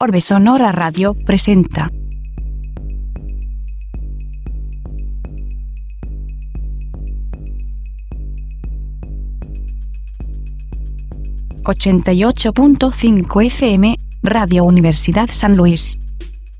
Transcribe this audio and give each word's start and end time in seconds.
Orbe 0.00 0.20
Sonora 0.20 0.70
Radio 0.70 1.16
presenta. 1.26 1.90
...88.5 11.64 13.44
FM, 13.44 13.96
Radio 14.22 14.62
Universidad 14.62 15.30
San 15.32 15.56
Luis. 15.56 15.98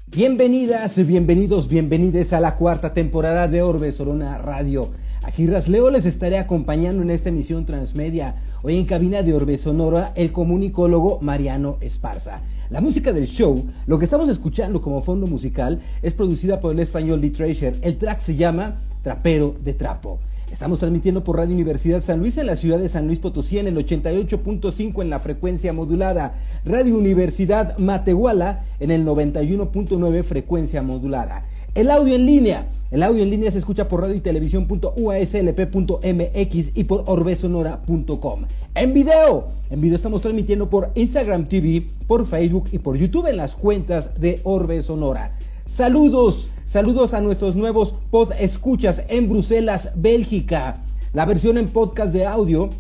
Bienvenidas, 0.09 0.97
bienvenidos, 1.07 1.69
bienvenides 1.69 2.33
a 2.33 2.41
la 2.41 2.57
cuarta 2.57 2.93
temporada 2.93 3.47
de 3.47 3.63
Orbe 3.63 3.93
Sonora 3.93 4.39
Radio. 4.39 4.91
Aquí 5.23 5.47
Rasleo 5.47 5.91
les 5.91 6.07
estaré 6.07 6.39
acompañando 6.39 7.03
en 7.03 7.11
esta 7.11 7.29
emisión 7.29 7.65
transmedia. 7.65 8.35
Hoy 8.63 8.79
en 8.79 8.85
cabina 8.85 9.23
de 9.23 9.33
Orbe 9.33 9.59
Sonora, 9.59 10.11
el 10.17 10.33
comunicólogo 10.33 11.21
Mariano 11.21 11.77
Esparza. 11.81 12.43
La 12.71 12.83
música 12.83 13.15
del 13.15 13.27
show, 13.27 13.65
lo 13.87 13.99
que 13.99 14.05
estamos 14.05 14.29
escuchando 14.29 14.83
como 14.83 15.01
fondo 15.01 15.27
musical, 15.27 15.81
es 16.03 16.13
producida 16.13 16.61
por 16.61 16.73
el 16.73 16.81
español 16.81 17.19
Lee 17.19 17.31
Treasure. 17.31 17.77
El 17.81 17.97
track 17.97 18.21
se 18.21 18.37
llama 18.37 18.77
Trapero 19.03 19.57
de 19.65 19.73
Trapo. 19.73 20.19
Estamos 20.53 20.79
transmitiendo 20.79 21.25
por 21.25 21.37
Radio 21.37 21.55
Universidad 21.55 22.03
San 22.03 22.21
Luis 22.21 22.37
en 22.37 22.47
la 22.47 22.57
ciudad 22.57 22.79
de 22.79 22.91
San 22.91 23.07
Luis 23.07 23.21
Potosí 23.21 23.59
en 23.59 23.69
el 23.69 23.77
88.5 23.77 25.01
en 25.01 25.09
la 25.09 25.19
frecuencia 25.19 25.73
modulada. 25.73 26.35
Radio 26.67 26.99
Universidad 26.99 27.79
Matehuala 27.79 28.65
en 28.81 28.91
el 28.91 29.07
91.9 29.07 30.23
frecuencia 30.23 30.83
modulada. 30.83 31.45
El 31.79 31.91
audio 31.93 32.17
en 32.17 32.27
línea. 32.27 32.67
El 32.91 33.05
audio 33.05 33.23
en 33.23 33.31
línea 33.31 33.53
se 33.53 33.59
escucha 33.59 33.87
por 33.87 34.01
radio 34.01 34.17
y 34.17 34.21
televisión.uaslp.mx 34.21 36.71
y 36.75 36.83
por 36.83 37.05
orbesonora.com. 37.07 38.47
En 38.75 38.93
video. 38.93 39.47
En 39.71 39.81
video 39.81 39.95
estamos 39.95 40.21
transmitiendo 40.21 40.69
por 40.69 40.91
Instagram 40.97 41.47
TV, 41.47 41.87
por 42.09 42.27
Facebook 42.27 42.71
y 42.73 42.81
por 42.81 42.97
YouTube 42.97 43.29
en 43.29 43.37
las 43.37 43.55
cuentas 43.55 44.21
de 44.21 44.41
Orbe 44.43 44.83
Sonora. 44.83 45.39
Saludos. 45.67 46.51
Saludos 46.65 47.15
a 47.15 47.21
nuestros 47.21 47.55
nuevos 47.55 47.95
pod 48.11 48.33
escuchas 48.37 49.05
en 49.07 49.29
Bruselas, 49.29 49.91
Bélgica. 49.95 50.83
La 51.13 51.27
versión 51.27 51.59
en 51.59 51.69
podcast 51.69 52.13
de 52.13 52.27
audio 52.27 52.71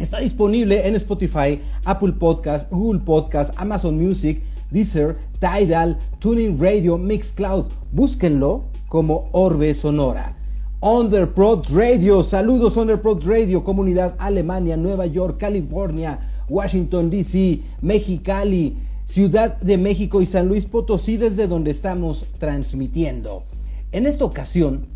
está 0.00 0.18
disponible 0.18 0.88
en 0.88 0.96
Spotify, 0.96 1.60
Apple 1.84 2.14
Podcast, 2.14 2.68
Google 2.72 3.02
Podcast, 3.04 3.54
Amazon 3.56 3.96
Music, 3.96 4.42
Deezer, 4.72 5.16
Tidal, 5.38 5.98
Tuning 6.18 6.58
Radio, 6.58 6.98
Mixcloud. 6.98 7.66
Búsquenlo 7.92 8.64
como 8.88 9.28
Orbe 9.32 9.74
Sonora. 9.74 10.36
Underprod 10.80 11.66
Radio, 11.72 12.22
saludos 12.22 12.76
Underprod 12.76 13.22
Radio, 13.24 13.62
comunidad 13.62 14.16
Alemania, 14.18 14.76
Nueva 14.76 15.06
York, 15.06 15.38
California, 15.38 16.18
Washington 16.48 17.10
DC, 17.10 17.60
Mexicali. 17.80 18.76
Ciudad 19.04 19.58
de 19.60 19.76
México 19.76 20.22
y 20.22 20.26
San 20.26 20.48
Luis 20.48 20.64
Potosí, 20.64 21.18
desde 21.18 21.46
donde 21.46 21.70
estamos 21.70 22.24
transmitiendo. 22.38 23.42
En 23.90 24.06
esta 24.06 24.24
ocasión, 24.24 24.86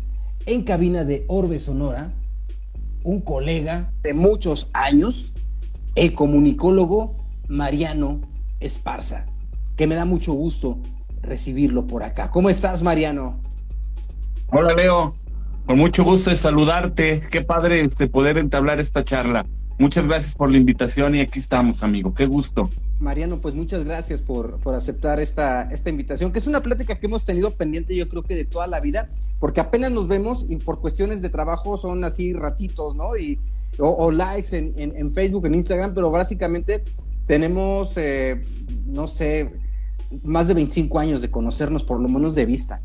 en 0.47 0.63
cabina 0.63 1.03
de 1.03 1.23
Orbe 1.27 1.59
Sonora, 1.59 2.13
un 3.03 3.21
colega 3.21 3.91
de 4.01 4.13
muchos 4.15 4.69
años, 4.73 5.33
el 5.93 6.15
comunicólogo 6.15 7.15
Mariano 7.47 8.21
Esparza, 8.59 9.27
que 9.77 9.87
me 9.87 9.95
da 9.95 10.05
mucho 10.05 10.33
gusto 10.33 10.79
recibirlo 11.21 11.85
por 11.85 12.03
acá. 12.03 12.29
¿Cómo 12.31 12.49
estás, 12.49 12.81
Mariano? 12.81 13.39
Hola, 14.47 14.73
Leo. 14.73 15.13
Con 15.65 15.77
mucho 15.77 16.03
gusto 16.03 16.31
de 16.31 16.37
saludarte. 16.37 17.21
Qué 17.29 17.41
padre 17.41 17.81
este 17.81 18.07
poder 18.07 18.37
entablar 18.37 18.79
esta 18.79 19.05
charla. 19.05 19.45
Muchas 19.77 20.07
gracias 20.07 20.33
por 20.33 20.49
la 20.49 20.57
invitación 20.57 21.13
y 21.13 21.19
aquí 21.21 21.39
estamos, 21.39 21.83
amigo. 21.83 22.13
Qué 22.15 22.25
gusto. 22.25 22.69
Mariano, 22.99 23.37
pues 23.37 23.53
muchas 23.53 23.83
gracias 23.83 24.23
por, 24.23 24.57
por 24.59 24.73
aceptar 24.73 25.19
esta, 25.19 25.69
esta 25.71 25.91
invitación, 25.91 26.31
que 26.31 26.39
es 26.39 26.47
una 26.47 26.63
plática 26.63 26.99
que 26.99 27.05
hemos 27.05 27.23
tenido 27.23 27.51
pendiente 27.51 27.95
yo 27.95 28.09
creo 28.09 28.23
que 28.23 28.33
de 28.33 28.45
toda 28.45 28.65
la 28.65 28.79
vida, 28.79 29.09
porque 29.39 29.59
apenas 29.59 29.91
nos 29.91 30.07
vemos 30.07 30.47
y 30.49 30.55
por 30.55 30.81
cuestiones 30.81 31.21
de 31.21 31.29
trabajo 31.29 31.77
son 31.77 32.03
así 32.03 32.33
ratitos, 32.33 32.95
¿no? 32.95 33.15
Y, 33.15 33.39
o, 33.77 34.09
likes 34.09 34.57
en, 34.57 34.73
en, 34.75 35.13
Facebook, 35.13 35.45
en 35.45 35.53
Instagram, 35.53 35.93
pero 35.93 36.09
básicamente 36.09 36.83
tenemos, 37.27 37.91
eh, 37.97 38.43
no 38.87 39.07
sé, 39.07 39.51
más 40.23 40.47
de 40.47 40.53
25 40.53 40.99
años 40.99 41.21
de 41.21 41.31
conocernos, 41.31 41.83
por 41.83 41.99
lo 41.99 42.07
menos 42.07 42.35
de 42.35 42.45
vista. 42.45 42.81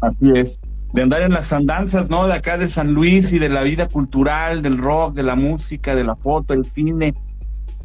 Así 0.00 0.30
es 0.34 0.60
de 0.92 1.02
andar 1.02 1.22
en 1.22 1.32
las 1.32 1.52
andanzas, 1.52 2.08
¿no? 2.08 2.26
De 2.26 2.32
acá 2.32 2.56
de 2.56 2.68
San 2.68 2.94
Luis 2.94 3.32
y 3.32 3.38
de 3.38 3.48
la 3.48 3.62
vida 3.62 3.88
cultural, 3.88 4.62
del 4.62 4.78
rock, 4.78 5.14
de 5.14 5.22
la 5.22 5.36
música, 5.36 5.94
de 5.94 6.04
la 6.04 6.16
foto, 6.16 6.54
el 6.54 6.64
cine. 6.66 7.14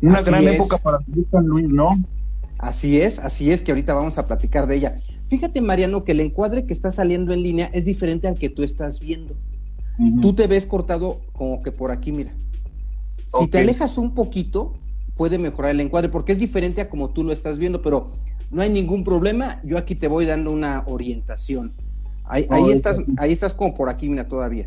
Una 0.02 0.22
gran 0.22 0.48
época 0.48 0.78
para 0.78 1.00
San 1.31 1.46
Luis, 1.46 1.70
¿no? 1.70 2.02
Así 2.58 3.02
es, 3.02 3.20
así 3.20 3.52
es 3.52 3.62
que 3.62 3.72
ahorita 3.72 3.94
vamos 3.94 4.18
a 4.18 4.26
platicar 4.26 4.68
de 4.68 4.78
ella. 4.78 4.94
Fíjate, 5.28 5.62
Mariano, 5.62 6.04
que 6.04 6.14
el 6.14 6.22
encuadre 6.22 6.66
que 6.66 6.74
está 6.74 6.92
saliendo 6.92 7.34
en 7.34 7.44
línea 7.44 7.70
es 7.74 7.84
diferente 7.86 8.28
al 8.28 8.36
que 8.36 8.50
tú 8.50 8.64
estás 8.64 9.00
viendo. 9.00 9.36
Tú 10.22 10.34
te 10.34 10.48
ves 10.48 10.66
cortado 10.66 11.22
como 11.34 11.62
que 11.62 11.72
por 11.72 11.92
aquí, 11.92 12.12
mira. 12.12 12.31
Si 13.40 13.48
te 13.48 13.60
alejas 13.60 13.98
un 13.98 14.14
poquito, 14.14 14.74
puede 15.16 15.38
mejorar 15.38 15.72
el 15.72 15.81
encuadre, 15.81 16.10
porque 16.10 16.31
es 16.31 16.40
diferente 16.40 16.81
a 16.81 16.90
como 16.90 17.10
tú 17.10 17.24
lo 17.24 17.34
estás 17.34 17.58
viendo, 17.58 17.81
pero 17.81 18.08
no 18.53 18.62
hay 18.62 18.69
ningún 18.69 19.03
problema. 19.03 19.59
Yo 19.64 19.78
aquí 19.78 19.96
te 19.96 20.08
voy 20.08 20.25
dando 20.25 20.52
una 20.52 20.84
orientación. 20.86 21.72
Ahí, 22.25 22.47
estás, 22.72 23.00
ahí 23.18 23.34
estás 23.34 23.53
como 23.53 23.74
por 23.75 23.90
aquí, 23.90 24.09
mira, 24.09 24.28
todavía. 24.28 24.66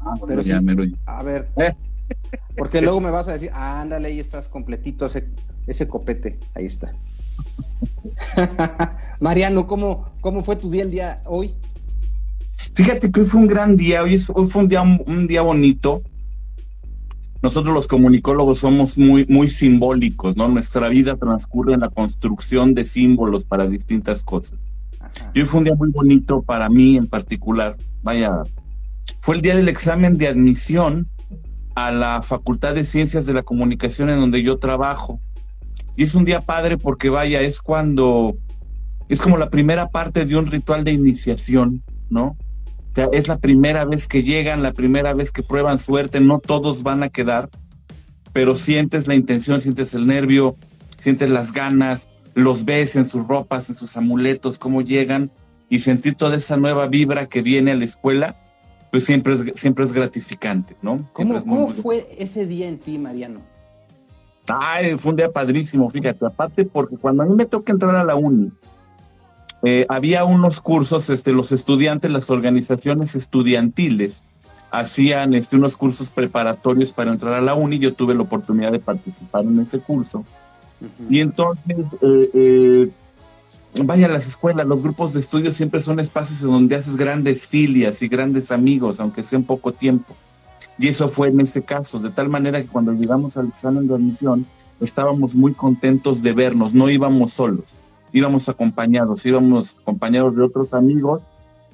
Ah, 0.00 0.16
Pero 0.26 0.42
ya 0.42 0.60
lo... 0.60 0.84
A 1.06 1.22
ver. 1.22 1.48
Porque 2.56 2.80
luego 2.80 3.00
me 3.00 3.10
vas 3.10 3.28
a 3.28 3.32
decir, 3.32 3.50
ándale, 3.52 4.08
ahí 4.08 4.20
estás 4.20 4.48
completito 4.48 5.06
ese, 5.06 5.28
ese 5.66 5.88
copete. 5.88 6.38
Ahí 6.54 6.66
está. 6.66 6.92
Mariano, 9.20 9.66
¿cómo, 9.66 10.10
¿cómo 10.20 10.42
fue 10.42 10.56
tu 10.56 10.70
día 10.70 10.82
el 10.82 10.90
día 10.90 11.22
hoy? 11.24 11.54
Fíjate 12.74 13.10
que 13.10 13.20
hoy 13.20 13.26
fue 13.26 13.40
un 13.40 13.46
gran 13.46 13.76
día, 13.76 14.02
hoy, 14.02 14.20
hoy 14.34 14.46
fue 14.46 14.62
un 14.62 14.68
día, 14.68 14.82
un 14.82 15.26
día 15.26 15.42
bonito. 15.42 16.02
Nosotros 17.42 17.72
los 17.72 17.86
comunicólogos 17.86 18.58
somos 18.58 18.98
muy, 18.98 19.24
muy 19.26 19.48
simbólicos, 19.48 20.36
¿no? 20.36 20.48
Nuestra 20.48 20.88
vida 20.88 21.16
transcurre 21.16 21.74
en 21.74 21.80
la 21.80 21.88
construcción 21.88 22.74
de 22.74 22.84
símbolos 22.84 23.44
para 23.44 23.68
distintas 23.68 24.22
cosas. 24.22 24.58
Y 25.34 25.40
hoy 25.40 25.46
fue 25.46 25.58
un 25.58 25.64
día 25.64 25.74
muy 25.74 25.90
bonito 25.90 26.42
para 26.42 26.68
mí 26.68 26.96
en 26.96 27.06
particular. 27.06 27.76
Vaya, 28.02 28.42
fue 29.20 29.36
el 29.36 29.42
día 29.42 29.54
del 29.54 29.68
examen 29.68 30.18
de 30.18 30.28
admisión 30.28 31.08
a 31.76 31.92
la 31.92 32.22
Facultad 32.22 32.74
de 32.74 32.84
Ciencias 32.84 33.24
de 33.24 33.34
la 33.34 33.44
Comunicación 33.44 34.10
en 34.10 34.18
donde 34.18 34.42
yo 34.42 34.58
trabajo. 34.58 35.20
Y 35.96 36.02
es 36.02 36.14
un 36.14 36.24
día 36.24 36.40
padre 36.40 36.76
porque 36.76 37.08
vaya, 37.08 37.40
es 37.40 37.60
cuando 37.60 38.36
es 39.08 39.22
como 39.22 39.38
la 39.38 39.48
primera 39.48 39.88
parte 39.88 40.26
de 40.26 40.36
un 40.36 40.46
ritual 40.46 40.84
de 40.84 40.92
iniciación, 40.92 41.82
¿no? 42.10 42.36
O 42.92 42.94
sea, 42.94 43.08
es 43.12 43.28
la 43.28 43.38
primera 43.38 43.84
vez 43.84 44.08
que 44.08 44.22
llegan, 44.22 44.62
la 44.62 44.72
primera 44.72 45.14
vez 45.14 45.30
que 45.30 45.42
prueban 45.42 45.78
suerte, 45.78 46.20
no 46.20 46.40
todos 46.40 46.82
van 46.82 47.02
a 47.02 47.08
quedar, 47.08 47.48
pero 48.32 48.56
sientes 48.56 49.06
la 49.06 49.14
intención, 49.14 49.60
sientes 49.60 49.94
el 49.94 50.06
nervio, 50.06 50.56
sientes 50.98 51.28
las 51.30 51.52
ganas, 51.52 52.08
los 52.34 52.64
ves 52.64 52.96
en 52.96 53.06
sus 53.06 53.26
ropas, 53.26 53.68
en 53.68 53.74
sus 53.74 53.96
amuletos, 53.96 54.58
cómo 54.58 54.82
llegan 54.82 55.30
y 55.68 55.80
sentir 55.80 56.14
toda 56.14 56.36
esa 56.36 56.56
nueva 56.56 56.86
vibra 56.86 57.26
que 57.26 57.42
viene 57.42 57.72
a 57.72 57.76
la 57.76 57.84
escuela, 57.84 58.36
pues 58.90 59.04
siempre 59.04 59.34
es, 59.34 59.44
siempre 59.54 59.84
es 59.84 59.92
gratificante, 59.92 60.76
¿no? 60.82 61.08
¿Cómo, 61.12 61.68
fue 61.68 62.08
ese 62.18 62.46
día 62.46 62.68
en 62.68 62.78
ti, 62.78 62.98
Mariano? 62.98 63.40
Ay, 64.46 64.96
fue 64.96 65.10
un 65.10 65.16
día 65.16 65.30
padrísimo, 65.30 65.90
fíjate, 65.90 66.24
aparte 66.24 66.64
porque 66.64 66.96
cuando 66.96 67.22
a 67.22 67.26
mí 67.26 67.34
me 67.34 67.44
toca 67.44 67.72
entrar 67.72 67.94
a 67.96 68.04
la 68.04 68.14
uni, 68.14 68.50
eh, 69.62 69.86
había 69.88 70.24
unos 70.24 70.60
cursos, 70.60 71.10
este, 71.10 71.32
los 71.32 71.52
estudiantes, 71.52 72.10
las 72.10 72.30
organizaciones 72.30 73.14
estudiantiles 73.14 74.24
hacían 74.70 75.34
este, 75.34 75.56
unos 75.56 75.76
cursos 75.76 76.10
preparatorios 76.10 76.92
para 76.92 77.10
entrar 77.10 77.34
a 77.34 77.40
la 77.40 77.54
uni, 77.54 77.78
yo 77.78 77.94
tuve 77.94 78.14
la 78.14 78.22
oportunidad 78.22 78.72
de 78.72 78.80
participar 78.80 79.44
en 79.44 79.60
ese 79.60 79.80
curso. 79.80 80.24
Y 81.08 81.20
entonces, 81.20 81.76
eh, 82.02 82.30
eh, 82.34 82.90
vaya 83.82 84.06
a 84.06 84.10
las 84.10 84.26
escuelas, 84.26 84.66
los 84.66 84.82
grupos 84.82 85.12
de 85.12 85.20
estudio 85.20 85.52
siempre 85.52 85.80
son 85.80 85.98
espacios 86.00 86.42
en 86.42 86.50
donde 86.50 86.76
haces 86.76 86.96
grandes 86.96 87.46
filias 87.46 88.02
y 88.02 88.08
grandes 88.08 88.52
amigos, 88.52 89.00
aunque 89.00 89.24
sea 89.24 89.38
en 89.38 89.44
poco 89.44 89.72
tiempo. 89.72 90.14
Y 90.78 90.88
eso 90.88 91.08
fue 91.08 91.28
en 91.28 91.40
ese 91.40 91.62
caso, 91.62 91.98
de 91.98 92.10
tal 92.10 92.28
manera 92.28 92.62
que 92.62 92.68
cuando 92.68 92.92
llegamos 92.92 93.36
al 93.36 93.48
examen 93.48 93.88
de 93.88 93.94
admisión, 93.94 94.46
estábamos 94.80 95.34
muy 95.34 95.54
contentos 95.54 96.22
de 96.22 96.32
vernos, 96.32 96.72
no 96.72 96.88
íbamos 96.88 97.32
solos, 97.32 97.74
íbamos 98.12 98.48
acompañados, 98.48 99.24
íbamos 99.26 99.76
acompañados 99.80 100.36
de 100.36 100.42
otros 100.42 100.72
amigos, 100.74 101.22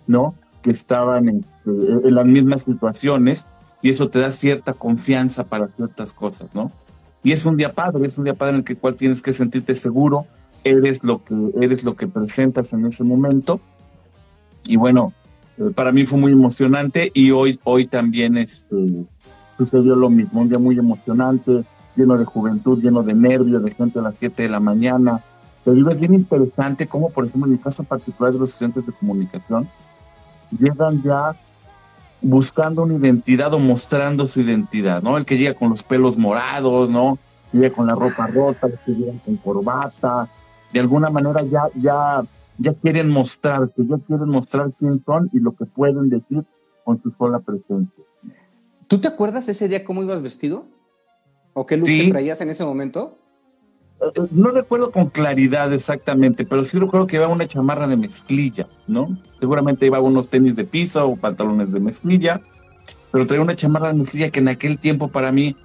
¿no? 0.06 0.34
Que 0.62 0.70
estaban 0.70 1.28
en, 1.28 1.36
eh, 1.66 2.00
en 2.04 2.14
las 2.14 2.26
mismas 2.26 2.62
situaciones 2.62 3.46
y 3.82 3.90
eso 3.90 4.08
te 4.08 4.18
da 4.18 4.32
cierta 4.32 4.72
confianza 4.72 5.44
para 5.44 5.68
ciertas 5.68 6.14
cosas, 6.14 6.48
¿no? 6.54 6.72
Y 7.22 7.32
es 7.32 7.44
un 7.46 7.56
día 7.56 7.72
padre, 7.72 8.06
es 8.06 8.18
un 8.18 8.24
día 8.24 8.34
padre 8.34 8.50
en 8.50 8.56
el 8.58 8.64
que 8.64 8.76
cual 8.76 8.94
tienes 8.94 9.22
que 9.22 9.32
sentirte 9.32 9.74
seguro, 9.74 10.26
eres 10.62 11.02
lo 11.02 11.24
que 11.24 11.34
eres 11.60 11.84
lo 11.84 11.96
que 11.96 12.06
presentas 12.06 12.72
en 12.72 12.86
ese 12.86 13.04
momento. 13.04 13.60
Y 14.66 14.76
bueno, 14.76 15.12
eh, 15.58 15.70
para 15.74 15.92
mí 15.92 16.06
fue 16.06 16.18
muy 16.18 16.32
emocionante 16.32 17.10
y 17.14 17.30
hoy 17.30 17.60
hoy 17.64 17.86
también 17.86 18.36
este 18.36 19.06
sucedió 19.56 19.94
lo 19.94 20.10
mismo, 20.10 20.40
un 20.40 20.48
día 20.48 20.58
muy 20.58 20.78
emocionante, 20.78 21.64
lleno 21.94 22.18
de 22.18 22.24
juventud, 22.24 22.82
lleno 22.82 23.02
de 23.02 23.14
nervios, 23.14 23.62
de 23.62 23.70
gente 23.70 23.98
a 23.98 24.02
las 24.02 24.18
7 24.18 24.42
de 24.42 24.48
la 24.48 24.60
mañana, 24.60 25.22
Te 25.64 25.72
digo, 25.72 25.90
es 25.90 25.98
bien 25.98 26.14
interesante 26.14 26.86
cómo, 26.86 27.10
por 27.10 27.24
ejemplo, 27.24 27.48
en 27.48 27.54
el 27.54 27.60
caso 27.60 27.84
particular 27.84 28.32
de 28.32 28.38
los 28.38 28.50
estudiantes 28.50 28.86
de 28.86 28.92
comunicación, 28.92 29.68
llegan 30.58 31.02
ya 31.02 31.34
buscando 32.20 32.82
una 32.82 32.94
identidad 32.94 33.52
o 33.54 33.58
mostrando 33.58 34.26
su 34.26 34.40
identidad, 34.40 35.02
¿no? 35.02 35.16
El 35.16 35.24
que 35.24 35.38
llega 35.38 35.54
con 35.54 35.70
los 35.70 35.82
pelos 35.82 36.16
morados, 36.18 36.90
¿no? 36.90 37.18
Llega 37.52 37.70
con 37.70 37.86
la 37.86 37.94
ropa 37.94 38.26
rota, 38.26 38.66
el 38.66 38.78
que 38.84 38.92
llega 38.92 39.12
con 39.24 39.36
corbata, 39.36 40.28
de 40.72 40.80
alguna 40.80 41.08
manera 41.08 41.42
ya, 41.42 41.68
ya, 41.80 42.24
ya 42.58 42.74
quieren 42.74 43.08
mostrarse, 43.10 43.86
ya 43.86 43.96
quieren 43.98 44.28
mostrar 44.28 44.72
quién 44.78 45.02
son 45.04 45.30
y 45.32 45.38
lo 45.38 45.52
que 45.52 45.64
pueden 45.66 46.10
decir 46.10 46.44
con 46.84 47.00
su 47.02 47.10
sola 47.12 47.38
presencia. 47.40 48.04
¿Tú 48.88 49.00
te 49.00 49.08
acuerdas 49.08 49.48
ese 49.48 49.68
día 49.68 49.84
cómo 49.84 50.02
ibas 50.02 50.22
vestido? 50.22 50.66
¿O 51.52 51.66
qué 51.66 51.76
look 51.76 51.88
traías 52.10 52.40
en 52.40 52.50
ese 52.50 52.64
momento? 52.64 53.16
No 54.32 54.50
recuerdo 54.50 54.90
con 54.90 55.08
claridad 55.08 55.72
exactamente, 55.72 56.44
pero 56.44 56.64
sí 56.64 56.78
recuerdo 56.78 57.06
que 57.06 57.16
iba 57.16 57.28
una 57.28 57.46
chamarra 57.46 57.86
de 57.86 57.96
mezclilla, 57.96 58.68
¿no? 58.86 59.18
Seguramente 59.40 59.86
iba 59.86 60.00
unos 60.00 60.28
tenis 60.28 60.56
de 60.56 60.64
piso 60.64 61.08
o 61.08 61.16
pantalones 61.16 61.72
de 61.72 61.80
mezclilla, 61.80 62.40
pero 63.10 63.26
traía 63.26 63.42
una 63.42 63.56
chamarra 63.56 63.88
de 63.88 63.94
mezclilla 63.94 64.30
que 64.30 64.40
en 64.40 64.48
aquel 64.48 64.78
tiempo 64.78 65.08
para 65.08 65.32
mí, 65.32 65.56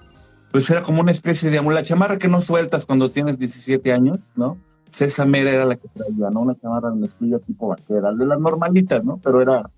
pues 0.51 0.69
era 0.69 0.83
como 0.83 1.01
una 1.01 1.11
especie 1.11 1.49
de 1.49 1.61
la 1.61 1.83
chamarra 1.83 2.17
que 2.17 2.27
no 2.27 2.39
sueltas 2.41 2.85
cuando 2.85 3.11
tienes 3.11 3.39
17 3.39 3.91
años, 3.91 4.19
¿no? 4.35 4.57
Pues 4.85 5.01
esa 5.01 5.25
mera 5.25 5.51
era 5.51 5.65
la 5.65 5.75
que 5.75 5.87
traía, 5.89 6.29
¿no? 6.31 6.41
Una 6.41 6.55
chamarra 6.55 6.91
de 6.91 6.95
mezclilla 6.95 7.39
tipo 7.39 7.67
vaquera, 7.67 8.13
de 8.13 8.25
las 8.25 8.39
normalitas, 8.39 9.03
¿no? 9.03 9.19
Pero 9.21 9.41
era, 9.41 9.69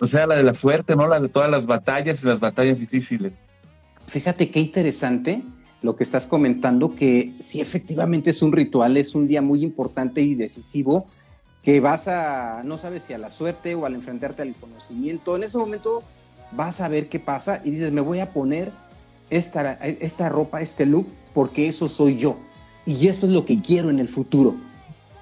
o 0.00 0.06
sea, 0.06 0.26
la 0.26 0.34
de 0.34 0.42
la 0.42 0.54
suerte, 0.54 0.96
¿no? 0.96 1.06
La 1.06 1.20
de 1.20 1.28
todas 1.28 1.50
las 1.50 1.66
batallas 1.66 2.22
y 2.22 2.26
las 2.26 2.40
batallas 2.40 2.80
difíciles. 2.80 3.40
Fíjate 4.06 4.50
qué 4.50 4.60
interesante 4.60 5.44
lo 5.82 5.96
que 5.96 6.04
estás 6.04 6.26
comentando, 6.26 6.94
que 6.94 7.34
sí 7.40 7.60
efectivamente 7.60 8.30
es 8.30 8.42
un 8.42 8.52
ritual, 8.52 8.96
es 8.96 9.14
un 9.14 9.26
día 9.26 9.42
muy 9.42 9.64
importante 9.64 10.20
y 10.20 10.34
decisivo, 10.34 11.06
que 11.62 11.80
vas 11.80 12.08
a, 12.08 12.62
no 12.64 12.78
sabes 12.78 13.02
si 13.04 13.12
a 13.12 13.18
la 13.18 13.30
suerte 13.30 13.74
o 13.74 13.86
al 13.86 13.94
enfrentarte 13.94 14.42
al 14.42 14.54
conocimiento, 14.54 15.36
en 15.36 15.44
ese 15.44 15.58
momento 15.58 16.02
vas 16.52 16.80
a 16.80 16.88
ver 16.88 17.08
qué 17.08 17.18
pasa 17.18 17.60
y 17.64 17.70
dices, 17.70 17.92
me 17.92 18.00
voy 18.00 18.20
a 18.20 18.32
poner 18.32 18.72
esta, 19.30 19.74
esta 19.74 20.28
ropa, 20.28 20.60
este 20.60 20.86
look, 20.86 21.06
porque 21.34 21.68
eso 21.68 21.88
soy 21.88 22.16
yo. 22.16 22.36
Y 22.86 23.08
esto 23.08 23.26
es 23.26 23.32
lo 23.32 23.44
que 23.44 23.60
quiero 23.60 23.90
en 23.90 24.00
el 24.00 24.08
futuro. 24.08 24.56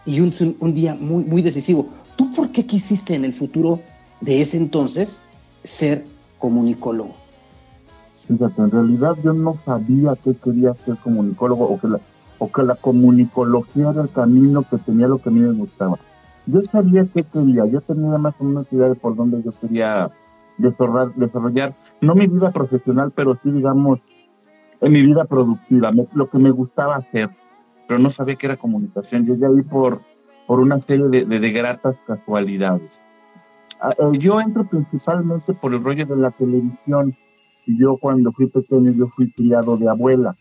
Y 0.07 0.21
un, 0.21 0.33
un 0.61 0.75
día 0.75 0.95
muy, 0.95 1.25
muy 1.25 1.43
decisivo. 1.43 1.89
¿Tú 2.17 2.31
por 2.31 2.51
qué 2.51 2.65
quisiste 2.65 3.15
en 3.15 3.25
el 3.25 3.35
futuro 3.35 3.81
de 4.21 4.41
ese 4.41 4.57
entonces 4.57 5.21
ser 5.65 6.05
comunicólogo? 6.39 7.28
Fíjate, 8.29 8.61
en 8.61 8.71
realidad 8.71 9.17
yo 9.25 9.33
no 9.33 9.59
sabía 9.65 10.15
que 10.23 10.35
quería 10.35 10.75
ser 10.85 10.97
comunicólogo 10.99 11.65
o 11.65 11.81
que 11.81 11.89
la, 11.89 12.01
o 12.39 12.53
que 12.53 12.63
la 12.63 12.75
comunicología 12.75 13.89
era 13.89 14.03
el 14.03 14.11
camino 14.11 14.65
que 14.69 14.77
tenía 14.77 15.09
lo 15.09 15.19
que 15.19 15.31
a 15.31 15.33
mí 15.33 15.41
me 15.41 15.55
gustaba. 15.55 15.99
Yo 16.45 16.61
sabía 16.71 17.07
qué 17.13 17.25
quería, 17.25 17.65
yo 17.67 17.81
tenía 17.81 18.19
más 18.19 18.35
o 18.39 18.45
menos 18.45 18.67
idea 18.71 18.89
de 18.89 18.97
por 18.97 19.17
dónde 19.17 19.43
yo 19.43 19.53
quería 19.59 20.11
desarrollar, 20.59 21.15
desarrollar 21.15 21.75
no 22.03 22.15
mi 22.15 22.27
vida 22.27 22.51
profesional, 22.51 23.13
pero 23.15 23.39
sí, 23.43 23.51
digamos, 23.51 24.01
en 24.81 24.93
mi 24.93 25.03
vida 25.03 25.25
productiva, 25.25 25.91
lo 26.13 26.29
que 26.29 26.39
me 26.39 26.51
gustaba 26.51 26.97
hacer, 26.97 27.31
pero 27.87 27.99
no 27.99 28.11
sabía 28.11 28.37
que 28.37 28.47
era 28.47 28.57
comunicación. 28.57 29.25
Yo 29.25 29.37
ya 29.37 29.49
ahí 29.49 29.63
por, 29.63 30.03
por 30.47 30.61
una 30.61 30.81
serie 30.83 31.09
de, 31.09 31.25
de, 31.25 31.41
de 31.41 31.51
gratas 31.51 31.97
casualidades. 32.07 33.01
Ah, 33.81 33.95
eh, 33.99 34.19
yo 34.19 34.39
entro 34.41 34.65
principalmente 34.65 35.55
por 35.55 35.73
el 35.73 35.83
rollo 35.83 36.05
de 36.05 36.17
la 36.17 36.31
televisión 36.31 37.17
yo 37.77 37.97
cuando 37.97 38.33
fui 38.33 38.47
pequeño, 38.47 38.93
yo 38.93 39.09
fui 39.09 39.31
criado 39.33 39.77
de 39.77 39.89
abuela. 39.89 40.37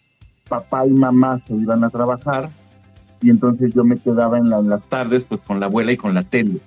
Papá 0.48 0.86
y 0.86 0.92
mamá 0.92 1.42
se 1.46 1.56
iban 1.56 1.84
a 1.84 1.90
trabajar 1.90 2.50
y 3.22 3.30
entonces 3.30 3.74
yo 3.74 3.84
me 3.84 3.98
quedaba 3.98 4.38
en, 4.38 4.50
las 4.50 4.84
tardes 4.84 5.26
pues 5.26 5.42
con 5.42 5.60
la 5.60 5.66
abuela 5.66 5.92
y 5.92 5.98
con 5.98 6.14
la 6.14 6.24
tele. 6.24 6.60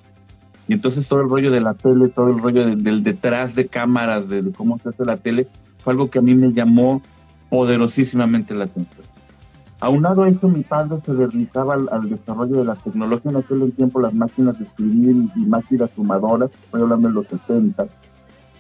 Y 0.69 0.75
entonces 0.75 1.09
todo 1.09 1.23
el 1.23 1.29
rollo 1.29 1.51
de 1.51 1.61
la 1.61 1.75
tele, 1.75 2.09
todo 2.09 2.29
el 2.29 2.39
rollo 2.39 2.77
del 2.77 3.03
detrás 3.03 3.55
de 3.55 3.67
cámaras, 3.67 4.29
de, 4.29 4.53
cómo 4.53 4.79
se 4.79 4.91
hace 4.91 5.05
la 5.05 5.17
tele, 5.17 5.49
fue 5.79 5.93
algo 5.93 6.11
que 6.11 6.19
a 6.19 6.23
mí 6.23 6.35
me 6.35 6.53
llamó 6.53 7.03
poderosísimamente 7.49 8.55
la 8.55 8.65
atención. 8.65 9.07
Aunado 9.81 10.25
a 10.25 10.29
eso, 10.29 10.47
mi 10.47 10.63
padre 10.63 10.99
se 11.05 11.15
dedicaba 11.15 11.75
al, 11.75 12.11
desarrollo 12.11 12.57
de 12.57 12.65
la 12.67 12.75
tecnología. 12.75 13.31
En 13.31 13.39
aquel 13.39 13.73
tiempo 13.73 14.01
las 14.01 14.13
máquinas 14.13 14.59
de 14.59 14.67
escribir 14.67 15.17
y 15.35 15.41
máquinas 15.41 15.91
sumadoras, 15.97 16.51
estoy 16.65 16.83
hablando 16.83 17.09
de 17.09 17.15
los 17.15 17.27
70, 17.27 17.89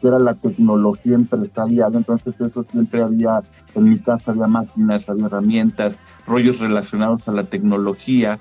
que 0.00 0.08
era 0.08 0.18
la 0.18 0.34
tecnología 0.34 1.14
empresarial, 1.14 1.94
entonces 1.94 2.34
eso 2.40 2.64
siempre 2.70 3.02
había, 3.02 3.42
en 3.74 3.90
mi 3.90 3.98
casa 3.98 4.30
había 4.32 4.46
máquinas, 4.46 5.08
había 5.08 5.26
herramientas, 5.26 5.98
rollos 6.26 6.60
relacionados 6.60 7.26
a 7.28 7.32
la 7.32 7.44
tecnología, 7.44 8.38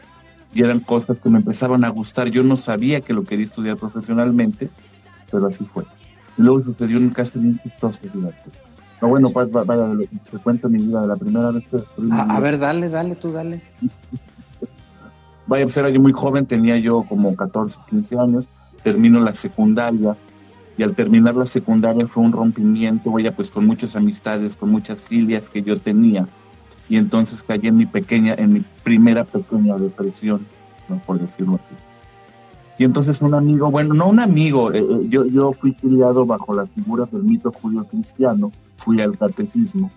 y 0.54 0.64
eran 0.64 0.80
cosas 0.80 1.18
que 1.18 1.30
me 1.30 1.38
empezaban 1.38 1.84
a 1.84 1.90
gustar. 1.90 2.30
Yo 2.30 2.44
no 2.44 2.58
sabía 2.58 3.02
que 3.02 3.14
lo 3.14 3.24
quería 3.24 3.46
estudiar 3.46 3.78
profesionalmente, 3.78 4.70
pero 5.30 5.48
así 5.48 5.64
fue. 5.66 5.84
Y 6.38 6.42
luego 6.42 6.64
sucedió 6.64 6.98
un 6.98 7.10
caso 7.10 7.40
bien 7.40 7.60
chistoso, 7.62 8.00
fíjate. 8.02 8.50
No, 9.02 9.08
bueno, 9.08 9.30
pues 9.30 9.50
vaya, 9.52 9.88
te 10.30 10.38
cuento 10.40 10.68
mi 10.68 10.82
vida 10.82 11.02
de 11.02 11.08
la 11.08 11.16
primera 11.16 11.52
vez 11.52 11.64
que... 11.70 11.78
A, 12.12 12.36
a 12.36 12.40
ver, 12.40 12.60
dale, 12.60 12.90
dale, 12.90 13.16
tú 13.16 13.30
dale. 13.32 13.62
vaya, 15.48 15.66
pues 15.66 15.78
era 15.78 15.90
yo 15.90 16.02
muy 16.02 16.12
joven, 16.12 16.46
tenía 16.46 16.78
yo 16.78 17.04
como 17.08 17.36
14, 17.36 17.80
15 17.90 18.20
años, 18.20 18.50
termino 18.84 19.20
la 19.20 19.34
secundaria, 19.34 20.18
y 20.80 20.84
al 20.84 20.96
terminar 20.96 21.36
la 21.36 21.46
secundaria 21.46 22.08
fue 22.08 22.24
un 22.24 22.32
rompimiento, 22.32 23.12
vaya, 23.12 23.36
pues 23.36 23.52
con 23.52 23.66
muchas 23.66 23.98
amistades, 23.98 24.56
con 24.56 24.72
muchas 24.72 25.02
filias 25.02 25.50
que 25.50 25.62
yo 25.62 25.76
tenía. 25.76 26.26
Y 26.88 26.96
entonces 26.96 27.44
caí 27.44 27.60
en 27.64 27.76
mi 27.76 27.86
pequeña, 27.86 28.34
en 28.36 28.54
mi 28.54 28.64
primera 28.82 29.26
pequeña 29.26 29.76
depresión, 29.76 30.40
¿no? 30.88 30.98
por 31.00 31.20
decirlo 31.20 31.60
así. 31.62 31.74
Y 32.78 32.86
entonces 32.86 33.22
un 33.22 33.34
amigo, 33.34 33.70
bueno, 33.70 33.94
no 33.94 34.08
un 34.08 34.22
amigo, 34.22 34.72
eh, 34.72 34.80
eh, 34.80 35.06
yo, 35.10 35.26
yo 35.26 35.52
fui 35.52 35.74
criado 35.74 36.26
bajo 36.26 36.54
las 36.54 36.72
figuras 36.72 37.12
del 37.12 37.24
mito 37.24 37.52
judío 37.52 37.84
cristiano, 37.84 38.50
fui 38.78 39.02
al 39.02 39.18
catecismo. 39.18 39.92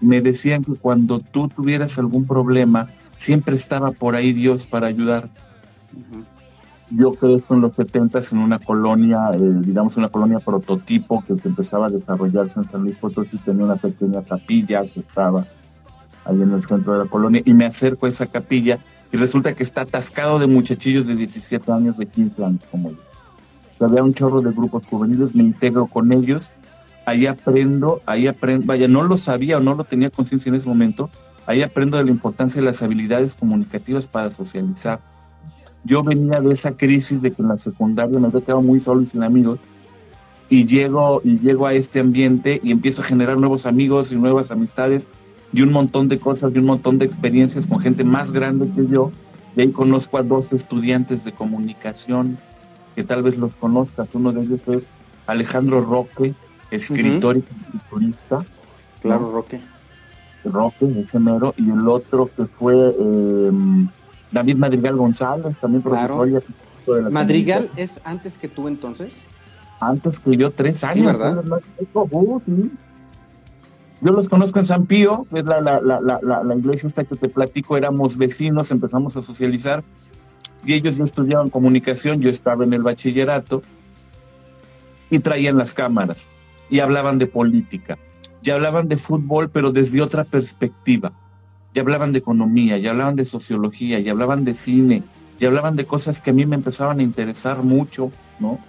Me 0.00 0.20
decían 0.20 0.62
que 0.62 0.74
cuando 0.74 1.18
tú 1.18 1.48
tuvieras 1.48 1.98
algún 1.98 2.24
problema, 2.24 2.86
siempre 3.16 3.56
estaba 3.56 3.90
por 3.90 4.14
ahí 4.14 4.32
Dios 4.32 4.68
para 4.68 4.86
ayudarte 4.86 5.42
yo 6.96 7.12
crezco 7.12 7.54
en 7.54 7.60
los 7.60 7.74
70 7.74 8.20
en 8.32 8.38
una 8.38 8.58
colonia, 8.58 9.30
eh, 9.34 9.38
digamos 9.40 9.96
una 9.96 10.08
colonia 10.08 10.38
prototipo 10.38 11.24
que, 11.26 11.34
empezaba 11.44 11.86
a 11.86 11.90
desarrollarse 11.90 12.60
en 12.60 12.70
San 12.70 12.82
Luis 12.82 12.96
Potosí, 12.96 13.36
tenía 13.38 13.64
una 13.64 13.76
pequeña 13.76 14.22
capilla 14.22 14.82
que 14.82 15.00
estaba 15.00 15.46
ahí 16.24 16.40
en 16.40 16.52
el 16.52 16.62
centro 16.62 16.92
de 16.92 17.04
la 17.04 17.10
colonia 17.10 17.42
y 17.44 17.52
me 17.52 17.66
acerco 17.66 18.06
a 18.06 18.08
esa 18.08 18.26
capilla 18.26 18.78
y 19.12 19.16
resulta 19.16 19.54
que 19.54 19.62
está 19.62 19.82
atascado 19.82 20.38
de 20.38 20.46
muchachillos 20.46 21.06
de 21.06 21.16
17 21.16 21.70
años, 21.72 21.98
de 21.98 22.06
15 22.06 22.44
años 22.44 22.62
como 22.70 22.90
yo. 22.90 22.98
había 23.86 24.02
un 24.02 24.14
chorro 24.14 24.40
de 24.40 24.52
grupos 24.52 24.86
juveniles, 24.86 25.34
me 25.34 25.42
integro 25.42 25.86
con 25.86 26.12
ellos, 26.12 26.52
ahí 27.06 27.26
aprendo, 27.26 28.02
ahí 28.06 28.28
aprendo, 28.28 28.66
vaya, 28.66 28.88
no 28.88 29.02
lo 29.02 29.16
sabía 29.16 29.58
o 29.58 29.60
no 29.60 29.74
lo 29.74 29.84
tenía 29.84 30.10
conciencia 30.10 30.48
en 30.48 30.56
ese 30.56 30.68
momento, 30.68 31.10
ahí 31.46 31.62
aprendo 31.62 31.96
de 31.98 32.04
la 32.04 32.10
importancia 32.10 32.60
de 32.60 32.66
las 32.66 32.82
habilidades 32.82 33.34
comunicativas 33.34 34.06
para 34.06 34.30
socializar 34.30 35.00
yo 35.84 36.02
venía 36.02 36.40
de 36.40 36.54
esa 36.54 36.72
crisis 36.72 37.20
de 37.20 37.32
que 37.32 37.42
en 37.42 37.48
la 37.48 37.58
secundaria 37.58 38.18
me 38.18 38.28
había 38.28 38.40
quedado 38.40 38.62
muy 38.62 38.80
solo 38.80 39.02
y 39.02 39.06
sin 39.06 39.22
amigos 39.22 39.58
y 40.48 40.66
llego 40.66 41.20
y 41.24 41.38
llego 41.38 41.66
a 41.66 41.74
este 41.74 42.00
ambiente 42.00 42.60
y 42.62 42.70
empiezo 42.70 43.02
a 43.02 43.04
generar 43.04 43.38
nuevos 43.38 43.66
amigos 43.66 44.12
y 44.12 44.16
nuevas 44.16 44.50
amistades 44.50 45.08
y 45.52 45.62
un 45.62 45.72
montón 45.72 46.08
de 46.08 46.18
cosas 46.18 46.52
y 46.54 46.58
un 46.58 46.66
montón 46.66 46.98
de 46.98 47.06
experiencias 47.06 47.66
con 47.66 47.80
gente 47.80 48.04
más 48.04 48.32
grande 48.32 48.68
que 48.74 48.86
yo. 48.90 49.10
Y 49.56 49.60
ahí 49.60 49.70
conozco 49.70 50.18
a 50.18 50.22
dos 50.22 50.52
estudiantes 50.52 51.24
de 51.24 51.32
comunicación 51.32 52.38
que 52.94 53.04
tal 53.04 53.22
vez 53.22 53.36
los 53.36 53.54
conozcas. 53.54 54.08
Uno 54.14 54.32
de 54.32 54.42
ellos 54.42 54.60
es 54.66 54.88
Alejandro 55.26 55.80
Roque, 55.80 56.34
escritor 56.70 57.36
y 57.36 57.42
culturista. 57.42 58.44
Claro, 59.00 59.30
Roque. 59.30 59.60
Roque, 60.44 61.04
ese 61.06 61.20
mero. 61.20 61.54
Y 61.56 61.70
el 61.70 61.88
otro 61.88 62.30
que 62.36 62.46
fue 62.46 62.74
eh, 62.74 63.50
David 64.34 64.56
Madrigal 64.56 64.96
González, 64.96 65.56
también 65.60 65.80
profesor. 65.80 66.42
Claro. 66.84 67.10
¿Madrigal 67.10 67.70
es 67.76 68.00
antes 68.04 68.36
que 68.36 68.48
tú 68.48 68.66
entonces? 68.66 69.12
Antes 69.80 70.18
que 70.18 70.36
yo, 70.36 70.50
tres 70.50 70.82
años. 70.82 71.18
¿verdad? 71.18 71.62
Uh, 71.94 72.40
yo 74.00 74.12
los 74.12 74.28
conozco 74.28 74.58
en 74.58 74.64
San 74.64 74.86
Pío, 74.86 75.26
es 75.32 75.44
la, 75.44 75.60
la, 75.60 75.80
la, 75.80 76.20
la, 76.20 76.54
iglesia 76.56 76.88
esta 76.88 77.04
que 77.04 77.14
te 77.14 77.28
platico, 77.28 77.76
éramos 77.76 78.16
vecinos, 78.16 78.70
empezamos 78.72 79.16
a 79.16 79.22
socializar 79.22 79.84
y 80.66 80.74
ellos 80.74 80.96
ya 80.96 81.04
estudiaban 81.04 81.48
comunicación, 81.48 82.20
yo 82.20 82.28
estaba 82.28 82.64
en 82.64 82.72
el 82.72 82.82
bachillerato 82.82 83.62
y 85.10 85.20
traían 85.20 85.56
las 85.56 85.74
cámaras 85.74 86.26
y 86.68 86.80
hablaban 86.80 87.18
de 87.18 87.28
política 87.28 87.98
y 88.42 88.50
hablaban 88.50 88.88
de 88.88 88.96
fútbol, 88.96 89.48
pero 89.48 89.70
desde 89.70 90.02
otra 90.02 90.24
perspectiva 90.24 91.12
ya 91.74 91.82
hablaban 91.82 92.12
de 92.12 92.20
economía, 92.20 92.78
ya 92.78 92.92
hablaban 92.92 93.16
de 93.16 93.24
sociología, 93.24 93.98
ya 93.98 94.12
hablaban 94.12 94.44
de 94.44 94.54
cine, 94.54 95.02
ya 95.40 95.48
hablaban 95.48 95.74
de 95.74 95.84
cosas 95.84 96.22
que 96.22 96.30
a 96.30 96.32
mí 96.32 96.46
me 96.46 96.54
empezaban 96.54 97.00
a 97.00 97.02
interesar 97.02 97.64
mucho, 97.64 98.12
¿no? 98.38 98.60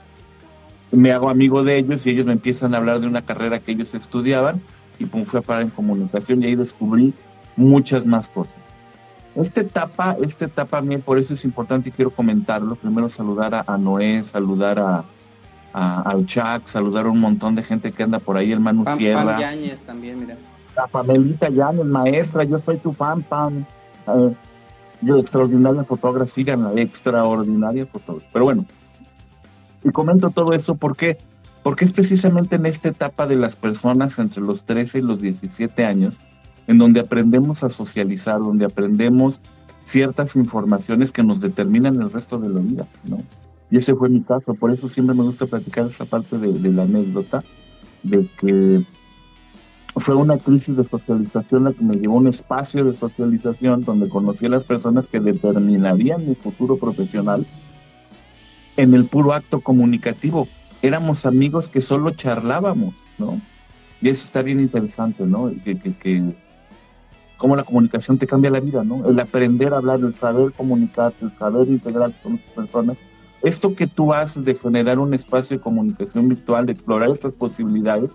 Me 0.92 1.12
hago 1.12 1.30
amigo 1.30 1.64
de 1.64 1.78
ellos 1.78 2.06
y 2.08 2.10
ellos 2.10 2.26
me 2.26 2.34
empiezan 2.34 2.74
a 2.74 2.78
hablar 2.78 3.00
de 3.00 3.08
una 3.08 3.22
carrera 3.22 3.60
que 3.60 3.74
ellos 3.74 3.94
estudiaban 3.94 4.62
y 4.98 5.06
pum, 5.06 5.26
fui 5.26 5.40
a 5.40 5.44
parar 5.44 5.62
en 5.62 5.70
comunicación 5.70 6.42
y 6.42 6.48
ahí 6.48 6.56
descubrí 6.56 7.14
muchas 7.56 8.06
más 8.06 8.28
cosas. 8.28 8.56
Esta 9.36 9.62
etapa, 9.62 10.16
esta 10.24 10.46
etapa 10.46 10.80
a 10.80 10.82
mí 10.82 10.98
por 10.98 11.20
eso 11.20 11.34
es 11.34 11.46
importante 11.46 11.90
y 11.90 11.92
quiero 11.92 12.10
comentarlo. 12.10 12.76
Primero 12.76 13.10
saludar 13.10 13.64
a, 13.68 13.78
Noé, 13.78 14.24
saludar 14.24 14.80
a, 14.80 15.04
al 15.74 16.26
Chuck, 16.26 16.66
saludar 16.66 17.06
a 17.06 17.10
un 17.10 17.20
montón 17.20 17.54
de 17.54 17.62
gente 17.62 17.92
que 17.92 18.02
anda 18.02 18.18
por 18.18 18.38
ahí, 18.38 18.52
el 18.52 18.62
Manu 18.62 18.86
Pam, 18.86 18.98
Sierra. 18.98 19.24
Pam 19.26 19.40
Yáñez 19.42 19.82
también, 19.82 20.20
mira. 20.22 20.38
La 20.76 20.88
Pamelita 20.88 21.50
Yáñez, 21.50 21.86
maestra, 21.86 22.44
yo 22.44 22.60
soy 22.60 22.78
tu 22.78 22.94
fan, 22.94 23.24
Pam. 23.24 23.66
Yo, 25.02 25.18
extraordinaria 25.18 25.84
fotógrafa, 25.84 26.42
la 26.56 26.82
extraordinaria 26.82 27.86
fotógrafa. 27.86 28.28
Pero 28.32 28.46
bueno, 28.46 28.66
y 29.84 29.92
comento 29.92 30.32
todo 30.32 30.54
eso 30.54 30.76
porque, 30.76 31.18
porque 31.64 31.86
es 31.86 31.94
precisamente 31.94 32.56
en 32.56 32.66
esta 32.66 32.90
etapa 32.90 33.28
de 33.28 33.36
las 33.36 33.56
personas 33.56 34.18
entre 34.20 34.42
los 34.42 34.66
13 34.66 35.00
y 35.00 35.02
los 35.02 35.22
17 35.22 35.86
años 35.86 36.20
en 36.68 36.78
donde 36.78 37.00
aprendemos 37.00 37.64
a 37.64 37.70
socializar, 37.70 38.40
donde 38.40 38.66
aprendemos 38.66 39.40
ciertas 39.84 40.36
informaciones 40.36 41.12
que 41.12 41.24
nos 41.24 41.42
determinan 41.42 42.02
el 42.02 42.12
resto 42.12 42.40
de 42.40 42.50
la 42.50 42.60
vida, 42.60 42.88
¿no? 43.04 43.20
Y 43.70 43.78
ese 43.78 43.96
fue 43.96 44.10
mi 44.10 44.22
caso, 44.22 44.54
por 44.54 44.72
eso 44.72 44.88
siempre 44.88 45.16
me 45.16 45.24
gusta 45.24 45.46
platicar 45.46 45.86
esa 45.88 46.06
parte 46.06 46.38
de, 46.38 46.72
la 46.72 46.84
anécdota, 46.84 47.44
de 48.04 48.30
que 48.40 48.86
fue 49.98 50.16
una 50.16 50.38
crisis 50.38 50.76
de 50.76 50.84
socialización 50.84 51.64
la 51.64 51.74
que 51.74 51.84
me 51.84 51.96
llevó 51.96 52.16
a 52.16 52.20
un 52.20 52.28
espacio 52.28 52.84
de 52.84 52.94
socialización 52.94 53.84
donde 53.84 54.10
conocí 54.10 54.46
a 54.46 54.50
las 54.50 54.66
personas 54.66 55.08
que 55.08 55.20
determinarían 55.20 56.28
mi 56.28 56.36
futuro 56.36 56.78
profesional 56.78 57.46
en 58.76 58.94
el 58.94 59.06
puro 59.06 59.34
acto 59.34 59.62
comunicativo. 59.62 60.48
Éramos 60.82 61.26
amigos 61.26 61.70
que 61.70 61.80
solo 61.80 62.12
charlábamos, 62.12 62.96
¿no? 63.18 63.42
Y 64.02 64.10
eso 64.10 64.26
está 64.26 64.42
bien 64.42 64.60
interesante, 64.60 65.26
¿no? 65.26 65.52
Que, 65.64 65.80
que, 65.80 65.98
que 65.98 66.36
cómo 67.38 67.56
la 67.56 67.64
comunicación 67.64 68.18
te 68.18 68.28
cambia 68.28 68.52
la 68.52 68.60
vida, 68.60 68.84
¿no? 68.84 69.08
El 69.08 69.18
aprender 69.20 69.74
a 69.74 69.78
hablar, 69.78 70.02
el 70.02 70.14
saber 70.16 70.52
comunicarte, 70.52 71.26
el 71.26 71.38
saber 71.38 71.70
integrarte 71.70 72.18
con 72.22 72.34
otras 72.34 72.52
personas. 72.52 72.98
Esto 73.42 73.76
que 73.76 73.88
tú 73.88 74.14
haces 74.14 74.44
de 74.44 74.56
generar 74.56 75.00
un 75.00 75.14
espacio 75.14 75.58
de 75.58 75.64
comunicación 75.64 76.28
virtual, 76.28 76.66
de 76.66 76.74
explorar 76.74 77.10
estas 77.12 77.32
posibilidades, 77.32 78.12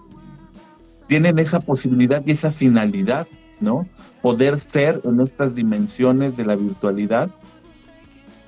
tienen 1.11 1.41
esa 1.41 1.59
posibilidad 1.59 2.23
y 2.25 2.31
esa 2.31 2.53
finalidad, 2.53 3.27
¿no? 3.59 3.85
Poder 4.23 4.61
ser 4.61 5.01
en 5.03 5.21
estas 5.21 5.57
dimensiones 5.57 6.37
de 6.37 6.45
la 6.45 6.55
virtualidad 6.55 7.31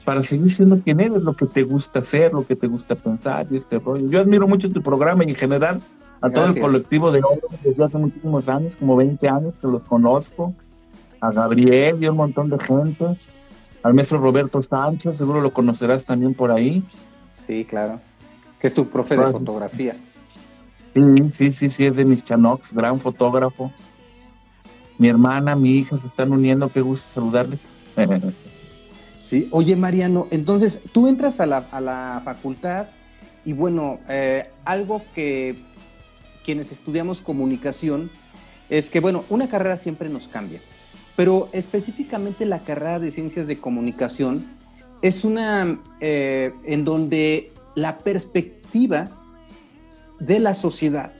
para 0.05 0.23
seguir 0.23 0.53
siendo 0.53 0.79
quien 0.79 1.01
eres, 1.01 1.23
lo 1.23 1.35
que 1.35 1.47
te 1.47 1.65
gusta 1.65 1.99
hacer, 1.99 2.33
lo 2.33 2.47
que 2.47 2.55
te 2.55 2.69
gusta 2.69 2.95
pensar 2.95 3.49
y 3.51 3.57
este 3.57 3.81
rollo. 3.81 4.09
Yo 4.09 4.21
admiro 4.21 4.47
mucho 4.47 4.71
tu 4.71 4.81
programa 4.81 5.25
y 5.25 5.31
en 5.31 5.35
general 5.35 5.81
a 6.21 6.31
todo 6.31 6.47
el 6.47 6.61
colectivo 6.61 7.11
de 7.11 7.21
hombres 7.25 7.61
desde 7.65 7.83
hace 7.83 7.99
muchísimos 7.99 8.49
años, 8.49 8.77
como 8.77 8.95
20 8.95 9.29
años 9.29 9.55
que 9.61 9.67
los 9.67 9.83
conozco, 9.83 10.55
a 11.21 11.33
Gabriel 11.33 11.97
y 12.01 12.07
un 12.07 12.17
montón 12.17 12.49
de 12.49 12.61
gente, 12.61 13.19
al 13.83 13.95
maestro 13.95 14.19
Roberto 14.19 14.63
Sánchez, 14.63 15.17
seguro 15.17 15.41
lo 15.41 15.53
conocerás 15.53 16.05
también 16.05 16.33
por 16.33 16.53
ahí. 16.53 16.85
Sí, 17.45 17.65
claro. 17.65 17.99
Que 18.61 18.69
es 18.69 18.75
tu 18.75 18.87
profe 18.87 19.17
de 19.17 19.33
fotografía. 19.33 19.97
Sí, 21.33 21.53
sí, 21.53 21.71
sí, 21.71 21.87
es 21.87 21.97
de 21.97 22.05
mis 22.05 22.23
Chanox, 22.23 22.73
gran 22.75 23.01
fotógrafo. 23.01 23.73
Mi 24.99 25.09
hermana, 25.09 25.57
mi 25.57 25.79
hija 25.79 25.97
se 25.97 26.07
están 26.07 26.33
uniendo, 26.33 26.71
qué 26.71 26.81
gusto 26.81 27.09
saludarles. 27.09 27.61
sí, 29.19 29.49
oye 29.51 29.75
Mariano, 29.77 30.29
entonces 30.31 30.81
tú 30.93 31.09
entras 31.09 31.41
a 31.41 31.47
la, 31.47 31.69
a 31.71 31.81
la 31.81 32.23
facultad 32.25 32.89
y 33.45 33.53
bueno, 33.53 33.99
eh, 34.09 34.51
algo 34.65 35.03
que 35.15 35.57
quienes 36.45 36.73
estudiamos 36.73 37.21
comunicación 37.21 38.11
es 38.69 38.91
que, 38.91 39.01
bueno, 39.01 39.25
una 39.29 39.49
carrera 39.49 39.77
siempre 39.77 40.09
nos 40.09 40.29
cambia, 40.29 40.61
pero 41.17 41.49
específicamente 41.53 42.47
la 42.47 42.61
carrera 42.61 42.99
de 42.99 43.11
ciencias 43.11 43.47
de 43.47 43.59
comunicación 43.59 44.47
es 45.03 45.25
una 45.25 45.81
eh, 46.01 46.53
en 46.65 46.85
donde 46.85 47.53
la 47.75 47.99
perspectiva 47.99 49.11
de 50.27 50.39
la 50.39 50.55
sociedad 50.55 51.13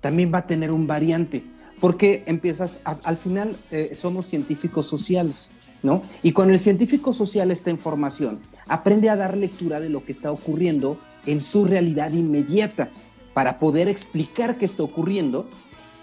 también 0.00 0.32
va 0.32 0.38
a 0.38 0.46
tener 0.46 0.70
un 0.70 0.86
variante, 0.86 1.44
porque 1.80 2.24
empiezas, 2.26 2.78
al 2.84 3.16
final 3.16 3.56
eh, 3.70 3.92
somos 3.94 4.26
científicos 4.26 4.86
sociales, 4.86 5.52
¿no? 5.82 6.02
Y 6.22 6.32
cuando 6.32 6.52
el 6.52 6.60
científico 6.60 7.12
social 7.12 7.50
está 7.50 7.70
en 7.70 7.78
formación, 7.78 8.40
aprende 8.66 9.08
a 9.08 9.16
dar 9.16 9.36
lectura 9.36 9.80
de 9.80 9.88
lo 9.88 10.04
que 10.04 10.12
está 10.12 10.30
ocurriendo 10.30 10.98
en 11.26 11.40
su 11.40 11.64
realidad 11.64 12.12
inmediata 12.12 12.90
para 13.32 13.58
poder 13.58 13.88
explicar 13.88 14.58
qué 14.58 14.66
está 14.66 14.82
ocurriendo 14.82 15.46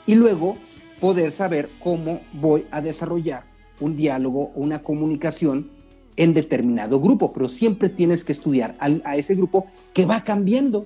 y 0.05 0.15
luego 0.15 0.57
poder 0.99 1.31
saber 1.31 1.69
cómo 1.79 2.21
voy 2.33 2.65
a 2.71 2.81
desarrollar 2.81 3.45
un 3.79 3.95
diálogo 3.95 4.51
o 4.55 4.61
una 4.61 4.79
comunicación 4.79 5.71
en 6.17 6.33
determinado 6.33 6.99
grupo, 6.99 7.33
pero 7.33 7.49
siempre 7.49 7.89
tienes 7.89 8.23
que 8.23 8.31
estudiar 8.31 8.75
a, 8.79 9.15
ese 9.15 9.35
grupo 9.35 9.67
que 9.93 10.05
va 10.05 10.21
cambiando 10.21 10.85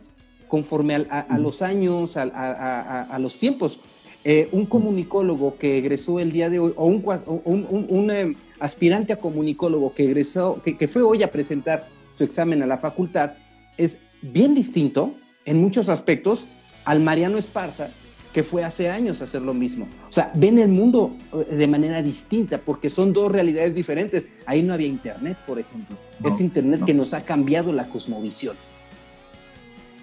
conforme 0.56 0.96
a, 0.96 1.38
los 1.38 1.62
años, 1.62 2.16
a, 2.16 3.18
los 3.20 3.38
tiempos. 3.38 3.82
Eh, 4.24 4.48
un 4.54 4.66
comunicólogo 4.66 5.58
que 5.58 5.78
egresó 5.78 6.18
el 6.18 6.32
día 6.32 6.50
de 6.50 6.60
hoy, 6.60 6.72
o 6.78 6.86
un, 6.86 8.10
eh, 8.10 8.32
aspirante 8.62 9.12
a 9.12 9.18
comunicólogo 9.20 9.94
que 9.94 10.06
egresó, 10.06 10.62
que 10.64 10.88
fue 10.88 11.02
hoy 11.02 11.24
a 11.24 11.30
presentar 11.30 11.90
su 12.16 12.24
examen 12.24 12.64
a 12.64 12.68
la 12.68 12.78
facultad, 12.78 13.34
es 13.78 13.98
bien 14.22 14.56
distinto 14.56 15.14
en 15.44 15.60
muchos 15.62 15.90
aspectos 15.90 16.46
al 16.86 17.02
Mariano 17.02 17.38
Esparza, 17.38 17.90
que 18.32 18.42
fue 18.42 18.64
hace 18.64 18.90
años 18.90 19.20
a 19.20 19.26
hacer 19.26 19.42
lo 19.42 19.54
mismo. 19.54 19.90
O 20.10 20.14
sea, 20.14 20.32
ven 20.36 20.58
el 20.58 20.70
mundo 20.70 21.18
eh, 21.34 21.54
de 21.54 21.68
manera 21.68 22.02
distinta 22.02 22.60
porque 22.60 22.90
son 22.90 23.12
dos 23.12 23.30
realidades 23.30 23.76
diferentes. 23.76 24.24
Ahí 24.46 24.64
no 24.64 24.74
había 24.74 24.88
internet, 24.88 25.38
por 25.46 25.60
ejemplo. 25.60 25.98
este 26.24 26.44
internet 26.44 26.86
que 26.86 26.94
nos 26.94 27.14
ha 27.14 27.26
cambiado 27.26 27.74
la 27.74 27.90
cosmovisión. 27.90 28.56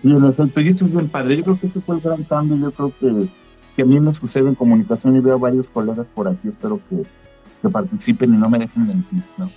Y 0.03 0.09
los 0.09 0.35
proyectos 0.35 0.91
bien 0.91 1.09
padre. 1.09 1.37
Yo 1.37 1.45
creo 1.45 1.61
que 1.61 1.67
ese 1.69 1.81
fue 1.81 1.97
el 1.97 2.01
gran 2.01 2.25
cambio. 2.25 2.57
Yo 2.57 2.73
creo 2.73 2.93
que, 2.99 3.29
que 3.77 3.83
a 3.83 3.85
mí 3.85 4.01
me 4.01 4.15
sucede 4.15 4.49
en 4.49 4.55
comunicación 4.55 5.17
y 5.17 5.21
veo 5.21 5.35
a 5.35 5.39
varios 5.39 5.69
colegas 5.69 6.07
por 6.15 6.29
aquí. 6.29 6.49
Espero 6.49 6.81
que, 6.89 7.05
que 7.63 7.69
participen 7.69 8.35
y 8.35 8.37
no 8.37 8.51
me 8.51 8.59
dejen 8.59 8.85
mentir. 8.85 9.23
¿no? 9.39 9.51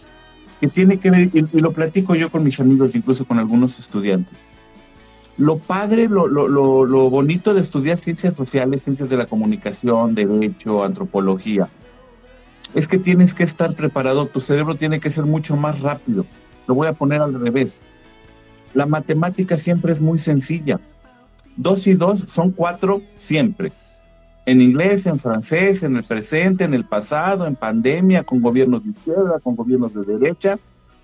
Que 0.60 0.68
tiene 0.68 0.98
que 0.98 1.12
ver, 1.12 1.30
y 1.34 1.60
lo 1.60 1.72
platico 1.72 2.16
yo 2.16 2.32
con 2.32 2.44
mis 2.44 2.60
amigos, 2.60 2.92
incluso 2.94 3.26
con 3.26 3.40
algunos 3.40 3.80
estudiantes 3.80 4.44
lo 5.38 5.58
padre, 5.58 6.08
lo, 6.08 6.28
lo, 6.28 6.48
lo, 6.48 7.10
bonito 7.10 7.54
de 7.54 7.62
estudiar 7.62 8.00
ciencias 8.00 8.36
sociales, 8.36 8.82
ciencias 8.84 9.10
de 9.10 9.18
la 9.18 9.26
comunicación, 9.26 10.16
derecho, 10.16 10.84
antropología, 10.84 11.68
es 12.74 12.88
que 12.88 12.98
tienes 12.98 13.34
que 13.34 13.44
estar 13.44 13.74
preparado, 13.74 14.28
tu 14.28 14.40
cerebro 14.40 14.76
tiene 14.76 15.00
que 15.00 15.10
ser 15.10 15.26
mucho 15.26 15.56
más 15.56 15.82
rápido. 15.82 16.26
Lo 16.68 16.76
voy 16.76 16.88
a 16.88 16.94
poner 16.94 17.22
al 17.22 17.34
revés. 17.40 17.84
La 18.76 18.86
matemática 18.86 19.58
siempre 19.58 19.92
es 19.92 20.02
muy 20.02 20.20
sencilla. 20.20 20.80
Dos 21.58 21.88
y 21.88 21.96
dos 21.96 22.20
son 22.28 22.52
cuatro 22.52 23.02
siempre. 23.16 23.72
En 24.46 24.62
inglés, 24.62 25.08
en 25.08 25.18
francés, 25.18 25.82
en 25.82 25.96
el 25.96 26.04
presente, 26.04 26.66
en 26.66 26.76
el 26.76 26.86
pasado, 26.86 27.48
en 27.48 27.56
pandemia, 27.56 28.24
con 28.24 28.40
gobiernos 28.40 28.84
de 28.84 28.92
izquierda, 28.92 29.40
con 29.40 29.56
gobiernos 29.56 29.92
de 29.96 30.04
derecha. 30.04 30.60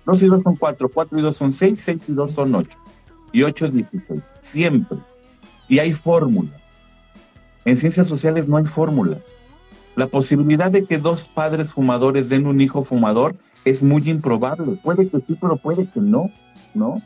Dos 0.06 0.22
y 0.22 0.28
dos 0.28 0.44
son 0.44 0.54
cuatro, 0.54 0.88
cuatro 0.88 1.18
y 1.18 1.22
dos 1.22 1.36
son 1.36 1.52
seis, 1.52 1.80
seis 1.84 2.08
y 2.08 2.12
dos 2.12 2.30
son 2.30 2.54
ocho 2.54 2.78
y 3.32 3.42
8 3.42 3.66
es 3.66 3.72
16. 3.72 4.22
Siempre. 4.40 4.98
Y 5.68 5.78
hay 5.78 5.92
fórmulas. 5.92 6.60
En 7.64 7.76
ciencias 7.76 8.06
sociales 8.06 8.48
no 8.48 8.56
hay 8.56 8.64
fórmulas. 8.64 9.34
La 9.96 10.06
posibilidad 10.06 10.70
de 10.70 10.84
que 10.84 10.98
dos 10.98 11.28
padres 11.28 11.72
fumadores 11.72 12.28
den 12.28 12.46
un 12.46 12.60
hijo 12.60 12.84
fumador 12.84 13.34
es 13.64 13.82
muy 13.82 14.08
improbable. 14.08 14.78
Puede 14.82 15.08
que 15.08 15.18
sí, 15.20 15.36
pero 15.40 15.56
puede 15.56 15.86
que 15.86 16.00
no, 16.00 16.30
¿no? 16.74 17.00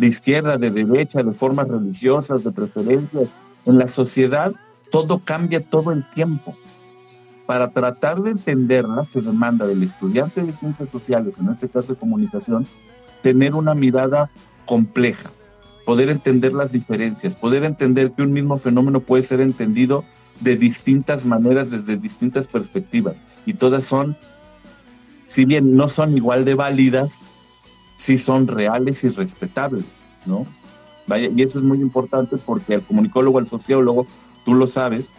De 0.00 0.06
izquierda, 0.06 0.56
de 0.56 0.70
derecha, 0.70 1.22
de 1.22 1.34
formas 1.34 1.68
religiosas, 1.68 2.42
de 2.42 2.50
preferencias. 2.52 3.28
En 3.66 3.76
la 3.76 3.86
sociedad 3.86 4.50
todo 4.90 5.18
cambia 5.18 5.60
todo 5.60 5.92
el 5.92 6.08
tiempo. 6.08 6.56
Para 7.44 7.68
tratar 7.68 8.22
de 8.22 8.30
entenderla 8.30 9.06
se 9.12 9.20
demanda 9.20 9.66
del 9.66 9.82
estudiante 9.82 10.42
de 10.42 10.54
ciencias 10.54 10.90
sociales, 10.90 11.38
en 11.38 11.50
este 11.50 11.68
caso 11.68 11.92
de 11.92 11.98
comunicación, 11.98 12.66
tener 13.22 13.54
una 13.54 13.74
mirada 13.74 14.30
compleja, 14.64 15.32
poder 15.84 16.08
entender 16.08 16.54
las 16.54 16.72
diferencias, 16.72 17.36
poder 17.36 17.64
entender 17.64 18.12
que 18.12 18.22
un 18.22 18.32
mismo 18.32 18.56
fenómeno 18.56 19.00
puede 19.00 19.22
ser 19.22 19.42
entendido 19.42 20.06
de 20.40 20.56
distintas 20.56 21.26
maneras, 21.26 21.70
desde 21.70 21.98
distintas 21.98 22.46
perspectivas, 22.46 23.16
y 23.44 23.52
todas 23.52 23.84
son, 23.84 24.16
si 25.26 25.44
bien 25.44 25.76
no 25.76 25.88
son 25.88 26.16
igual 26.16 26.46
de 26.46 26.54
válidas, 26.54 27.18
sí 28.00 28.16
son 28.16 28.46
reales 28.46 29.04
y 29.04 29.10
respetables, 29.10 29.84
¿no? 30.24 30.46
Vaya, 31.06 31.28
y 31.36 31.42
eso 31.42 31.58
es 31.58 31.64
muy 31.64 31.82
importante 31.82 32.38
porque 32.38 32.74
el 32.74 32.82
comunicólogo, 32.82 33.38
el 33.38 33.46
sociólogo, 33.46 34.06
tú 34.46 34.54
lo 34.54 34.66
sabes, 34.66 35.12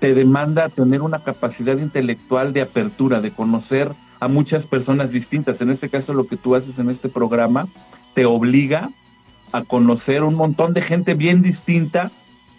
te 0.00 0.14
demanda 0.14 0.68
tener 0.68 1.00
una 1.00 1.22
capacidad 1.22 1.78
intelectual 1.78 2.52
de 2.52 2.60
apertura, 2.60 3.22
de 3.22 3.30
conocer 3.30 3.90
a 4.18 4.28
muchas 4.28 4.66
personas 4.66 5.12
distintas. 5.12 5.62
En 5.62 5.70
este 5.70 5.88
caso, 5.88 6.12
lo 6.12 6.26
que 6.26 6.36
tú 6.36 6.54
haces 6.56 6.78
en 6.78 6.90
este 6.90 7.08
programa 7.08 7.68
te 8.12 8.26
obliga 8.26 8.90
a 9.52 9.64
conocer 9.64 10.24
un 10.24 10.34
montón 10.34 10.74
de 10.74 10.82
gente 10.82 11.14
bien 11.14 11.40
distinta 11.40 12.10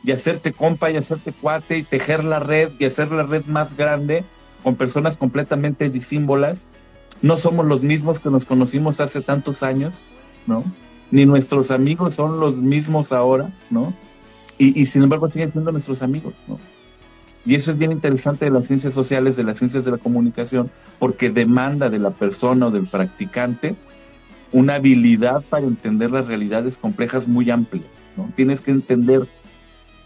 y 0.04 0.12
hacerte 0.12 0.54
compa 0.54 0.90
y 0.90 0.98
hacerte 0.98 1.34
cuate 1.34 1.78
y 1.78 1.84
tejer 1.84 2.24
la 2.24 2.40
red 2.40 2.72
y 2.80 2.86
hacer 2.86 3.12
la 3.12 3.24
red 3.24 3.46
más 3.46 3.78
grande 3.78 4.24
con 4.64 4.76
personas 4.76 5.18
completamente 5.18 5.90
disímbolas. 5.90 6.66
No 7.22 7.38
somos 7.38 7.66
los 7.66 7.84
mismos 7.84 8.20
que 8.20 8.30
nos 8.30 8.46
conocimos 8.46 9.00
hace 9.00 9.22
tantos 9.22 9.63
años, 9.63 10.04
¿no? 10.48 10.63
Ni 11.12 11.25
nuestros 11.25 11.72
amigos 11.72 12.16
son 12.16 12.40
los 12.40 12.56
mismos 12.56 13.12
ahora, 13.12 13.54
¿no? 13.70 13.94
Y, 14.58 14.86
sin 14.86 15.01
embargo 15.01 15.28
siguen 15.28 15.51
siendo 15.51 15.72
nuestros 15.72 16.04
amigos, 16.04 16.36
¿no? 16.48 16.60
Y 17.44 17.56
eso 17.56 17.72
es 17.72 17.78
bien 17.80 17.92
interesante 17.92 18.46
de 18.46 18.51
las 18.51 18.68
ciencias 18.68 18.94
sociales, 18.94 19.36
de 19.36 19.44
las 19.44 19.58
ciencias 19.58 19.84
de 19.86 19.92
la 19.92 19.98
comunicación, 19.98 20.70
porque 21.00 21.32
demanda 21.32 21.90
de 21.90 21.98
la 21.98 22.12
persona 22.12 22.68
o 22.68 22.72
del 22.72 22.86
practicante 22.86 23.75
una 24.51 24.75
habilidad 24.75 25.44
para 25.50 25.66
entender 25.66 26.12
las 26.12 26.28
realidades 26.28 26.78
complejas 26.78 27.28
muy 27.28 27.50
amplias. 27.50 27.88
¿no? 28.18 28.32
Tienes 28.36 28.62
que 28.62 28.72
entender 28.72 29.28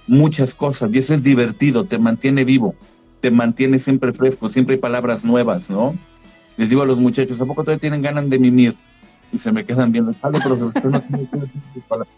muchas 0.08 0.56
cosas 0.56 0.92
y 0.94 1.00
eso 1.00 1.14
es 1.14 1.24
divertido, 1.24 1.86
te 1.86 1.98
mantiene 1.98 2.46
vivo, 2.46 2.76
te 3.22 3.32
mantiene 3.32 3.80
siempre 3.80 4.14
fresco, 4.14 4.50
siempre 4.50 4.76
hay 4.76 4.82
palabras 4.82 5.26
nuevas, 5.26 5.70
¿no? 5.70 5.96
Les 6.58 6.70
digo 6.70 6.82
a 6.82 6.86
los 6.86 7.00
muchachos, 7.00 7.42
¿a 7.42 7.46
poco 7.46 7.64
todavía 7.64 7.82
tienen 7.82 8.02
ganas 8.02 8.30
de 8.30 8.40
mimir? 8.40 8.76
Y 9.32 9.38
se 9.38 9.52
me 9.52 9.66
quedan 9.66 9.92
viendo, 9.92 10.14
pero 10.22 10.68
usted 10.68 10.84
no 10.86 11.04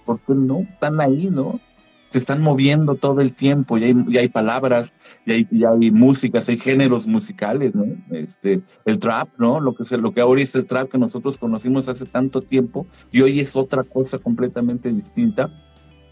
¿por 0.06 0.20
qué 0.20 0.34
no? 0.34 0.60
Están 0.60 1.02
ahí, 1.02 1.30
¿no? 1.32 1.60
se 2.08 2.18
están 2.18 2.42
moviendo 2.42 2.96
todo 2.96 3.22
el 3.22 3.34
tiempo, 3.34 3.78
y 3.78 3.84
hay, 3.84 3.96
y 4.08 4.18
hay 4.18 4.30
palabras, 4.30 4.94
y 5.26 5.32
hay, 5.34 5.48
y 5.52 5.66
hay 5.66 5.92
músicas, 5.92 6.48
hay 6.48 6.58
géneros 6.58 7.06
musicales, 7.06 7.76
¿no? 7.76 7.86
Este, 8.12 8.62
el 8.86 9.00
trap, 9.00 9.30
¿no? 9.38 9.60
Lo 9.60 9.76
que, 9.76 9.84
es, 9.84 9.92
lo 9.92 10.14
que 10.14 10.22
ahora 10.22 10.42
es 10.42 10.56
el 10.56 10.66
trap 10.66 10.90
que 10.90 10.98
nosotros 10.98 11.38
conocimos 11.38 11.90
hace 11.90 12.06
tanto 12.06 12.42
tiempo, 12.42 12.88
y 13.12 13.22
hoy 13.22 13.40
es 13.40 13.56
otra 13.56 13.84
cosa 13.84 14.20
completamente 14.20 14.92
distinta, 14.92 15.52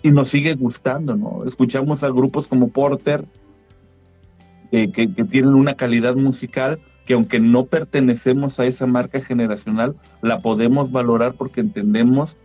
y 0.03 0.12
nos 0.12 0.29
sigue 0.29 0.53
gustando, 0.55 1.15
¿no? 1.15 1.46
Escuchamos 1.46 2.03
a 2.03 2.10
grupos 2.10 2.48
como 2.48 2.70
Porter, 2.70 3.25
que, 4.72 4.91
que, 4.91 5.13
que 5.13 5.24
tienen 5.24 5.53
una 5.53 5.75
calidad 5.75 6.15
musical 6.15 6.79
que 7.06 7.14
aunque 7.14 7.40
no 7.40 7.66
pertenecemos 7.66 8.60
a 8.60 8.66
esa 8.66 8.88
marca 8.88 9.22
generacional, 9.22 9.96
la 10.22 10.40
podemos 10.40 10.92
valorar 10.92 11.36
porque 11.36 11.62
entendemos 11.62 12.38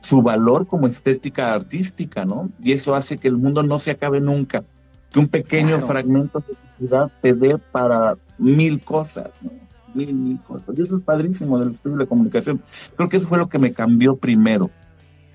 su 0.00 0.20
valor 0.20 0.66
como 0.66 0.86
estética 0.86 1.54
artística, 1.54 2.26
¿no? 2.26 2.50
Y 2.62 2.72
eso 2.72 2.94
hace 2.94 3.16
que 3.16 3.28
el 3.28 3.38
mundo 3.38 3.62
no 3.62 3.78
se 3.78 3.90
acabe 3.90 4.20
nunca, 4.20 4.64
que 5.10 5.18
un 5.18 5.28
pequeño 5.28 5.78
fragmento 5.80 6.40
de 6.40 6.56
ciudad 6.78 7.10
te 7.22 7.32
dé 7.32 7.56
para 7.56 8.16
mil 8.36 8.82
cosas, 8.82 9.30
¿no? 9.42 9.50
Mil, 9.94 10.12
mil 10.12 10.40
cosas. 10.40 10.76
Y 10.76 10.82
eso 10.82 10.98
es 10.98 11.02
padrísimo 11.02 11.58
del 11.58 11.70
estudio 11.70 11.96
de 11.96 12.04
la 12.04 12.08
comunicación. 12.08 12.60
Creo 12.96 13.08
que 13.08 13.16
eso 13.16 13.28
fue 13.28 13.38
lo 13.38 13.48
que 13.48 13.58
me 13.58 13.72
cambió 13.72 14.16
primero. 14.16 14.66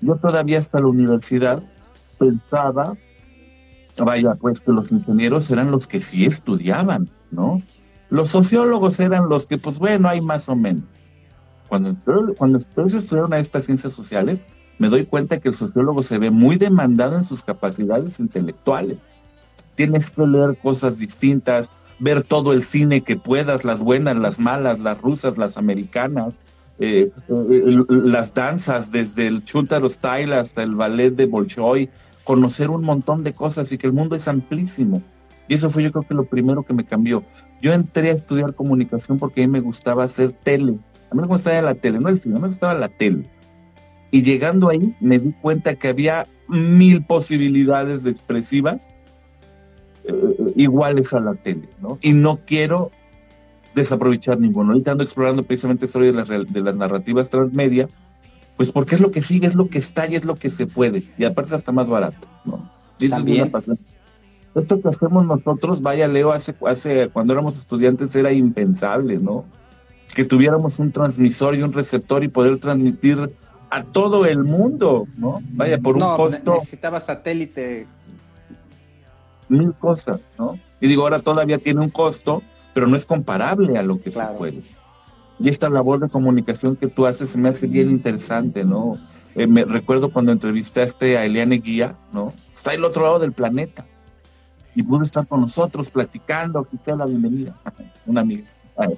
Yo 0.00 0.16
todavía 0.16 0.58
hasta 0.58 0.78
la 0.78 0.86
universidad 0.86 1.62
pensaba, 2.18 2.96
vaya, 3.98 4.34
pues 4.34 4.60
que 4.60 4.70
los 4.70 4.92
ingenieros 4.92 5.50
eran 5.50 5.70
los 5.70 5.88
que 5.88 5.98
sí 5.98 6.26
estudiaban, 6.26 7.10
¿no? 7.30 7.60
Los 8.10 8.28
sociólogos 8.28 8.98
eran 9.00 9.28
los 9.28 9.46
que, 9.46 9.56
pues 9.56 9.78
bueno, 9.78 10.08
hay 10.08 10.20
más 10.20 10.48
o 10.48 10.56
menos. 10.56 10.84
Cuando, 11.68 11.96
cuando 12.36 12.58
ustedes 12.58 12.94
estudiaron 12.94 13.32
estas 13.34 13.64
ciencias 13.64 13.92
sociales, 13.92 14.40
me 14.78 14.88
doy 14.88 15.06
cuenta 15.06 15.38
que 15.38 15.48
el 15.48 15.54
sociólogo 15.54 16.02
se 16.02 16.18
ve 16.18 16.30
muy 16.30 16.56
demandado 16.56 17.16
en 17.16 17.24
sus 17.24 17.44
capacidades 17.44 18.18
intelectuales. 18.18 18.98
Tienes 19.76 20.10
que 20.10 20.26
leer 20.26 20.56
cosas 20.56 20.98
distintas, 20.98 21.70
ver 22.00 22.24
todo 22.24 22.52
el 22.52 22.64
cine 22.64 23.02
que 23.02 23.16
puedas, 23.16 23.64
las 23.64 23.82
buenas, 23.82 24.16
las 24.16 24.40
malas, 24.40 24.80
las 24.80 25.00
rusas, 25.00 25.38
las 25.38 25.56
americanas, 25.56 26.40
eh, 26.80 27.10
eh, 27.28 27.84
las 27.88 28.34
danzas, 28.34 28.90
desde 28.90 29.26
el 29.26 29.44
Chuntaro 29.44 29.88
Style 29.88 30.32
hasta 30.32 30.62
el 30.62 30.74
ballet 30.74 31.10
de 31.10 31.26
Bolshoi, 31.26 31.90
conocer 32.24 32.70
un 32.70 32.82
montón 32.82 33.22
de 33.22 33.34
cosas 33.34 33.70
y 33.70 33.78
que 33.78 33.86
el 33.86 33.92
mundo 33.92 34.16
es 34.16 34.26
amplísimo. 34.26 35.02
Y 35.50 35.54
eso 35.54 35.68
fue 35.68 35.82
yo 35.82 35.90
creo 35.90 36.06
que 36.06 36.14
lo 36.14 36.26
primero 36.26 36.62
que 36.62 36.72
me 36.72 36.84
cambió. 36.84 37.24
Yo 37.60 37.72
entré 37.72 38.10
a 38.10 38.12
estudiar 38.12 38.54
comunicación 38.54 39.18
porque 39.18 39.42
a 39.42 39.46
mí 39.48 39.52
me 39.52 39.58
gustaba 39.58 40.04
hacer 40.04 40.30
tele. 40.30 40.78
A 41.10 41.14
mí 41.16 41.22
me 41.22 41.26
gustaba 41.26 41.60
la 41.60 41.74
tele, 41.74 41.98
no 41.98 42.08
el 42.08 42.22
cine, 42.22 42.38
me 42.38 42.46
gustaba 42.46 42.72
la 42.74 42.88
tele. 42.88 43.28
Y 44.12 44.22
llegando 44.22 44.68
ahí 44.68 44.94
me 45.00 45.18
di 45.18 45.32
cuenta 45.32 45.74
que 45.74 45.88
había 45.88 46.28
mil 46.46 47.04
posibilidades 47.04 48.04
de 48.04 48.12
expresivas 48.12 48.90
eh, 50.04 50.52
iguales 50.54 51.12
a 51.14 51.18
la 51.18 51.34
tele, 51.34 51.68
¿no? 51.80 51.98
Y 52.00 52.12
no 52.12 52.38
quiero 52.46 52.92
desaprovechar 53.74 54.38
ninguno. 54.38 54.70
Ahorita 54.70 54.92
ando 54.92 55.02
explorando 55.02 55.42
precisamente 55.42 55.86
esto 55.86 55.98
de 55.98 56.12
las, 56.12 56.28
de 56.28 56.60
las 56.60 56.76
narrativas 56.76 57.28
transmedia, 57.28 57.88
pues 58.56 58.70
porque 58.70 58.94
es 58.94 59.00
lo 59.00 59.10
que 59.10 59.20
sigue, 59.20 59.48
es 59.48 59.56
lo 59.56 59.68
que 59.68 59.78
está 59.78 60.06
y 60.06 60.14
es 60.14 60.24
lo 60.24 60.36
que 60.36 60.48
se 60.48 60.68
puede. 60.68 61.02
Y 61.18 61.24
aparte 61.24 61.56
está 61.56 61.72
más 61.72 61.88
barato, 61.88 62.28
¿no? 62.44 62.70
Y 63.00 63.06
eso 63.06 63.16
es 63.16 63.22
una 63.24 63.50
pasión. 63.50 63.76
Esto 64.54 64.80
que 64.80 64.88
hacemos 64.88 65.24
nosotros, 65.24 65.80
vaya 65.80 66.08
Leo, 66.08 66.32
hace, 66.32 66.54
hace 66.66 67.08
cuando 67.12 67.32
éramos 67.32 67.56
estudiantes 67.56 68.14
era 68.16 68.32
impensable, 68.32 69.18
¿no? 69.18 69.44
Que 70.14 70.24
tuviéramos 70.24 70.78
un 70.80 70.90
transmisor 70.90 71.54
y 71.54 71.62
un 71.62 71.72
receptor 71.72 72.24
y 72.24 72.28
poder 72.28 72.58
transmitir 72.58 73.30
a 73.70 73.84
todo 73.84 74.26
el 74.26 74.42
mundo, 74.42 75.06
¿no? 75.16 75.38
Vaya, 75.52 75.78
por 75.78 75.94
un 75.94 76.00
costo. 76.00 76.54
Necesitaba 76.54 76.98
satélite. 77.00 77.86
Mil 79.48 79.72
cosas, 79.74 80.20
¿no? 80.36 80.58
Y 80.80 80.88
digo, 80.88 81.02
ahora 81.02 81.20
todavía 81.20 81.58
tiene 81.58 81.80
un 81.80 81.90
costo, 81.90 82.42
pero 82.74 82.88
no 82.88 82.96
es 82.96 83.06
comparable 83.06 83.78
a 83.78 83.82
lo 83.82 84.00
que 84.00 84.10
se 84.10 84.24
puede. 84.36 84.62
Y 85.38 85.48
esta 85.48 85.68
labor 85.68 86.00
de 86.00 86.08
comunicación 86.08 86.76
que 86.76 86.88
tú 86.88 87.06
haces 87.06 87.30
se 87.30 87.38
me 87.38 87.48
hace 87.48 87.66
bien 87.66 87.90
interesante, 87.90 88.64
¿no? 88.64 88.98
Eh, 89.36 89.46
me 89.46 89.64
recuerdo 89.64 90.12
cuando 90.12 90.32
entrevistaste 90.32 91.16
a 91.16 91.24
Eliane 91.24 91.58
Guía, 91.58 91.96
¿no? 92.12 92.34
Está 92.54 92.72
al 92.72 92.84
otro 92.84 93.04
lado 93.04 93.18
del 93.20 93.32
planeta. 93.32 93.86
Y 94.74 94.82
pudo 94.82 95.02
estar 95.02 95.26
con 95.26 95.40
nosotros 95.40 95.90
platicando, 95.90 96.60
aquí 96.60 96.76
te 96.76 96.94
la 96.94 97.06
bienvenida, 97.06 97.54
una 98.06 98.20
amiga. 98.20 98.44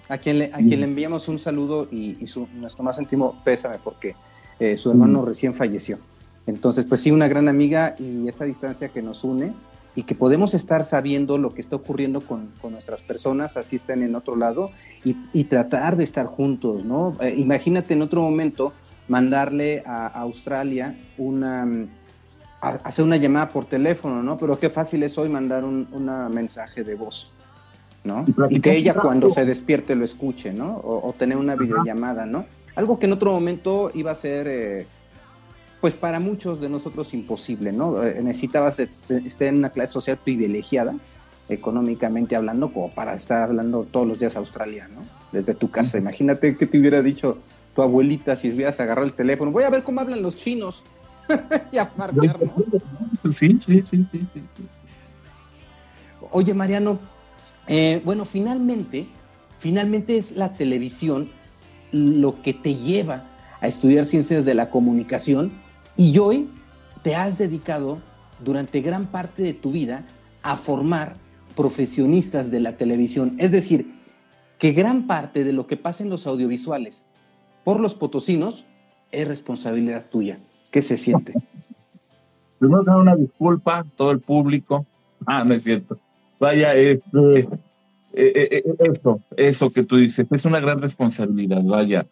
A, 0.08 0.18
quien 0.18 0.38
le, 0.38 0.44
a 0.52 0.58
quien 0.58 0.80
le 0.80 0.86
enviamos 0.86 1.26
un 1.26 1.38
saludo 1.38 1.88
y, 1.90 2.16
y 2.20 2.26
su, 2.28 2.46
nuestro 2.54 2.84
más 2.84 2.98
íntimo 3.00 3.40
pésame 3.42 3.78
porque 3.82 4.14
eh, 4.60 4.76
su 4.76 4.90
hermano 4.90 5.24
recién 5.24 5.54
falleció. 5.54 5.98
Entonces, 6.46 6.84
pues 6.84 7.00
sí, 7.00 7.10
una 7.10 7.26
gran 7.26 7.48
amiga 7.48 7.96
y 7.98 8.28
esa 8.28 8.44
distancia 8.44 8.90
que 8.90 9.02
nos 9.02 9.24
une 9.24 9.52
y 9.94 10.04
que 10.04 10.14
podemos 10.14 10.54
estar 10.54 10.84
sabiendo 10.84 11.36
lo 11.36 11.52
que 11.52 11.60
está 11.60 11.76
ocurriendo 11.76 12.20
con, 12.20 12.48
con 12.60 12.72
nuestras 12.72 13.02
personas, 13.02 13.56
así 13.56 13.76
estén 13.76 14.02
en 14.02 14.14
otro 14.14 14.36
lado, 14.36 14.70
y, 15.04 15.16
y 15.32 15.44
tratar 15.44 15.96
de 15.96 16.04
estar 16.04 16.26
juntos, 16.26 16.84
¿no? 16.84 17.16
Eh, 17.20 17.34
imagínate 17.36 17.94
en 17.94 18.02
otro 18.02 18.22
momento 18.22 18.72
mandarle 19.08 19.82
a, 19.84 20.06
Australia 20.06 20.96
una, 21.18 21.62
a, 21.62 21.66
hacer 22.62 23.04
una 23.04 23.16
llamada 23.16 23.48
por 23.48 23.66
teléfono, 23.66 24.22
¿no? 24.22 24.38
Pero 24.38 24.58
qué 24.58 24.70
fácil 24.70 25.02
es 25.02 25.18
hoy 25.18 25.28
mandar 25.28 25.64
un 25.64 25.88
una 25.92 26.28
mensaje 26.28 26.84
de 26.84 26.94
voz, 26.94 27.34
¿no? 28.04 28.24
Y, 28.50 28.60
que 28.60 28.76
ella 28.76 28.94
cuando 28.94 29.30
se 29.30 29.44
despierte 29.44 29.96
lo 29.96 30.04
escuche, 30.04 30.52
¿no? 30.52 30.76
O, 30.76 31.08
o 31.08 31.12
tener 31.12 31.36
una 31.36 31.56
videollamada, 31.56 32.24
¿no? 32.24 32.46
Algo 32.76 32.98
que 32.98 33.06
en 33.06 33.12
otro 33.12 33.32
momento 33.32 33.90
iba 33.94 34.12
a 34.12 34.14
ser, 34.14 34.46
eh, 34.48 34.86
pues 35.80 35.94
para 35.94 36.20
muchos 36.20 36.60
de 36.60 36.68
nosotros 36.68 37.12
imposible, 37.14 37.72
¿no? 37.72 38.02
Eh, 38.02 38.20
necesitabas 38.22 38.78
estar 38.78 39.48
en 39.48 39.56
una 39.56 39.70
clase 39.70 39.92
social 39.92 40.18
privilegiada, 40.22 40.94
económicamente 41.48 42.36
hablando, 42.36 42.72
como 42.72 42.90
para 42.90 43.14
estar 43.14 43.42
hablando 43.42 43.84
todos 43.84 44.06
los 44.06 44.20
días 44.20 44.36
australiano, 44.36 45.00
desde 45.32 45.54
tu 45.54 45.68
casa. 45.68 45.98
Imagínate 45.98 46.56
que 46.56 46.66
te 46.66 46.78
hubiera 46.78 47.02
dicho 47.02 47.38
tu 47.74 47.82
abuelita 47.82 48.36
si 48.36 48.52
hubieras 48.52 48.78
agarrado 48.78 49.06
el 49.06 49.14
teléfono. 49.14 49.50
Voy 49.50 49.64
a 49.64 49.70
ver 49.70 49.82
cómo 49.82 50.00
hablan 50.00 50.22
los 50.22 50.36
chinos. 50.36 50.84
y 51.72 51.78
a 51.78 51.90
marcar, 51.96 52.38
sí, 53.30 53.58
sí, 53.64 53.82
sí, 53.84 54.04
sí, 54.10 54.26
sí, 54.34 54.42
Oye, 56.30 56.54
Mariano, 56.54 56.98
eh, 57.66 58.00
bueno, 58.04 58.24
finalmente, 58.24 59.06
finalmente 59.58 60.16
es 60.16 60.32
la 60.32 60.52
televisión 60.54 61.28
lo 61.92 62.40
que 62.42 62.54
te 62.54 62.74
lleva 62.74 63.24
a 63.60 63.68
estudiar 63.68 64.06
ciencias 64.06 64.44
de 64.44 64.54
la 64.54 64.70
comunicación 64.70 65.52
y 65.96 66.16
hoy 66.18 66.48
te 67.02 67.14
has 67.14 67.38
dedicado 67.38 68.00
durante 68.42 68.80
gran 68.80 69.06
parte 69.06 69.42
de 69.42 69.52
tu 69.52 69.72
vida 69.72 70.04
a 70.42 70.56
formar 70.56 71.14
profesionistas 71.54 72.50
de 72.50 72.60
la 72.60 72.76
televisión. 72.76 73.36
Es 73.38 73.50
decir, 73.52 73.92
que 74.58 74.72
gran 74.72 75.06
parte 75.06 75.44
de 75.44 75.52
lo 75.52 75.66
que 75.66 75.76
pasa 75.76 76.02
en 76.02 76.10
los 76.10 76.26
audiovisuales 76.26 77.04
por 77.64 77.78
los 77.78 77.94
potosinos 77.94 78.64
es 79.10 79.28
responsabilidad 79.28 80.06
tuya. 80.10 80.38
¿Qué 80.72 80.80
se 80.80 80.96
siente? 80.96 81.34
Primero 82.58 82.82
dar 82.82 82.96
una 82.96 83.14
disculpa 83.14 83.84
todo 83.94 84.10
el 84.10 84.20
público. 84.20 84.86
Ah, 85.26 85.44
no 85.44 85.54
es 85.54 85.62
cierto. 85.62 85.98
Vaya, 86.40 86.74
eh, 86.74 87.00
eh, 87.12 87.46
eh, 88.14 88.64
eso, 88.78 89.20
eso 89.36 89.70
que 89.70 89.84
tú 89.84 89.96
dices, 89.96 90.26
es 90.28 90.44
una 90.44 90.60
gran 90.60 90.80
responsabilidad, 90.80 91.62
vaya. 91.62 92.06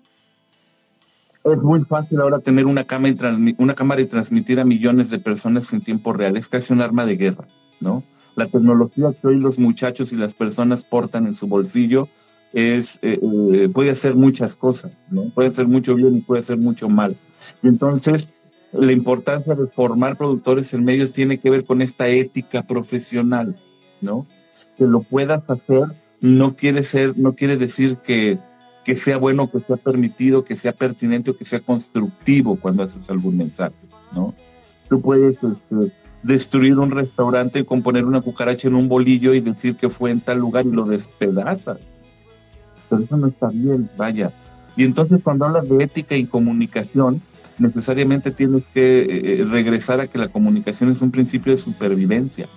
Es 1.42 1.62
muy 1.62 1.84
fácil 1.84 2.20
ahora 2.20 2.38
tener 2.38 2.66
una 2.66 2.84
cámara, 2.84 4.00
y 4.00 4.06
transmitir 4.06 4.60
a 4.60 4.64
millones 4.64 5.08
de 5.08 5.18
personas 5.18 5.72
en 5.72 5.80
tiempo 5.80 6.12
real. 6.12 6.36
Es 6.36 6.48
casi 6.48 6.72
un 6.72 6.82
arma 6.82 7.06
de 7.06 7.16
guerra, 7.16 7.48
¿no? 7.80 8.04
La 8.36 8.46
tecnología 8.46 9.12
que 9.20 9.26
hoy 9.26 9.38
los 9.38 9.58
muchachos 9.58 10.12
y 10.12 10.16
las 10.16 10.34
personas 10.34 10.84
portan 10.84 11.26
en 11.26 11.34
su 11.34 11.46
bolsillo 11.46 12.08
es, 12.52 13.00
puede 13.72 13.90
hacer 13.90 14.14
muchas 14.16 14.56
cosas, 14.56 14.92
¿no? 15.10 15.30
Puede 15.30 15.48
hacer 15.48 15.66
mucho 15.66 15.94
bien 15.94 16.16
y 16.16 16.20
puede 16.20 16.40
hacer 16.40 16.58
mucho 16.58 16.88
mal. 16.88 17.16
Y 17.62 17.68
entonces, 17.68 18.28
la 18.72 18.92
importancia 18.92 19.54
de 19.54 19.66
formar 19.66 20.16
productores 20.16 20.72
en 20.74 20.85
medios 20.85 21.12
tiene 21.12 21.38
que 21.38 21.50
ver 21.50 21.64
con 21.64 21.83
esta 21.83 22.09
ética 22.09 22.62
profesional, 22.62 23.56
¿no? 24.00 24.26
que 24.76 24.85
lo 24.85 25.00
puedas 25.00 25.48
hacer 25.48 25.88
no 26.20 26.54
quiere 26.54 26.83
ser, 26.83 27.18
no 27.18 27.35
quiere 27.35 27.56
decir 27.56 27.96
que, 27.98 28.38
que 28.85 28.96
sea 28.96 29.16
bueno, 29.16 29.50
que 29.50 29.61
sea 29.61 29.76
permitido, 29.76 30.44
que 30.44 30.56
sea 30.56 30.72
pertinente 30.72 31.30
o 31.30 31.37
que 31.37 31.44
sea 31.44 31.61
constructivo 31.61 32.56
cuando 32.56 32.83
haces 32.83 33.09
algún 33.11 33.37
mensaje, 33.37 33.74
¿no? 34.14 34.35
Tú 34.88 35.00
puedes 35.00 35.35
este, 35.35 35.92
destruir 36.22 36.78
un 36.78 36.90
restaurante 36.90 37.64
con 37.64 37.83
poner 37.83 38.04
una 38.04 38.20
cucaracha 38.20 38.68
en 38.68 38.74
un 38.74 38.88
bolillo 38.88 39.35
y 39.35 39.40
decir 39.40 39.76
que 39.76 39.88
fue 39.88 40.11
en 40.11 40.20
tal 40.20 40.38
lugar 40.38 40.66
y 40.66 40.70
lo 40.70 40.85
despedazas. 40.85 41.78
Pero 42.88 43.02
eso 43.02 43.16
no 43.16 43.28
está 43.28 43.48
bien, 43.48 43.88
vaya. 43.96 44.33
Y 44.76 44.85
entonces 44.85 45.20
cuando 45.22 45.46
hablas 45.46 45.68
de 45.68 45.85
ética 45.85 46.16
y 46.16 46.26
comunicación, 46.26 47.22
necesariamente 47.60 48.30
tienes 48.30 48.64
que 48.72 49.40
eh, 49.40 49.44
regresar 49.44 50.00
a 50.00 50.06
que 50.06 50.18
la 50.18 50.28
comunicación 50.28 50.90
es 50.90 51.02
un 51.02 51.10
principio 51.10 51.52
de 51.52 51.58
supervivencia 51.58 52.48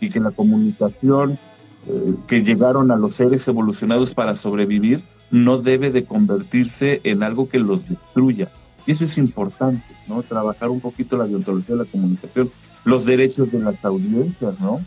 y 0.00 0.10
que 0.10 0.20
la 0.20 0.32
comunicación 0.32 1.38
eh, 1.86 2.14
que 2.26 2.42
llegaron 2.42 2.90
a 2.90 2.96
los 2.96 3.14
seres 3.14 3.46
evolucionados 3.46 4.14
para 4.14 4.36
sobrevivir 4.36 5.02
no 5.30 5.58
debe 5.58 5.90
de 5.90 6.04
convertirse 6.04 7.00
en 7.04 7.22
algo 7.22 7.48
que 7.48 7.58
los 7.58 7.88
destruya. 7.88 8.50
Y 8.84 8.92
eso 8.92 9.04
es 9.04 9.16
importante, 9.16 9.86
¿no? 10.08 10.22
Trabajar 10.22 10.68
un 10.68 10.80
poquito 10.80 11.16
la 11.16 11.26
deontología 11.26 11.76
de 11.76 11.84
la 11.84 11.90
comunicación, 11.90 12.50
los 12.84 13.06
derechos 13.06 13.50
de 13.52 13.60
las 13.60 13.82
audiencias, 13.84 14.58
¿no? 14.60 14.80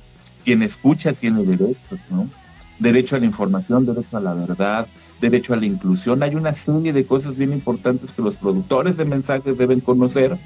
Quien 0.43 0.61
escucha 0.61 1.13
tiene 1.13 1.43
derechos, 1.43 1.99
¿no? 2.11 2.29
Derecho 2.77 3.15
a 3.15 3.19
la 3.19 3.25
información, 3.25 3.85
derecho 3.85 4.17
a 4.17 4.19
la 4.19 4.33
verdad, 4.33 4.85
derecho 5.21 5.54
a 5.54 5.58
la 5.58 5.65
inclusión. 5.65 6.21
Hay 6.23 6.36
una 6.36 6.54
serie 6.54 6.93
de 6.93 7.06
cosas 7.06 7.38
bien 7.38 7.54
importantes 7.54 8.13
que 8.13 8.21
los 8.21 8.38
productores 8.38 8.97
de 8.97 9.06
mensajes 9.06 9.58
deben 9.58 9.80
conocer 9.80 10.38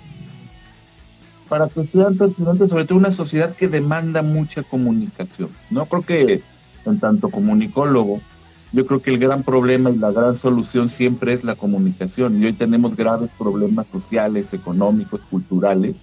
para 1.47 1.67
que 1.67 1.85
sean 1.87 2.15
pertinentes, 2.15 2.69
sobre 2.69 2.85
todo 2.85 2.99
una 2.99 3.11
sociedad 3.11 3.55
que 3.55 3.67
demanda 3.67 4.21
mucha 4.21 4.61
comunicación. 4.63 5.49
No 5.71 5.85
creo 5.87 6.03
que 6.03 6.41
en 6.85 6.99
tanto 6.99 7.29
comunicólogo, 7.29 8.21
yo 8.71 8.85
creo 8.85 9.01
que 9.01 9.09
el 9.09 9.17
gran 9.17 9.43
problema 9.43 9.89
y 9.89 9.97
la 9.97 10.11
gran 10.11 10.35
solución 10.35 10.89
siempre 10.89 11.33
es 11.33 11.43
la 11.43 11.55
comunicación. 11.55 12.41
Y 12.41 12.45
hoy 12.45 12.53
tenemos 12.53 12.95
graves 12.95 13.31
problemas 13.37 13.87
sociales, 13.91 14.53
económicos, 14.53 15.21
culturales. 15.29 16.01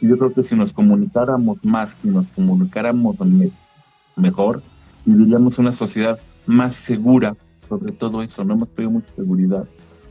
Y 0.00 0.08
yo 0.08 0.16
creo 0.16 0.32
que 0.32 0.44
si 0.44 0.54
nos 0.54 0.72
comunicáramos 0.72 1.58
más, 1.64 1.98
si 2.00 2.08
nos 2.08 2.26
comunicáramos 2.28 3.16
mejor, 4.14 4.62
viviríamos 5.04 5.58
una 5.58 5.72
sociedad 5.72 6.18
más 6.46 6.76
segura, 6.76 7.34
sobre 7.68 7.92
todo 7.92 8.22
eso, 8.22 8.44
no 8.44 8.54
hemos 8.54 8.68
pedido 8.70 8.92
mucha 8.92 9.12
seguridad, 9.14 9.64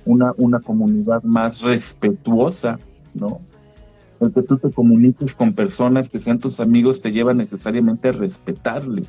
una, 0.06 0.34
una 0.38 0.60
comunidad 0.60 1.24
más 1.24 1.62
respetuosa, 1.62 2.80
¿no? 3.14 3.42
El 4.20 4.32
que 4.32 4.42
tú 4.44 4.58
te 4.58 4.72
comuniques 4.72 5.36
con 5.36 5.54
personas 5.54 6.10
que 6.10 6.20
sean 6.20 6.40
tus 6.40 6.60
amigos 6.60 7.02
te 7.02 7.12
lleva 7.12 7.34
necesariamente 7.34 8.10
a 8.10 8.12
respetarles, 8.14 9.08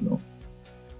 ¿no? 0.00 0.20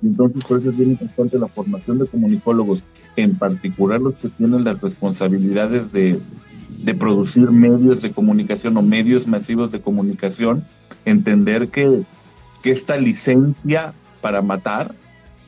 Entonces 0.02 0.44
por 0.44 0.58
eso 0.58 0.70
es 0.70 0.76
bien 0.76 0.90
importante 0.90 1.38
la 1.38 1.48
formación 1.48 1.98
de 1.98 2.06
comunicólogos, 2.06 2.84
en 3.16 3.36
particular 3.36 4.00
los 4.00 4.14
que 4.16 4.28
tienen 4.28 4.62
las 4.64 4.80
responsabilidades 4.80 5.90
de, 5.90 6.20
de 6.82 6.94
producir 6.94 7.50
medios 7.50 8.02
de 8.02 8.12
comunicación 8.12 8.76
o 8.76 8.82
medios 8.82 9.26
masivos 9.26 9.72
de 9.72 9.80
comunicación, 9.80 10.64
entender 11.04 11.68
que, 11.68 12.02
que 12.62 12.70
esta 12.70 12.96
licencia 12.98 13.94
para 14.20 14.42
matar 14.42 14.94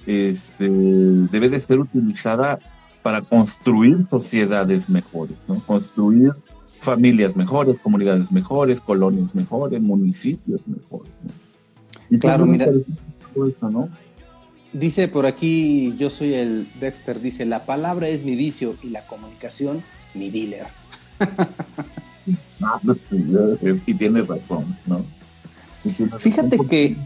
este, 0.09 0.71
debe 0.71 1.51
de 1.51 1.61
ser 1.61 1.79
utilizada 1.79 2.59
para 3.03 3.21
construir 3.21 4.07
sociedades 4.09 4.88
mejores, 4.88 5.37
¿no? 5.47 5.61
construir 5.61 6.33
familias 6.81 7.37
mejores, 7.37 7.79
comunidades 7.81 8.33
mejores, 8.33 8.81
colonias 8.81 9.35
mejores, 9.35 9.81
municipios 9.83 10.61
mejores. 10.66 11.12
Y 12.09 12.18
claro, 12.18 12.47
mira. 12.47 12.68
¿no? 13.61 13.90
Dice 14.73 15.09
por 15.09 15.27
aquí, 15.27 15.94
yo 15.99 16.09
soy 16.09 16.35
el 16.35 16.66
Dexter, 16.81 17.21
dice, 17.21 17.44
la 17.44 17.66
palabra 17.66 18.09
es 18.09 18.25
mi 18.25 18.35
vicio 18.35 18.77
y 18.83 18.88
la 18.88 19.07
comunicación 19.07 19.83
mi 20.14 20.31
dealer. 20.31 20.66
Ah, 22.62 22.81
pues, 22.85 22.99
y 23.87 23.94
tienes 23.94 24.27
razón, 24.27 24.77
¿no? 24.87 25.05
Fíjate 26.18 26.59
que 26.68 26.97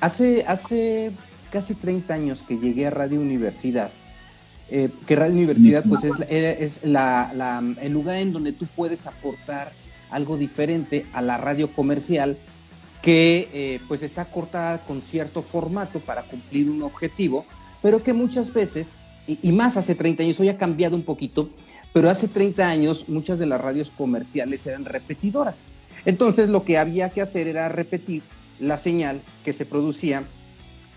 hace, 0.00 0.44
hace 0.46 1.12
casi 1.50 1.74
30 1.74 2.12
años 2.14 2.44
que 2.46 2.58
llegué 2.58 2.86
a 2.86 2.90
Radio 2.90 3.20
Universidad, 3.20 3.90
eh, 4.70 4.88
que 5.06 5.16
Radio 5.16 5.34
Universidad 5.34 5.84
pues 5.88 6.04
es, 6.04 6.14
es 6.28 6.84
la, 6.84 7.62
el 7.80 7.92
lugar 7.92 8.16
en 8.16 8.32
donde 8.32 8.52
tú 8.52 8.66
puedes 8.76 9.06
aportar 9.06 9.72
algo 10.10 10.36
diferente 10.36 11.06
a 11.12 11.22
la 11.22 11.36
radio 11.36 11.70
comercial 11.72 12.36
que 13.02 13.48
eh, 13.52 13.80
pues 13.88 14.02
está 14.02 14.24
cortada 14.24 14.78
con 14.78 15.02
cierto 15.02 15.42
formato 15.42 16.00
para 16.00 16.22
cumplir 16.24 16.68
un 16.68 16.82
objetivo, 16.82 17.46
pero 17.80 18.02
que 18.02 18.12
muchas 18.12 18.52
veces, 18.52 18.96
y, 19.26 19.38
y, 19.42 19.52
más 19.52 19.76
hace 19.76 19.94
30 19.94 20.22
años, 20.24 20.40
hoy 20.40 20.48
ha 20.48 20.58
cambiado 20.58 20.96
un 20.96 21.02
poquito, 21.02 21.48
pero 21.92 22.10
hace 22.10 22.28
30 22.28 22.68
años 22.68 23.08
muchas 23.08 23.38
de 23.38 23.46
las 23.46 23.60
radios 23.60 23.90
comerciales 23.90 24.66
eran 24.66 24.84
repetidoras. 24.84 25.62
Entonces 26.04 26.48
lo 26.48 26.64
que 26.64 26.78
había 26.78 27.10
que 27.10 27.22
hacer 27.22 27.48
era 27.48 27.68
repetir 27.68 28.22
la 28.60 28.78
señal 28.78 29.20
que 29.44 29.52
se 29.52 29.66
producía 29.66 30.24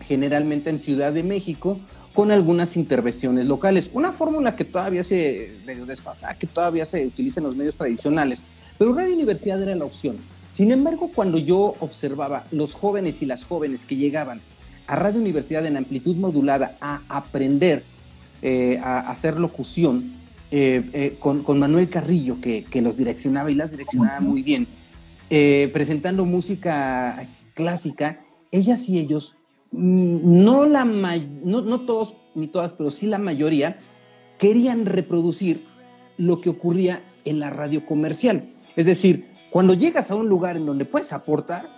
generalmente 0.01 0.69
en 0.69 0.79
Ciudad 0.79 1.13
de 1.13 1.23
México, 1.23 1.79
con 2.13 2.31
algunas 2.31 2.75
intervenciones 2.75 3.45
locales. 3.45 3.89
Una 3.93 4.11
fórmula 4.11 4.55
que 4.55 4.65
todavía 4.65 5.03
se 5.03 5.51
medio 5.65 5.85
desfasa, 5.85 6.37
que 6.37 6.47
todavía 6.47 6.85
se 6.85 7.05
utiliza 7.05 7.39
en 7.39 7.45
los 7.45 7.55
medios 7.55 7.75
tradicionales, 7.75 8.43
pero 8.77 8.93
Radio 8.93 9.13
Universidad 9.13 9.61
era 9.61 9.75
la 9.75 9.85
opción. 9.85 10.17
Sin 10.51 10.71
embargo, 10.71 11.11
cuando 11.15 11.37
yo 11.37 11.75
observaba 11.79 12.43
los 12.51 12.73
jóvenes 12.73 13.21
y 13.21 13.25
las 13.25 13.45
jóvenes 13.45 13.85
que 13.85 13.95
llegaban 13.95 14.41
a 14.87 14.95
Radio 14.97 15.21
Universidad 15.21 15.65
en 15.65 15.77
amplitud 15.77 16.15
modulada 16.17 16.75
a 16.81 17.01
aprender 17.07 17.83
eh, 18.43 18.79
a 18.83 19.11
hacer 19.11 19.37
locución 19.37 20.13
eh, 20.49 20.83
eh, 20.93 21.15
con, 21.19 21.43
con, 21.43 21.59
Manuel 21.59 21.89
Carrillo, 21.89 22.41
que, 22.41 22.63
que, 22.63 22.81
los 22.81 22.97
direccionaba 22.97 23.51
y 23.51 23.55
las 23.55 23.69
direccionaba 23.69 24.19
muy 24.19 24.41
bien, 24.41 24.67
presentando 25.71 26.25
música 26.25 27.27
clásica, 27.53 28.19
ellas 28.51 28.89
y 28.89 28.97
ellos 28.97 29.35
no, 29.71 30.65
la 30.65 30.85
no, 30.85 31.61
no 31.61 31.81
todos 31.81 32.15
ni 32.35 32.47
todas, 32.47 32.73
pero 32.73 32.91
sí 32.91 33.07
la 33.07 33.17
mayoría, 33.17 33.79
querían 34.37 34.85
reproducir 34.85 35.65
lo 36.17 36.41
que 36.41 36.49
ocurría 36.49 37.01
en 37.25 37.39
la 37.39 37.49
radio 37.49 37.85
comercial. 37.85 38.53
Es 38.75 38.85
decir, 38.85 39.27
cuando 39.49 39.73
llegas 39.73 40.11
a 40.11 40.15
un 40.15 40.29
lugar 40.29 40.57
en 40.57 40.65
donde 40.65 40.85
puedes 40.85 41.13
aportar, 41.13 41.69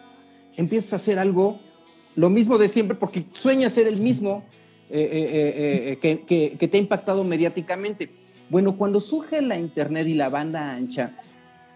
empiezas 0.56 0.94
a 0.94 0.96
hacer 0.98 1.20
algo, 1.20 1.60
lo 2.16 2.30
mismo 2.30 2.58
de 2.58 2.68
siempre, 2.68 2.96
porque 2.96 3.26
sueñas 3.34 3.74
ser 3.74 3.88
el 3.88 4.00
mismo 4.02 4.44
eh, 4.90 5.10
eh, 5.12 5.98
eh, 6.04 6.20
que, 6.26 6.56
que, 6.58 6.68
te 6.68 6.78
ha 6.78 6.80
impactado 6.80 7.24
mediáticamente. 7.24 8.12
Bueno, 8.50 8.78
cuando 8.78 9.02
surge 9.02 9.42
la 9.42 9.58
Internet 9.58 10.08
y 10.08 10.14
la 10.14 10.30
banda 10.30 10.62
ancha, 10.62 11.12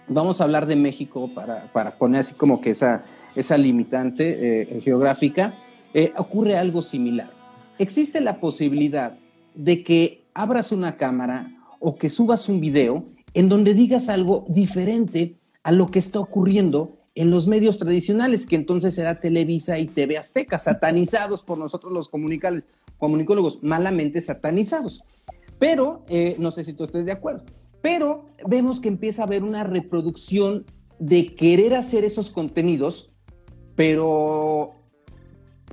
vamos 0.07 0.39
a 0.39 0.43
hablar 0.43 0.67
de 0.67 0.75
México 0.75 1.29
para, 1.33 1.71
para 1.73 1.97
poner 1.97 2.21
así 2.21 2.35
como 2.35 2.61
que 2.61 2.71
esa, 2.71 3.03
esa 3.35 3.57
limitante 3.57 4.79
geográfica, 4.83 5.55
eh, 5.93 6.13
ocurre 6.17 6.57
algo 6.57 6.81
similar. 6.81 7.29
Existe 7.79 8.21
la 8.21 8.39
posibilidad 8.39 9.17
de 9.55 9.83
que 9.83 10.25
abras 10.33 10.71
una 10.71 10.97
cámara 10.97 11.51
o 11.79 11.95
que 11.95 12.09
subas 12.09 12.49
un 12.49 12.59
video 12.59 13.05
en 13.33 13.49
donde 13.49 13.73
digas 13.73 14.09
algo 14.09 14.45
diferente 14.47 15.35
a 15.63 15.71
lo 15.71 15.87
que 15.91 15.99
está 15.99 16.19
ocurriendo 16.19 16.97
en 17.13 17.31
los 17.31 17.47
medios 17.47 17.77
tradicionales, 17.77 18.45
que 18.45 18.55
entonces 18.55 18.93
será 18.93 19.19
Televisa 19.19 19.79
y 19.79 19.87
TV 19.87 20.17
Azteca, 20.17 20.59
satanizados 20.59 21.41
por 21.41 21.57
nosotros 21.57 21.91
los 21.91 22.09
comunicólogos, 22.09 23.63
malamente 23.63 24.21
satanizados. 24.21 25.03
Pero, 25.57 26.05
eh, 26.09 26.35
no 26.37 26.51
sé 26.51 26.63
si 26.63 26.73
tú 26.73 26.83
estés 26.83 27.05
de 27.05 27.11
acuerdo, 27.11 27.43
pero 27.81 28.25
vemos 28.47 28.79
que 28.79 28.87
empieza 28.87 29.23
a 29.23 29.25
haber 29.25 29.43
una 29.43 29.63
reproducción 29.63 30.65
de 30.99 31.33
querer 31.35 31.73
hacer 31.73 32.03
esos 32.03 32.29
contenidos, 32.29 33.09
pero 33.75 34.76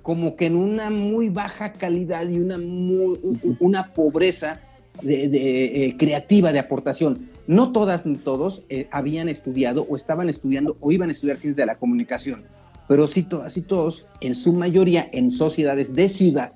como 0.04 0.36
que 0.36 0.44
en 0.44 0.54
una 0.54 0.90
muy 0.90 1.30
baja 1.30 1.72
calidad 1.72 2.28
y 2.28 2.38
una, 2.38 2.58
una 3.58 3.94
pobreza 3.94 4.60
de, 5.00 5.24
eh, 5.24 5.96
creativa 5.96 6.52
de 6.52 6.58
aportación. 6.58 7.30
No 7.46 7.72
todas 7.72 8.04
ni 8.04 8.16
todos 8.16 8.62
eh, 8.68 8.86
habían 8.90 9.30
estudiado 9.30 9.86
o 9.88 9.96
estaban 9.96 10.28
estudiando 10.28 10.76
o 10.80 10.92
iban 10.92 11.08
a 11.08 11.12
estudiar 11.12 11.38
ciencias 11.38 11.56
de 11.56 11.64
la 11.64 11.76
comunicación, 11.76 12.44
pero 12.86 13.08
sí 13.08 13.22
todas 13.22 13.56
y 13.56 13.62
todos, 13.62 14.08
en 14.20 14.34
su 14.34 14.52
mayoría 14.52 15.08
en 15.10 15.30
sociedades 15.30 15.94
de 15.94 16.10
ciudad, 16.10 16.52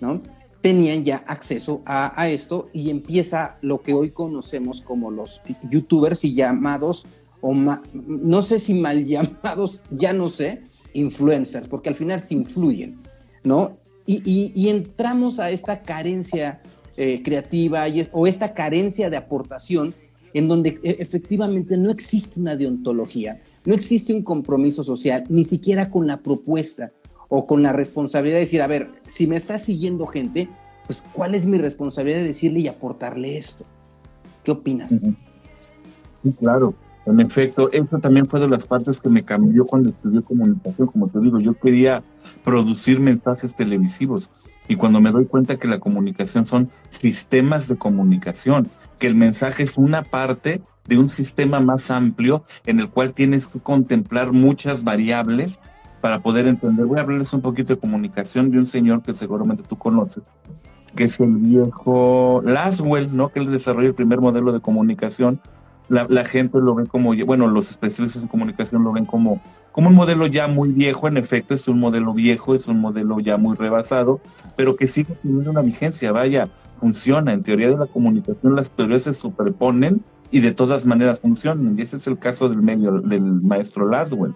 ¿no? 0.00 0.22
tenían 0.60 1.02
ya 1.02 1.16
acceso 1.26 1.82
a, 1.84 2.18
a 2.18 2.28
esto 2.28 2.68
y 2.72 2.90
empieza 2.90 3.56
lo 3.60 3.82
que 3.82 3.92
hoy 3.92 4.12
conocemos 4.12 4.80
como 4.80 5.10
los 5.10 5.40
youtubers 5.68 6.24
y 6.24 6.34
llamados, 6.34 7.06
o 7.40 7.52
no 7.52 8.42
sé 8.42 8.60
si 8.60 8.72
mal 8.72 9.04
llamados, 9.08 9.82
ya 9.90 10.12
no 10.12 10.28
sé, 10.28 10.62
influencers, 10.94 11.68
porque 11.68 11.90
al 11.90 11.94
final 11.94 12.20
se 12.20 12.34
influyen, 12.34 12.96
¿no? 13.42 13.76
Y, 14.06 14.68
entramos 14.68 15.40
a 15.40 15.50
esta 15.50 15.82
carencia 15.82 16.60
eh, 16.96 17.22
creativa 17.22 17.88
y 17.88 18.06
o 18.12 18.26
esta 18.26 18.52
carencia 18.52 19.08
de 19.08 19.16
aportación 19.16 19.94
en 20.34 20.48
donde 20.48 20.78
e, 20.82 20.96
efectivamente 21.00 21.76
no 21.76 21.90
existe 21.90 22.38
una 22.38 22.56
deontología, 22.56 23.40
no 23.64 23.74
existe 23.74 24.12
un 24.12 24.22
compromiso 24.22 24.82
social, 24.82 25.24
ni 25.28 25.44
siquiera 25.44 25.90
con 25.90 26.06
la 26.06 26.18
propuesta 26.18 26.92
o 27.28 27.46
con 27.46 27.62
la 27.62 27.72
responsabilidad 27.72 28.36
de 28.36 28.40
decir, 28.40 28.60
a 28.60 28.66
ver, 28.66 28.90
si 29.06 29.26
me 29.26 29.36
está 29.36 29.58
siguiendo 29.58 30.06
gente, 30.06 30.48
pues 30.86 31.02
¿cuál 31.12 31.34
es 31.34 31.46
mi 31.46 31.56
responsabilidad 31.56 32.18
de 32.18 32.28
decirle 32.28 32.60
y 32.60 32.68
aportarle 32.68 33.38
esto? 33.38 33.64
¿Qué 34.42 34.50
opinas? 34.50 35.02
Sí, 36.22 36.32
claro. 36.38 36.74
En 37.06 37.20
efecto, 37.20 37.70
eso 37.70 37.98
también 37.98 38.26
fue 38.26 38.40
de 38.40 38.48
las 38.48 38.66
partes 38.66 39.00
que 39.00 39.10
me 39.10 39.24
cambió 39.24 39.66
cuando 39.66 39.90
estudié 39.90 40.22
comunicación. 40.22 40.88
Como 40.88 41.08
te 41.08 41.20
digo, 41.20 41.38
yo 41.38 41.54
quería 41.54 42.02
producir 42.44 43.00
mensajes 43.00 43.54
televisivos. 43.54 44.30
Y 44.68 44.76
cuando 44.76 45.00
me 45.00 45.10
doy 45.10 45.26
cuenta 45.26 45.56
que 45.56 45.68
la 45.68 45.78
comunicación 45.78 46.46
son 46.46 46.70
sistemas 46.88 47.68
de 47.68 47.76
comunicación, 47.76 48.68
que 48.98 49.06
el 49.06 49.14
mensaje 49.14 49.62
es 49.62 49.76
una 49.76 50.02
parte 50.02 50.62
de 50.86 50.98
un 50.98 51.10
sistema 51.10 51.60
más 51.60 51.90
amplio 51.90 52.44
en 52.64 52.80
el 52.80 52.88
cual 52.88 53.12
tienes 53.12 53.48
que 53.48 53.60
contemplar 53.60 54.32
muchas 54.32 54.84
variables 54.84 55.58
para 56.00 56.22
poder 56.22 56.46
entender. 56.46 56.86
Voy 56.86 56.98
a 56.98 57.02
hablarles 57.02 57.32
un 57.34 57.42
poquito 57.42 57.74
de 57.74 57.80
comunicación 57.80 58.50
de 58.50 58.58
un 58.58 58.66
señor 58.66 59.02
que 59.02 59.14
seguramente 59.14 59.62
tú 59.66 59.76
conoces, 59.76 60.22
que 60.96 61.04
es 61.04 61.20
el 61.20 61.36
viejo 61.36 62.42
Laswell, 62.44 63.14
¿no? 63.14 63.28
Que 63.28 63.40
él 63.40 63.50
desarrolló 63.50 63.88
el 63.88 63.94
primer 63.94 64.20
modelo 64.20 64.52
de 64.52 64.60
comunicación 64.60 65.40
la, 65.88 66.24
gente 66.24 66.58
lo 66.58 66.74
ve 66.74 66.86
como, 66.86 67.14
bueno, 67.26 67.48
los 67.48 67.70
especialistas 67.70 68.22
en 68.22 68.28
comunicación 68.28 68.82
lo 68.84 68.92
ven 68.92 69.04
como, 69.04 69.40
como 69.72 69.88
un 69.88 69.94
modelo 69.94 70.26
ya 70.26 70.48
muy 70.48 70.70
viejo, 70.70 71.08
en 71.08 71.16
efecto 71.16 71.54
es 71.54 71.68
un 71.68 71.78
modelo 71.78 72.14
viejo, 72.14 72.54
es 72.54 72.66
un 72.68 72.80
modelo 72.80 73.20
ya 73.20 73.36
muy 73.36 73.56
rebasado, 73.56 74.20
pero 74.56 74.76
que 74.76 74.86
sigue 74.86 75.14
teniendo 75.22 75.50
una 75.50 75.62
vigencia, 75.62 76.12
vaya, 76.12 76.48
funciona. 76.80 77.32
En 77.32 77.42
teoría 77.42 77.68
de 77.68 77.76
la 77.76 77.86
comunicación 77.86 78.56
las 78.56 78.70
teorías 78.70 79.04
se 79.04 79.14
superponen 79.14 80.02
y 80.30 80.40
de 80.40 80.52
todas 80.52 80.86
maneras 80.86 81.20
funcionan. 81.20 81.78
Y 81.78 81.82
ese 81.82 81.96
es 81.96 82.06
el 82.06 82.18
caso 82.18 82.48
del, 82.48 82.62
medio, 82.62 83.00
del 83.00 83.22
maestro 83.22 83.88
Laswell. 83.88 84.34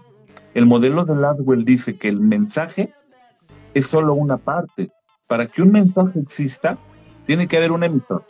El 0.55 0.67
modelo 0.67 1.05
de 1.05 1.15
Laswell 1.15 1.65
dice 1.65 1.97
que 1.97 2.09
el 2.09 2.21
mensaje 2.21 2.93
es 3.75 3.87
solo 3.87 4.15
una 4.15 4.39
parte. 4.39 4.91
Para 5.27 5.47
que 5.47 5.63
un 5.63 5.73
mensaje 5.73 6.21
exista, 6.21 6.79
tiene 7.27 7.47
que 7.49 7.59
haber 7.59 7.73
un 7.73 7.85
emisor, 7.85 8.25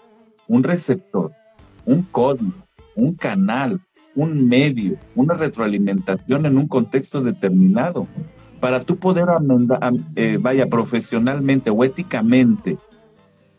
un 0.49 0.65
receptor, 0.65 1.31
un 1.87 2.03
código, 2.03 2.68
un 2.99 3.15
canal, 3.15 3.81
un 4.15 4.49
medio, 4.49 4.97
una 5.15 5.35
retroalimentación 5.35 6.47
en 6.47 6.59
un 6.59 6.67
contexto 6.67 7.23
determinado. 7.23 8.07
Para 8.61 8.81
tú 8.81 8.97
poder 8.97 9.29
eh, 10.17 10.39
vaya, 10.41 10.67
profesionalmente 10.67 11.71
o 11.71 11.85
éticamente 11.85 12.77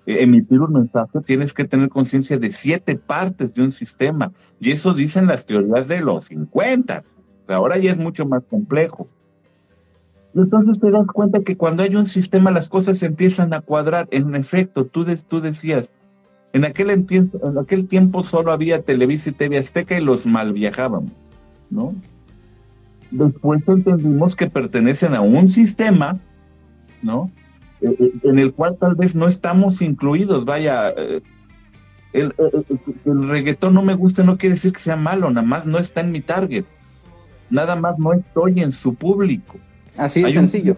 eh, 0.05 0.23
emitir 0.23 0.59
un 0.59 0.73
mensaje, 0.73 1.21
tienes 1.25 1.53
que 1.53 1.63
tener 1.63 1.87
conciencia 1.87 2.37
de 2.37 2.51
siete 2.51 2.95
partes 2.95 3.53
de 3.53 3.63
un 3.63 3.71
sistema. 3.71 4.33
Y 4.59 4.71
eso 4.71 4.93
dicen 4.93 5.27
las 5.27 5.45
teorías 5.45 5.87
de 5.87 6.01
los 6.01 6.25
50. 6.25 7.03
ahora 7.47 7.77
ya 7.77 7.91
es 7.91 7.97
mucho 7.97 8.25
más 8.25 8.43
complejo. 8.43 9.07
Y 10.33 10.39
entonces 10.41 10.79
te 10.79 10.91
das 10.91 11.07
cuenta 11.07 11.39
que 11.41 11.55
cuando 11.55 11.81
hay 11.81 11.95
un 11.95 12.05
sistema 12.05 12.51
las 12.51 12.69
cosas 12.69 13.01
empiezan 13.01 13.53
a 13.53 13.61
cuadrar. 13.61 14.07
En 14.11 14.35
efecto, 14.35 14.85
tú, 14.85 15.05
tú 15.27 15.41
decías, 15.41 15.91
en 16.53 16.65
aquel, 16.65 16.89
en 16.89 17.57
aquel 17.59 17.87
tiempo 17.87 18.23
solo 18.23 18.51
había 18.51 18.81
Televisa 18.81 19.29
y 19.29 19.33
TV 19.33 19.57
Azteca 19.57 19.97
y 19.97 20.03
los 20.03 20.25
mal 20.25 20.53
viajábamos, 20.53 21.11
¿no? 21.69 21.93
Después 23.11 23.61
entendimos 23.67 24.35
que 24.35 24.49
pertenecen 24.49 25.15
a 25.15 25.21
un 25.21 25.47
sistema, 25.47 26.19
¿no? 27.01 27.31
Eh, 27.81 27.95
eh, 27.99 28.11
en 28.23 28.39
el 28.39 28.53
cual 28.53 28.77
tal 28.77 28.95
vez 28.95 29.15
no 29.15 29.27
estamos 29.27 29.81
incluidos. 29.81 30.45
Vaya, 30.45 30.89
eh, 30.89 31.21
el, 32.13 32.33
el, 33.05 33.29
reggaetón 33.29 33.73
no 33.73 33.81
me 33.81 33.95
gusta, 33.95 34.23
no 34.23 34.37
quiere 34.37 34.55
decir 34.55 34.73
que 34.73 34.79
sea 34.79 34.95
malo, 34.95 35.29
nada 35.29 35.45
más 35.45 35.65
no 35.65 35.77
está 35.77 36.01
en 36.01 36.11
mi 36.11 36.21
target. 36.21 36.65
Nada 37.49 37.75
más 37.75 37.97
no 37.97 38.13
estoy 38.13 38.59
en 38.61 38.71
su 38.71 38.93
público. 38.93 39.57
Así 39.97 40.21
de 40.21 40.31
sencillo. 40.31 40.77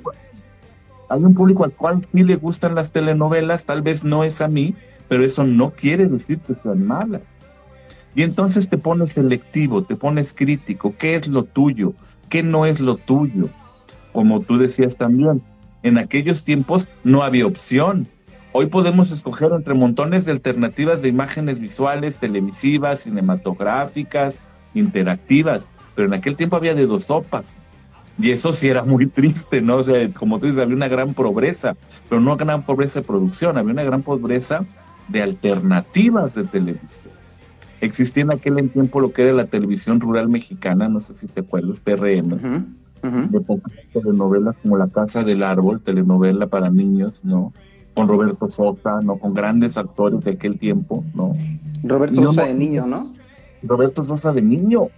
hay 1.10 1.21
un 1.21 1.34
público 1.34 1.65
al 1.65 1.73
cual 1.73 2.01
sí 2.13 2.23
le 2.23 2.38
gustan 2.38 2.75
las 2.75 2.93
telenovelas, 2.93 3.65
tal 3.65 3.81
vez 3.81 4.05
no 4.05 4.23
es 4.23 4.41
a 4.41 4.47
mí, 4.47 4.73
pero 5.12 5.26
eso 5.26 5.43
no 5.43 5.71
quiere 5.71 6.06
decir 6.06 6.39
que 6.39 6.56
sean 6.63 6.88
malas. 6.88 7.24
Y 8.15 8.24
entonces 8.24 8.69
te 8.69 8.78
pones 8.78 9.12
selectivo, 9.12 9.84
te 9.84 9.97
pones 9.97 10.34
crítico, 10.34 10.95
¿qué 10.97 11.15
es 11.15 11.28
lo 11.28 11.43
tuyo? 11.43 11.93
¿Qué 12.30 12.43
no 12.43 12.65
es 12.65 12.80
lo 12.80 12.95
tuyo? 12.95 13.50
Como 14.13 14.39
tú 14.39 14.58
decías 14.58 14.95
también, 14.95 15.41
en 15.84 15.97
aquellos 15.97 16.45
tiempos 16.45 16.88
no 17.04 17.24
había 17.24 17.45
opción. 17.45 18.08
Hoy 18.54 18.67
podemos 18.67 19.12
escoger 19.12 19.52
entre 19.52 19.74
montones 19.74 20.24
de 20.24 20.32
alternativas 20.32 21.02
de 21.02 21.10
imágenes 21.10 21.60
visuales, 21.60 22.17
televisivas, 22.17 23.02
cinematográficas, 23.02 24.39
interactivas, 24.74 25.67
pero 25.93 26.08
en 26.08 26.13
aquel 26.13 26.38
tiempo 26.38 26.56
había 26.56 26.74
de 26.74 26.86
dos 26.86 27.04
sopas. 27.04 27.58
Y 28.17 28.32
eso 28.32 28.54
sí 28.54 28.69
era 28.69 28.84
muy 28.84 29.08
triste, 29.08 29.62
¿no? 29.62 29.76
O 29.76 29.84
sea, 29.84 30.10
como 30.13 30.39
tú 30.39 30.45
dices, 30.45 30.62
había 30.62 30.76
una 30.78 30.88
gran 30.88 31.13
pobreza, 31.13 31.76
pero 32.08 32.21
no 32.21 32.38
gran 32.38 32.63
pobreza 32.63 33.02
de 33.02 33.06
producción, 33.06 33.58
había 33.58 33.74
una 33.74 33.84
gran 33.84 34.04
pobreza 34.04 34.65
de 35.12 35.21
alternativas 35.21 36.34
de 36.34 36.43
televisión. 36.45 37.13
Existía 37.82 38.24
en 38.24 38.32
aquel 38.32 38.69
tiempo 38.69 39.00
lo 39.00 39.12
que 39.12 39.24
era 39.24 39.34
la 39.34 39.45
televisión 39.45 40.00
rural 40.00 40.30
mexicana, 40.30 40.88
no 40.88 41.02
sé 41.02 41.15
si 41.15 41.28
te 41.28 41.41
acuerdas, 41.41 41.82
TRM, 41.82 42.38
de 43.02 43.41
pocas 43.41 43.74
telenovelas 43.91 44.56
como 44.62 44.78
La 44.78 44.88
Casa 44.88 45.24
del 45.24 45.41
Árbol, 45.41 45.82
telenovela 45.82 46.47
para 46.47 46.69
niños, 46.69 47.26
¿no? 47.26 47.52
Con 47.95 48.08
Roberto 48.08 48.50
Sosa, 48.50 49.02
¿no? 49.02 49.17
Con 49.17 49.34
grandes 49.34 49.78
actores 49.78 50.21
de 50.21 50.32
aquel 50.32 50.60
tiempo, 50.60 51.04
¿no? 51.15 51.34
Roberto 51.84 52.21
Sosa 52.24 52.45
de 52.45 52.54
niño, 52.54 52.86
¿no? 52.86 53.12
Roberto 53.63 54.06
Sosa 54.06 54.32
de 54.32 54.43
niño. 54.43 54.89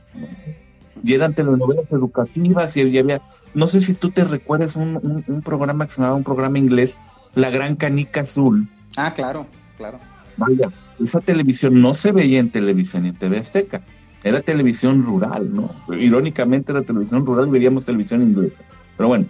Y 1.01 1.13
eran 1.13 1.33
telenovelas 1.33 1.89
educativas 1.89 2.75
y 2.75 2.97
había, 2.97 3.21
no 3.53 3.67
sé 3.67 3.79
si 3.79 3.93
tú 3.93 4.11
te 4.11 4.25
recuerdas 4.25 4.75
un, 4.75 5.23
un 5.25 5.41
programa 5.41 5.85
que 5.85 5.93
se 5.93 6.01
llamaba 6.01 6.17
un 6.17 6.23
programa 6.23 6.59
inglés, 6.59 6.97
La 7.33 7.49
Gran 7.49 7.77
Canica 7.77 8.21
Azul. 8.21 8.67
Ah, 8.97 9.13
claro 9.15 9.45
claro. 9.83 9.99
Vaya, 10.37 10.69
esa 10.99 11.19
televisión 11.19 11.81
no 11.81 11.93
se 11.93 12.11
veía 12.11 12.39
en 12.39 12.49
televisión 12.49 13.05
y 13.05 13.09
en 13.09 13.15
TV 13.15 13.39
Azteca. 13.39 13.81
Era 14.23 14.41
televisión 14.41 15.03
rural, 15.03 15.53
¿no? 15.53 15.71
Irónicamente 15.93 16.71
era 16.71 16.81
televisión 16.81 17.25
rural 17.25 17.47
y 17.49 17.51
veíamos 17.51 17.85
televisión 17.85 18.21
inglesa. 18.21 18.63
Pero 18.95 19.09
bueno, 19.09 19.25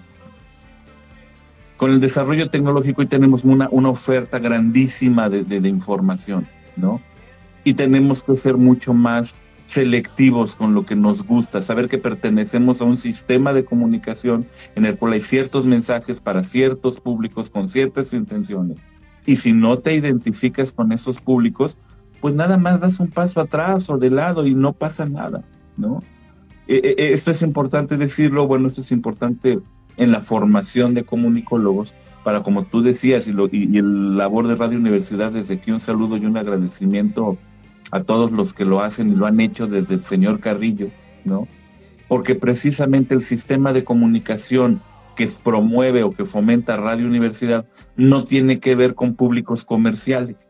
con 1.77 1.91
el 1.91 1.99
desarrollo 1.99 2.49
tecnológico 2.49 3.01
y 3.01 3.07
tenemos 3.07 3.43
una, 3.43 3.67
una 3.71 3.89
oferta 3.89 4.39
grandísima 4.39 5.29
de, 5.29 5.43
de, 5.43 5.67
información, 5.67 6.47
¿no? 6.77 7.01
Y 7.63 7.73
tenemos 7.73 8.21
que 8.21 8.37
ser 8.37 8.55
mucho 8.55 8.93
más 8.93 9.35
selectivos 9.65 10.55
con 10.55 10.75
lo 10.75 10.85
que 10.85 10.95
nos 10.95 11.25
gusta, 11.25 11.61
saber 11.61 11.89
que 11.89 11.97
pertenecemos 11.97 12.81
a 12.81 12.85
un 12.85 12.97
sistema 12.97 13.53
de 13.53 13.65
comunicación 13.65 14.45
en 14.75 14.85
el 14.85 14.97
cual 14.97 15.13
hay 15.13 15.21
ciertos 15.21 15.65
mensajes 15.65 16.21
para 16.21 16.43
ciertos 16.43 16.99
públicos 16.99 17.49
con 17.49 17.67
ciertas 17.67 18.13
intenciones 18.13 18.77
y 19.25 19.37
si 19.37 19.53
no 19.53 19.77
te 19.79 19.93
identificas 19.93 20.73
con 20.73 20.91
esos 20.91 21.21
públicos, 21.21 21.77
pues 22.21 22.35
nada 22.35 22.57
más 22.57 22.79
das 22.79 22.99
un 22.99 23.07
paso 23.07 23.41
atrás 23.41 23.89
o 23.89 23.97
de 23.97 24.09
lado 24.09 24.45
y 24.45 24.55
no 24.55 24.73
pasa 24.73 25.05
nada, 25.05 25.43
¿no? 25.77 25.99
E, 26.67 26.75
e, 26.75 26.95
e, 26.97 27.13
esto 27.13 27.31
es 27.31 27.41
importante 27.41 27.97
decirlo, 27.97 28.47
bueno, 28.47 28.67
esto 28.67 28.81
es 28.81 28.91
importante 28.91 29.59
en 29.97 30.11
la 30.11 30.21
formación 30.21 30.93
de 30.93 31.03
comunicólogos, 31.03 31.93
para 32.23 32.41
como 32.41 32.63
tú 32.63 32.81
decías, 32.81 33.27
y, 33.27 33.33
lo, 33.33 33.47
y, 33.51 33.77
el 33.77 34.17
labor 34.17 34.47
de 34.47 34.55
Radio 34.55 34.77
Universidad, 34.79 35.31
desde 35.31 35.55
aquí 35.55 35.71
un 35.71 35.81
saludo 35.81 36.17
y 36.17 36.25
un 36.25 36.37
agradecimiento 36.37 37.37
a 37.91 38.01
todos 38.03 38.31
los 38.31 38.53
que 38.53 38.65
lo 38.65 38.81
hacen 38.81 39.11
y 39.11 39.15
lo 39.15 39.25
han 39.25 39.39
hecho 39.39 39.67
desde 39.67 39.95
el 39.95 40.01
señor 40.01 40.39
Carrillo, 40.39 40.87
¿no? 41.25 41.47
Porque 42.07 42.35
precisamente 42.35 43.13
el 43.13 43.21
sistema 43.21 43.73
de 43.73 43.83
comunicación 43.83 44.81
que 45.15 45.29
promueve 45.43 46.03
o 46.03 46.11
que 46.11 46.25
fomenta 46.25 46.77
Radio 46.77 47.07
Universidad 47.07 47.65
no 47.95 48.23
tiene 48.23 48.59
que 48.59 48.75
ver 48.75 48.95
con 48.95 49.15
públicos 49.15 49.65
comerciales, 49.65 50.49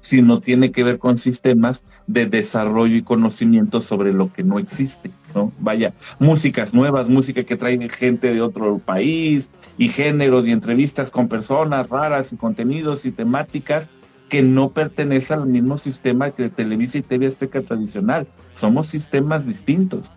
sino 0.00 0.40
tiene 0.40 0.72
que 0.72 0.84
ver 0.84 0.98
con 0.98 1.16
sistemas 1.16 1.84
de 2.06 2.26
desarrollo 2.26 2.96
y 2.96 3.02
conocimiento 3.02 3.80
sobre 3.80 4.12
lo 4.12 4.32
que 4.32 4.42
no 4.42 4.58
existe, 4.58 5.10
¿no? 5.34 5.52
Vaya, 5.58 5.94
músicas 6.18 6.74
nuevas, 6.74 7.08
música 7.08 7.44
que 7.44 7.56
trae 7.56 7.78
gente 7.88 8.34
de 8.34 8.40
otro 8.40 8.78
país 8.78 9.52
y 9.78 9.88
géneros 9.88 10.46
y 10.46 10.50
entrevistas 10.50 11.10
con 11.10 11.28
personas 11.28 11.88
raras 11.88 12.32
y 12.32 12.36
contenidos 12.36 13.06
y 13.06 13.12
temáticas 13.12 13.90
que 14.28 14.42
no 14.42 14.70
pertenecen 14.70 15.40
al 15.40 15.46
mismo 15.46 15.78
sistema 15.78 16.30
que 16.30 16.48
Televisa 16.48 16.98
y 16.98 17.02
TV 17.02 17.26
Azteca 17.26 17.62
tradicional. 17.62 18.26
Somos 18.54 18.86
sistemas 18.88 19.46
distintos. 19.46 20.10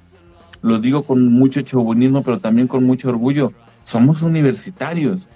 Lo 0.61 0.79
digo 0.79 1.03
con 1.03 1.31
mucho 1.31 1.61
chauvinismo, 1.61 2.23
pero 2.23 2.39
también 2.39 2.67
con 2.67 2.85
mucho 2.85 3.09
orgullo 3.09 3.51
somos 3.85 4.23
universitarios. 4.23 5.29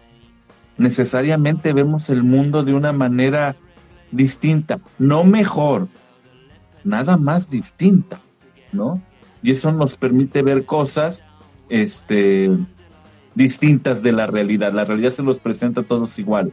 Necesariamente 0.77 1.71
vemos 1.71 2.09
el 2.09 2.23
mundo 2.23 2.63
de 2.63 2.73
una 2.73 2.91
manera 2.91 3.55
distinta, 4.11 4.79
no 4.97 5.23
mejor, 5.23 5.87
nada 6.83 7.15
más 7.15 7.49
distinta, 7.49 8.19
¿no? 8.73 9.01
Y 9.43 9.51
eso 9.51 9.71
nos 9.71 9.95
permite 9.95 10.41
ver 10.41 10.65
cosas 10.65 11.23
este, 11.69 12.49
distintas 13.35 14.01
de 14.01 14.13
la 14.13 14.25
realidad. 14.25 14.73
La 14.73 14.85
realidad 14.85 15.11
se 15.11 15.23
los 15.23 15.39
presenta 15.39 15.81
a 15.81 15.83
todos 15.83 16.17
igual, 16.17 16.51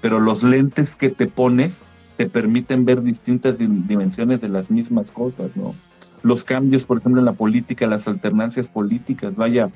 pero 0.00 0.20
los 0.20 0.42
lentes 0.44 0.94
que 0.94 1.10
te 1.10 1.26
pones 1.26 1.86
te 2.16 2.26
permiten 2.26 2.84
ver 2.84 3.02
distintas 3.02 3.58
dimensiones 3.58 4.40
de 4.40 4.48
las 4.48 4.70
mismas 4.70 5.10
cosas, 5.10 5.50
¿no? 5.56 5.74
Los 6.22 6.44
cambios, 6.44 6.86
por 6.86 6.98
ejemplo, 6.98 7.20
en 7.20 7.26
la 7.26 7.32
política, 7.32 7.86
las 7.86 8.08
alternancias 8.08 8.68
políticas, 8.68 9.34
vaya, 9.34 9.70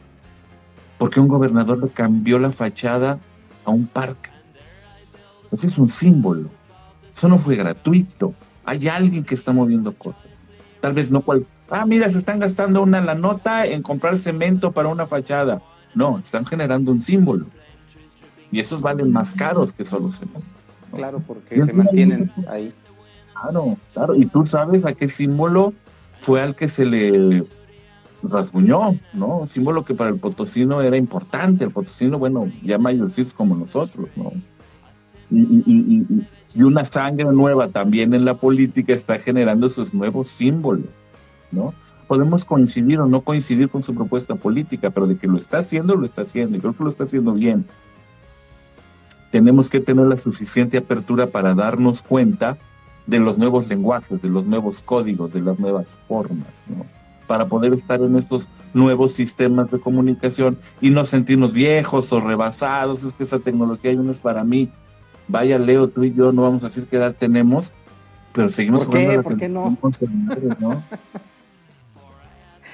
porque 1.00 1.18
un 1.18 1.28
gobernador 1.28 1.82
le 1.82 1.88
cambió 1.88 2.38
la 2.38 2.50
fachada 2.50 3.18
a 3.64 3.70
un 3.70 3.86
parque. 3.86 4.28
Eso 5.50 5.66
es 5.66 5.78
un 5.78 5.88
símbolo. 5.88 6.50
Eso 7.10 7.26
no 7.26 7.38
fue 7.38 7.56
gratuito. 7.56 8.34
Hay 8.66 8.86
alguien 8.86 9.24
que 9.24 9.34
está 9.34 9.54
moviendo 9.54 9.94
cosas. 9.94 10.46
Tal 10.82 10.92
vez 10.92 11.10
no 11.10 11.22
cual. 11.22 11.46
Ah, 11.70 11.86
mira, 11.86 12.10
se 12.10 12.18
están 12.18 12.38
gastando 12.38 12.82
una 12.82 13.00
la 13.00 13.14
nota 13.14 13.64
en 13.64 13.80
comprar 13.80 14.18
cemento 14.18 14.72
para 14.72 14.88
una 14.88 15.06
fachada. 15.06 15.62
No, 15.94 16.18
están 16.18 16.44
generando 16.44 16.92
un 16.92 17.00
símbolo. 17.00 17.46
Y 18.52 18.60
esos 18.60 18.82
valen 18.82 19.10
más 19.10 19.34
caros 19.34 19.72
que 19.72 19.86
solo 19.86 20.12
cemento. 20.12 20.46
Claro, 20.94 21.18
porque 21.26 21.64
se 21.64 21.72
mantienen 21.72 22.30
ahí. 22.46 22.74
Claro, 23.32 23.78
claro. 23.94 24.14
Y 24.16 24.26
tú 24.26 24.44
sabes 24.44 24.84
a 24.84 24.92
qué 24.92 25.08
símbolo 25.08 25.72
fue 26.20 26.42
al 26.42 26.54
que 26.54 26.68
se 26.68 26.84
le 26.84 27.42
rasguñó, 28.22 28.98
¿no? 29.12 29.46
símbolo 29.46 29.85
que 29.85 29.94
para 29.94 30.11
el 30.11 30.18
potosino 30.18 30.83
era 30.83 30.96
importante. 30.96 31.64
El 31.64 31.70
potosino, 31.70 32.18
bueno, 32.18 32.50
ya 32.62 32.78
mayorcitos 32.78 33.35
como 33.35 33.54
nosotros, 33.54 34.09
¿no? 34.16 34.33
Y, 35.30 36.26
una 36.56 36.85
sangre 36.85 37.26
nueva 37.33 37.68
también 37.68 38.12
en 38.12 38.24
la 38.24 38.35
política 38.35 38.92
está 38.92 39.20
generando 39.20 39.68
esos 39.68 39.94
nuevos 39.94 40.30
símbolos, 40.30 40.87
¿no? 41.52 41.72
Podemos 42.09 42.44
coincidir 42.44 42.98
o 42.98 43.06
no 43.06 43.20
coincidir 43.20 43.68
con 43.68 43.85
su 43.85 43.94
propuesta 43.94 44.35
política, 44.35 44.90
pero 44.90 45.06
de 45.06 45.16
que 45.16 45.28
lo 45.28 45.38
está 45.38 45.59
haciendo, 45.59 45.94
lo 45.94 46.06
está 46.06 46.22
haciendo, 46.22 46.56
y 46.56 46.61
creo 46.61 46.72
que 46.72 46.83
lo 46.83 46.90
está 46.90 47.04
haciendo 47.04 47.35
bien. 47.35 47.66
Tenemos 49.30 49.70
que 49.70 49.78
tener 49.78 50.06
la 50.06 50.16
suficiente 50.16 50.76
apertura 50.76 51.28
para 51.28 51.54
darnos 51.54 52.02
cuenta 52.02 52.59
de 53.06 53.20
los 53.20 53.38
nuevos 53.38 53.68
lenguajes, 53.68 54.20
de 54.20 54.28
los 54.28 54.44
nuevos 54.44 54.83
códigos, 54.83 55.33
de 55.33 55.42
las 55.42 55.61
nuevas 55.61 55.96
formas, 56.09 56.64
¿no? 56.66 56.85
Para 57.31 57.47
poder 57.47 57.73
estar 57.75 58.03
en 58.03 58.16
estos 58.16 58.49
nuevos 58.75 59.12
sistemas 59.12 59.71
de 59.71 59.79
comunicación 59.79 60.59
y 60.81 60.90
no 60.90 61.05
sentirnos 61.05 61.53
viejos 61.53 62.12
o 62.12 62.19
rebasados, 62.19 63.05
es 63.05 63.14
que 63.14 63.23
esa 63.23 63.38
tecnología 63.38 63.95
no 63.95 64.11
es 64.11 64.19
para 64.19 64.43
mí. 64.43 64.69
Vaya 65.29 65.57
Leo, 65.57 65.87
tú 65.87 66.03
y 66.03 66.12
yo 66.12 66.33
no 66.33 66.43
vamos 66.43 66.64
a 66.64 66.66
decir 66.66 66.88
qué 66.90 66.97
edad 66.97 67.14
tenemos, 67.16 67.73
pero 68.33 68.51
seguimos 68.51 68.87
¿Por 68.87 68.97
qué? 68.97 69.23
¿Por 69.23 69.37
qué 69.37 69.49
no? 69.49 69.79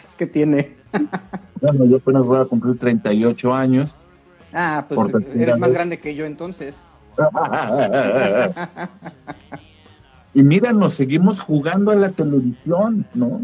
es 0.09 0.15
que 0.17 0.27
tiene. 0.27 0.75
bueno, 1.61 1.85
yo 1.85 1.99
apenas 1.99 2.25
voy 2.25 2.41
a 2.41 2.47
cumplir 2.47 2.79
38 2.79 3.55
años. 3.55 3.95
Ah, 4.55 4.87
pues 4.89 5.13
eres 5.35 5.59
más 5.59 5.71
grande 5.71 6.01
que 6.01 6.15
yo 6.15 6.25
entonces. 6.25 6.81
y 10.33 10.43
mira, 10.43 10.73
nos 10.73 10.95
seguimos 10.95 11.41
jugando 11.41 11.91
a 11.91 11.95
la 11.95 12.09
televisión, 12.09 13.07
¿no? 13.13 13.43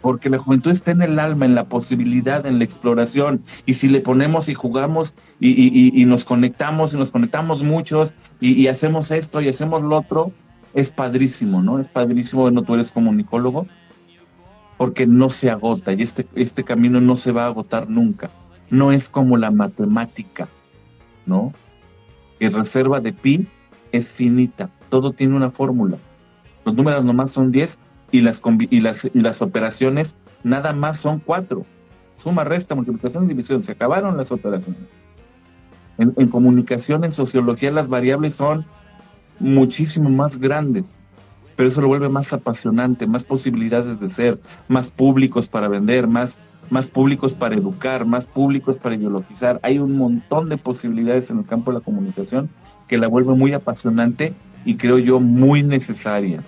Porque 0.00 0.30
la 0.30 0.38
juventud 0.38 0.70
está 0.70 0.92
en 0.92 1.02
el 1.02 1.18
alma, 1.18 1.46
en 1.46 1.54
la 1.54 1.64
posibilidad, 1.64 2.46
en 2.46 2.58
la 2.58 2.64
exploración. 2.64 3.42
Y 3.64 3.74
si 3.74 3.88
le 3.88 4.00
ponemos 4.00 4.48
y 4.48 4.54
jugamos 4.54 5.14
y, 5.40 6.04
nos 6.06 6.24
conectamos 6.24 6.94
y 6.94 6.96
nos 6.96 7.10
conectamos 7.10 7.62
muchos 7.62 8.14
y, 8.40 8.66
hacemos 8.68 9.10
esto 9.10 9.40
y 9.40 9.48
hacemos 9.48 9.82
lo 9.82 9.98
otro, 9.98 10.32
es 10.74 10.90
padrísimo, 10.90 11.62
¿no? 11.62 11.78
Es 11.78 11.88
padrísimo, 11.88 12.42
bueno, 12.42 12.62
tú 12.62 12.74
eres 12.74 12.92
comunicólogo, 12.92 13.66
porque 14.76 15.06
no 15.06 15.30
se 15.30 15.50
agota 15.50 15.92
y 15.94 16.02
este, 16.02 16.26
este 16.34 16.64
camino 16.64 17.00
no 17.00 17.16
se 17.16 17.32
va 17.32 17.44
a 17.44 17.46
agotar 17.46 17.88
nunca. 17.88 18.30
No 18.68 18.92
es 18.92 19.08
como 19.08 19.38
la 19.38 19.50
matemática, 19.50 20.48
¿no? 21.24 21.52
Y 22.38 22.48
reserva 22.48 23.00
de 23.00 23.12
pi 23.12 23.48
es 23.92 24.08
finita, 24.08 24.70
todo 24.90 25.12
tiene 25.12 25.34
una 25.34 25.50
fórmula. 25.50 25.96
Los 26.64 26.74
números 26.74 27.04
nomás 27.04 27.30
son 27.30 27.50
10 27.50 27.78
y 28.10 28.20
las, 28.20 28.42
y 28.70 28.80
las, 28.80 29.04
y 29.12 29.20
las 29.20 29.42
operaciones 29.42 30.16
nada 30.42 30.72
más 30.72 30.98
son 30.98 31.20
cuatro. 31.20 31.66
Suma, 32.16 32.44
resta, 32.44 32.74
multiplicación 32.74 33.24
y 33.24 33.28
división. 33.28 33.64
Se 33.64 33.72
acabaron 33.72 34.16
las 34.16 34.32
operaciones. 34.32 34.80
En, 35.98 36.14
en, 36.16 36.28
comunicación, 36.28 37.04
en 37.04 37.12
sociología, 37.12 37.70
las 37.70 37.88
variables 37.88 38.34
son 38.34 38.66
muchísimo 39.38 40.10
más 40.10 40.38
grandes, 40.38 40.94
pero 41.56 41.68
eso 41.68 41.80
lo 41.80 41.88
vuelve 41.88 42.08
más 42.08 42.32
apasionante, 42.32 43.06
más 43.06 43.24
posibilidades 43.24 43.98
de 43.98 44.10
ser, 44.10 44.38
más 44.68 44.90
públicos 44.90 45.48
para 45.48 45.68
vender, 45.68 46.06
más, 46.06 46.38
más 46.70 46.88
públicos 46.88 47.34
para 47.34 47.54
educar, 47.54 48.04
más 48.04 48.26
públicos 48.26 48.76
para 48.76 48.94
ideologizar. 48.94 49.58
Hay 49.62 49.78
un 49.78 49.96
montón 49.96 50.48
de 50.48 50.58
posibilidades 50.58 51.30
en 51.30 51.38
el 51.38 51.46
campo 51.46 51.70
de 51.70 51.78
la 51.78 51.84
comunicación 51.84 52.50
que 52.88 52.98
la 52.98 53.08
vuelve 53.08 53.34
muy 53.34 53.52
apasionante 53.52 54.34
y 54.64 54.76
creo 54.76 54.98
yo 54.98 55.20
muy 55.20 55.62
necesaria. 55.62 56.42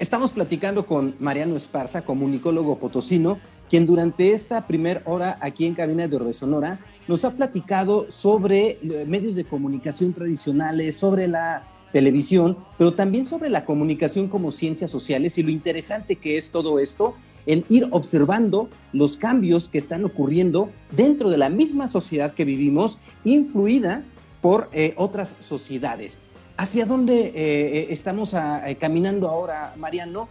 Estamos 0.00 0.32
platicando 0.32 0.86
con 0.86 1.12
Mariano 1.20 1.56
Esparza, 1.56 2.06
comunicólogo 2.06 2.78
potosino, 2.78 3.38
quien 3.68 3.84
durante 3.84 4.32
esta 4.32 4.66
primera 4.66 5.02
hora 5.04 5.36
aquí 5.42 5.66
en 5.66 5.74
Cabina 5.74 6.08
de 6.08 6.16
Orbe 6.16 6.32
Sonora 6.32 6.78
nos 7.06 7.26
ha 7.26 7.32
platicado 7.32 8.10
sobre 8.10 8.78
eh, 8.80 9.04
medios 9.06 9.34
de 9.34 9.44
comunicación 9.44 10.14
tradicionales, 10.14 10.96
sobre 10.96 11.28
la 11.28 11.68
televisión, 11.92 12.56
pero 12.78 12.94
también 12.94 13.26
sobre 13.26 13.50
la 13.50 13.66
comunicación 13.66 14.28
como 14.28 14.52
ciencias 14.52 14.90
sociales 14.90 15.36
y 15.36 15.42
lo 15.42 15.50
interesante 15.50 16.16
que 16.16 16.38
es 16.38 16.48
todo 16.48 16.78
esto 16.78 17.14
en 17.44 17.66
ir 17.68 17.86
observando 17.90 18.70
los 18.94 19.18
cambios 19.18 19.68
que 19.68 19.76
están 19.76 20.06
ocurriendo 20.06 20.70
dentro 20.92 21.28
de 21.28 21.36
la 21.36 21.50
misma 21.50 21.88
sociedad 21.88 22.32
que 22.32 22.46
vivimos, 22.46 22.96
influida 23.22 24.02
por 24.40 24.70
eh, 24.72 24.94
otras 24.96 25.36
sociedades. 25.40 26.16
¿Hacia 26.60 26.84
dónde 26.84 27.18
eh, 27.18 27.32
eh, 27.34 27.86
estamos 27.88 28.34
eh, 28.34 28.76
caminando 28.78 29.30
ahora, 29.30 29.72
Mariano? 29.78 30.28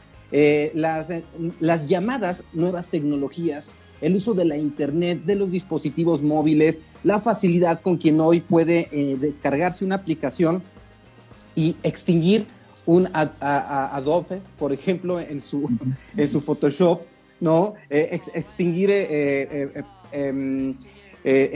las, 0.76 1.10
las 1.60 1.88
llamadas 1.88 2.44
nuevas 2.54 2.89
tecnologías, 2.89 3.74
el 4.00 4.13
uso 4.13 4.36
de 4.36 4.46
la 4.46 4.58
Internet, 4.58 5.24
de 5.26 5.34
los 5.34 5.50
dispositivos 5.50 6.22
móviles, 6.22 6.82
la 7.04 7.20
facilidad 7.20 7.82
con 7.82 7.98
quien 7.98 8.22
hoy 8.22 8.42
puede 8.42 9.18
descargarse 9.20 9.84
una 9.84 9.96
aplicación 9.96 10.62
y 11.56 11.76
extinguir 11.82 12.46
un 12.86 13.10
Adobe, 13.12 14.44
por 14.60 14.72
ejemplo, 14.72 15.20
en 15.20 15.42
su, 15.42 15.68
en 16.15 16.28
su 16.28 16.42
Photoshop, 16.42 17.02
¿no? 17.39 17.74
extinguir 17.89 18.92
em, 20.12 20.74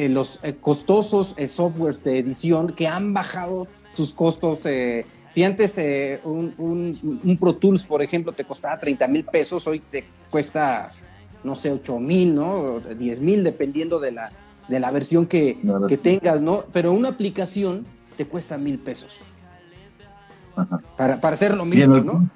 los 0.10 0.40
costosos 0.62 1.36
softwares 1.48 2.04
de 2.04 2.18
edición 2.18 2.74
que 2.74 2.88
han 2.88 3.14
bajado 3.14 3.68
sus 3.94 4.14
costos. 4.14 4.66
Eh, 4.66 5.06
si 5.30 5.44
antes 5.44 5.78
eh, 5.78 6.20
un, 6.24 6.54
un, 6.58 7.38
Pro 7.38 7.56
Tools, 7.56 7.86
por 7.86 8.02
ejemplo, 8.02 8.32
te 8.32 8.44
costaba 8.44 8.80
30 8.80 9.08
mil 9.08 9.24
pesos, 9.24 9.66
hoy 9.68 9.80
te 9.80 10.06
cuesta, 10.30 10.92
no 11.44 11.56
sé, 11.56 11.72
8 11.72 12.00
mil, 12.00 12.36
¿no? 12.36 12.80
10 12.80 13.22
mil, 13.22 13.44
dependiendo 13.44 14.00
de 14.00 14.12
la, 14.12 14.32
de 14.68 14.80
la 14.80 14.92
versión 14.92 15.26
que, 15.26 15.58
que, 15.88 15.98
tengas, 15.98 16.42
¿no? 16.42 16.66
Pero 16.72 16.92
una 16.92 17.10
aplicación 17.10 17.86
te 18.18 18.26
cuesta 18.26 18.58
mil 18.58 18.80
pesos. 18.80 19.20
Para, 20.98 21.20
para 21.20 21.34
hacer 21.34 21.56
lo 21.56 21.66
mismo, 21.66 21.98
¿no? 21.98 22.30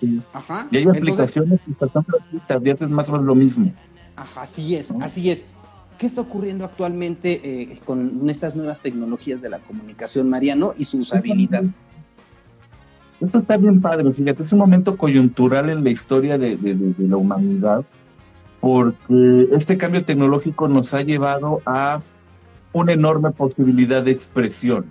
Sí. 0.00 0.20
Ajá. 0.32 0.66
Y 0.72 0.78
hay 0.78 0.88
aplicaciones 0.88 1.60
que 1.64 1.70
están 1.70 2.04
gratuitas 2.06 2.62
y 2.64 2.70
haces 2.70 2.90
más 2.90 3.08
o 3.08 3.12
menos 3.12 3.26
lo 3.26 3.34
mismo. 3.36 3.72
Ajá, 4.16 4.42
así 4.42 4.74
es, 4.74 4.90
así 5.00 5.30
es. 5.30 5.44
¿Qué 5.98 6.06
está 6.06 6.22
ocurriendo 6.22 6.64
actualmente 6.64 7.40
eh, 7.44 7.78
con 7.84 8.28
estas 8.28 8.56
nuevas 8.56 8.80
tecnologías 8.80 9.40
de 9.40 9.48
la 9.48 9.60
comunicación, 9.60 10.28
Mariano, 10.28 10.74
y 10.76 10.84
su 10.84 10.98
usabilidad? 10.98 11.64
Esto 13.20 13.38
está 13.38 13.56
bien 13.56 13.80
padre, 13.80 14.12
fíjate, 14.12 14.42
es 14.42 14.52
un 14.52 14.58
momento 14.58 14.96
coyuntural 14.96 15.70
en 15.70 15.84
la 15.84 15.90
historia 15.90 16.36
de, 16.36 16.58
la 16.98 17.16
humanidad, 17.16 17.84
porque 18.60 19.48
este 19.52 19.76
cambio 19.76 20.04
tecnológico 20.04 20.66
nos 20.66 20.92
ha 20.94 21.02
llevado 21.02 21.62
a 21.64 22.00
una 22.72 22.92
enorme 22.92 23.30
posibilidad 23.30 24.02
de 24.02 24.10
expresión, 24.10 24.86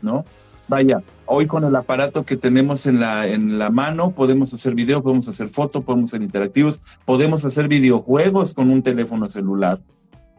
¿no? 0.00 0.24
Vaya, 0.68 1.02
hoy 1.26 1.46
con 1.46 1.64
el 1.64 1.74
aparato 1.74 2.24
que 2.24 2.36
tenemos 2.36 2.86
en 2.86 3.00
la, 3.00 3.26
en 3.26 3.58
la 3.58 3.70
mano 3.70 4.12
podemos 4.12 4.54
hacer 4.54 4.74
video, 4.74 5.02
podemos 5.02 5.26
hacer 5.26 5.48
foto, 5.48 5.82
podemos 5.82 6.10
ser 6.10 6.22
interactivos, 6.22 6.80
podemos 7.04 7.44
hacer 7.44 7.68
videojuegos 7.68 8.54
con 8.54 8.70
un 8.70 8.82
teléfono 8.82 9.28
celular 9.28 9.80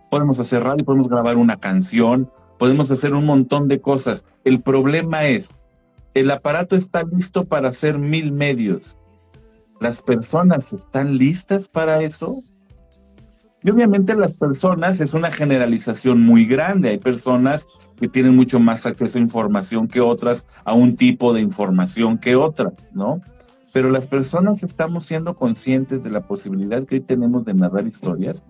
podemos 0.09 0.39
hacer 0.39 0.63
radio, 0.63 0.85
podemos 0.85 1.07
grabar 1.07 1.37
una 1.37 1.57
canción, 1.57 2.29
podemos 2.57 2.91
hacer 2.91 3.13
un 3.13 3.25
montón 3.25 3.67
de 3.67 3.81
cosas. 3.81 4.25
El 4.43 4.61
problema 4.61 5.27
es, 5.27 5.53
el 6.13 6.31
aparato 6.31 6.75
está 6.75 7.03
listo 7.03 7.45
para 7.45 7.69
hacer 7.69 7.97
mil 7.97 8.31
medios. 8.31 8.97
¿Las 9.79 10.01
personas 10.01 10.73
están 10.73 11.17
listas 11.17 11.69
para 11.69 12.01
eso? 12.01 12.39
Y 13.63 13.69
obviamente 13.69 14.15
las 14.15 14.33
personas 14.33 15.01
es 15.01 15.13
una 15.13 15.31
generalización 15.31 16.21
muy 16.21 16.45
grande. 16.45 16.89
Hay 16.89 16.97
personas 16.97 17.67
que 17.97 18.07
tienen 18.07 18.35
mucho 18.35 18.59
más 18.59 18.85
acceso 18.85 19.17
a 19.17 19.21
información 19.21 19.87
que 19.87 19.99
otras, 19.99 20.47
a 20.63 20.73
un 20.73 20.95
tipo 20.95 21.33
de 21.33 21.41
información 21.41 22.17
que 22.17 22.35
otras, 22.35 22.87
¿no? 22.93 23.19
Pero 23.71 23.89
las 23.89 24.07
personas 24.07 24.63
estamos 24.63 25.05
siendo 25.05 25.35
conscientes 25.35 26.03
de 26.03 26.09
la 26.09 26.21
posibilidad 26.21 26.85
que 26.85 26.95
hoy 26.95 27.01
tenemos 27.01 27.45
de 27.45 27.53
narrar 27.53 27.85
historias 27.85 28.43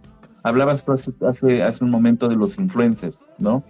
Hablabas 0.44 0.86
tú 0.86 0.94
hace, 0.94 1.64
hace, 1.64 1.84
un 1.84 1.92
momento 1.92 2.28
de 2.28 2.36
los 2.36 2.58
influencers, 2.58 3.18
¿no? 3.38 3.64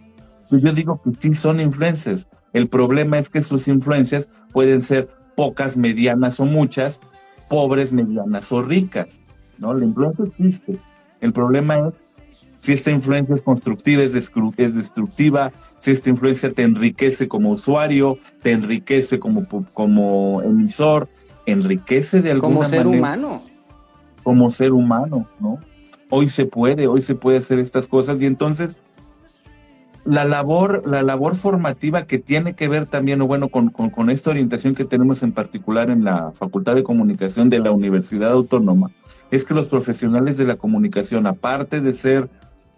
Pues 0.49 0.61
yo 0.61 0.71
digo 0.71 1.01
que 1.03 1.11
sí 1.19 1.33
son 1.33 1.59
influencers. 1.59 2.27
El 2.53 2.67
problema 2.67 3.17
es 3.19 3.29
que 3.29 3.41
sus 3.41 3.67
influencias 3.67 4.29
pueden 4.51 4.81
ser 4.81 5.09
pocas, 5.35 5.77
medianas 5.77 6.39
o 6.39 6.45
muchas, 6.45 7.01
pobres, 7.49 7.93
medianas 7.93 8.51
o 8.51 8.61
ricas, 8.61 9.19
¿no? 9.57 9.73
La 9.73 9.85
influencia 9.85 10.25
existe. 10.25 10.79
El 11.21 11.33
problema 11.33 11.87
es 11.87 12.09
si 12.61 12.73
esta 12.73 12.91
influencia 12.91 13.35
es 13.35 13.41
constructiva, 13.41 14.03
es, 14.03 14.13
destructiva, 14.13 15.51
si 15.79 15.91
esta 15.91 16.09
influencia 16.09 16.51
te 16.51 16.63
enriquece 16.63 17.27
como 17.27 17.51
usuario, 17.51 18.17
te 18.41 18.51
enriquece 18.51 19.19
como, 19.19 19.47
como 19.73 20.41
emisor, 20.41 21.07
enriquece 21.45 22.21
de 22.21 22.31
alguna 22.31 22.59
manera. 22.59 22.83
Como 22.83 22.91
ser 22.91 22.99
humano. 22.99 23.41
Como 24.23 24.49
ser 24.49 24.71
humano, 24.73 25.27
¿no? 25.39 25.59
Hoy 26.09 26.27
se 26.27 26.45
puede, 26.45 26.87
hoy 26.87 27.01
se 27.01 27.15
puede 27.15 27.37
hacer 27.37 27.59
estas 27.59 27.87
cosas 27.87 28.21
y 28.21 28.25
entonces 28.25 28.77
la 30.05 30.25
labor, 30.25 30.87
la 30.87 31.03
labor 31.03 31.35
formativa 31.35 32.05
que 32.05 32.17
tiene 32.17 32.55
que 32.55 32.67
ver 32.67 32.85
también, 32.85 33.21
o 33.21 33.27
bueno, 33.27 33.49
con, 33.49 33.69
con, 33.69 34.09
esta 34.09 34.31
orientación 34.31 34.73
que 34.73 34.85
tenemos 34.85 35.21
en 35.23 35.33
particular 35.33 35.89
en 35.89 36.03
la 36.03 36.31
Facultad 36.33 36.75
de 36.75 36.83
Comunicación 36.83 37.49
de 37.49 37.59
la 37.59 37.71
Universidad 37.71 38.31
Autónoma, 38.31 38.91
es 39.29 39.45
que 39.45 39.53
los 39.53 39.67
profesionales 39.67 40.37
de 40.37 40.45
la 40.45 40.55
comunicación, 40.55 41.27
aparte 41.27 41.81
de 41.81 41.93
ser 41.93 42.29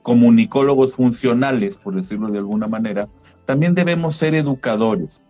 comunicólogos 0.02 0.96
funcionales, 0.96 1.78
por 1.78 1.96
decirlo 1.96 2.30
de 2.30 2.40
alguna 2.40 2.68
manera, 2.68 3.08
también 3.46 3.76
debemos 3.76 4.16
ser 4.16 4.36
educadores. 4.36 5.22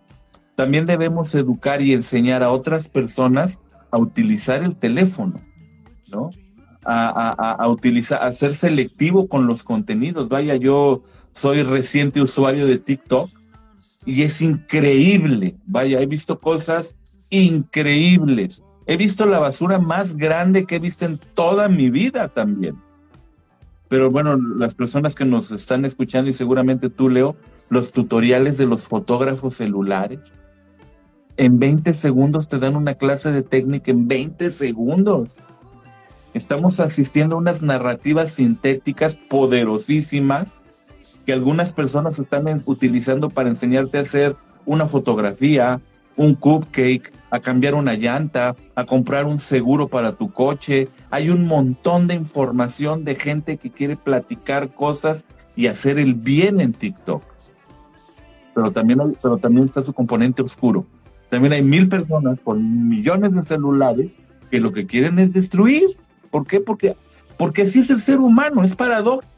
También 0.56 0.86
debemos 0.86 1.34
educar 1.36 1.82
y 1.82 1.94
enseñar 1.94 2.44
a 2.44 2.52
otras 2.52 2.88
personas 2.88 3.60
a 3.90 3.98
utilizar 3.98 4.64
el 4.64 4.76
teléfono, 4.76 5.42
¿no? 6.12 6.32
A, 6.84 7.54
a, 7.54 7.68
utilizar, 7.68 8.24
a 8.24 8.34
ser 8.34 8.56
selectivo 8.56 9.28
con 9.28 9.46
los 9.46 9.64
contenidos. 9.64 10.30
Vaya, 10.30 10.56
yo 10.56 11.04
soy 11.32 11.62
reciente 11.62 12.22
usuario 12.22 12.66
de 12.66 12.80
TikTok 12.80 13.30
y 14.06 14.24
es 14.24 14.42
increíble. 14.42 15.56
Vaya, 15.68 16.02
he 16.02 16.08
visto 16.08 16.40
cosas 16.40 16.96
increíbles. 17.30 18.64
He 18.88 18.98
visto 18.98 19.26
la 19.26 19.40
basura 19.40 19.80
más 19.80 20.18
grande 20.18 20.66
que 20.66 20.78
he 20.78 20.80
visto 20.80 21.06
en 21.06 21.20
toda 21.36 21.68
mi 21.68 21.90
vida 21.90 22.30
también. 22.30 22.76
Pero 23.88 24.10
bueno, 24.10 24.38
las 24.38 24.74
personas 24.74 25.16
que 25.16 25.26
nos 25.26 25.52
están 25.52 25.86
escuchando 25.86 26.30
y 26.30 26.34
seguramente 26.34 26.90
tú, 26.90 27.10
Leo, 27.10 27.36
los 27.70 27.92
tutoriales 27.92 28.58
de 28.58 28.66
los 28.66 28.88
fotógrafos 28.88 29.56
celulares. 29.56 30.20
En 31.38 31.60
20 31.60 31.94
segundos 31.94 32.48
te 32.48 32.60
dan 32.60 32.76
una 32.76 32.96
clase 32.96 33.32
de 33.32 33.44
técnica 33.44 33.92
en 33.92 34.08
20 34.08 34.52
segundos. 34.52 35.30
Estamos 36.34 36.80
asistiendo 36.80 37.36
a 37.36 37.40
unas 37.40 37.62
narrativas 37.62 38.32
sintéticas 38.32 39.18
poderosísimas 39.18 40.54
que 41.26 41.34
algunas 41.34 41.74
personas 41.74 42.20
están 42.20 42.46
utilizando 42.66 43.30
para 43.30 43.50
enseñarte 43.50 43.98
a 43.98 44.02
hacer 44.02 44.36
una 44.66 44.88
fotografía, 44.88 45.82
un 46.16 46.36
cupcake, 46.36 47.12
a 47.30 47.40
cambiar 47.40 47.76
una 47.76 47.96
llanta, 47.96 48.56
a 48.76 48.86
comprar 48.86 49.26
un 49.26 49.40
seguro 49.40 49.88
para 49.88 50.14
tu 50.14 50.32
coche. 50.32 50.90
Hay 51.10 51.30
un 51.30 51.46
montón 51.46 52.08
de 52.08 52.16
información 52.16 53.04
de 53.04 53.16
gente 53.16 53.58
que 53.58 53.70
quiere 53.70 53.96
platicar 53.96 54.74
cosas 54.74 55.26
y 55.56 55.68
hacer 55.68 56.00
el 56.00 56.14
bien 56.14 56.60
en 56.62 56.74
TikTok. 56.74 57.24
Pero 58.54 58.72
también, 58.72 59.18
pero 59.22 59.38
también 59.38 59.66
está 59.66 59.82
su 59.82 59.94
componente 59.94 60.42
oscuro. 60.42 60.86
También 61.30 61.54
hay 61.54 61.62
mil 61.62 61.88
personas 61.88 62.40
con 62.44 62.90
millones 62.90 63.34
de 63.34 63.44
celulares 63.44 64.18
que 64.50 64.60
lo 64.60 64.74
que 64.74 64.86
quieren 64.86 65.18
es 65.20 65.32
destruir. 65.32 65.98
¿Por 66.32 66.48
qué? 66.48 66.60
Porque, 66.60 66.96
porque 67.38 67.64
así 67.64 67.80
es 67.80 67.90
el 67.90 68.02
ser 68.02 68.20
humano, 68.20 68.64
es 68.64 68.76
paradójico 68.76 69.32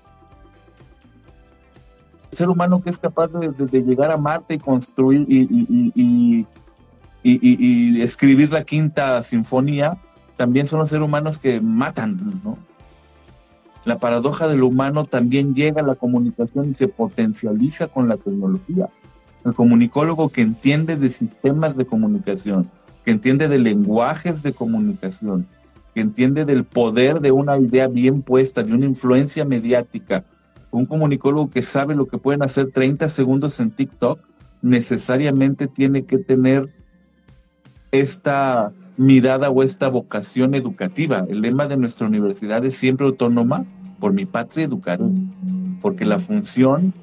ser 2.33 2.49
humano 2.49 2.81
que 2.81 2.89
es 2.89 2.97
capaz 2.97 3.29
de, 3.29 3.83
llegar 3.83 4.11
a 4.11 4.17
Marte 4.17 4.55
y 4.55 4.59
construir 4.59 5.25
y, 5.29 6.45
y, 7.23 8.01
escribir 8.01 8.51
la 8.51 8.63
quinta 8.63 9.21
sinfonía, 9.23 9.97
también 10.35 10.67
son 10.67 10.79
los 10.79 10.89
seres 10.89 11.05
humanos 11.05 11.39
que 11.39 11.61
matan, 11.61 12.41
¿no? 12.43 12.57
La 13.85 13.97
paradoja 13.97 14.47
del 14.47 14.63
humano 14.63 15.05
también 15.05 15.55
llega 15.55 15.81
a 15.81 15.85
la 15.85 15.95
comunicación 15.95 16.71
y 16.71 16.73
se 16.73 16.87
potencializa 16.87 17.87
con 17.87 18.07
la 18.07 18.17
tecnología. 18.17 18.89
El 19.43 19.53
comunicólogo 19.53 20.29
que 20.29 20.41
entiende 20.41 20.95
de 20.95 21.09
sistemas 21.09 21.75
de 21.75 21.85
comunicación, 21.85 22.69
que 23.03 23.11
entiende 23.11 23.49
de 23.49 23.59
lenguajes 23.59 24.41
de 24.41 24.53
comunicación, 24.53 25.47
que 25.93 26.01
entiende 26.01 26.45
del 26.45 26.63
poder 26.63 27.19
de 27.19 27.31
una 27.31 27.57
idea 27.57 27.87
bien 27.87 28.21
puesta, 28.21 28.63
de 28.63 28.73
una 28.73 28.85
influencia 28.85 29.45
mediática, 29.45 30.25
un 30.71 30.85
comunicólogo 30.85 31.51
que 31.51 31.61
sabe 31.61 31.95
lo 31.95 32.07
que 32.07 32.17
pueden 32.17 32.43
hacer 32.43 32.71
30 32.71 33.07
segundos 33.09 33.59
en 33.59 33.71
TikTok, 33.71 34.19
necesariamente 34.61 35.67
tiene 35.67 36.05
que 36.05 36.17
tener 36.17 36.69
esta 37.91 38.71
mirada 38.97 39.49
o 39.49 39.61
esta 39.61 39.87
vocación 39.87 40.55
educativa. 40.55 41.25
El 41.29 41.41
lema 41.41 41.67
de 41.67 41.77
nuestra 41.77 42.07
universidad 42.07 42.65
es 42.65 42.75
siempre 42.75 43.05
autónoma, 43.05 43.65
por 43.99 44.13
mi 44.13 44.25
patria 44.25 44.65
educaré, 44.65 45.05
porque 45.81 46.05
la 46.05 46.19
función, 46.19 46.93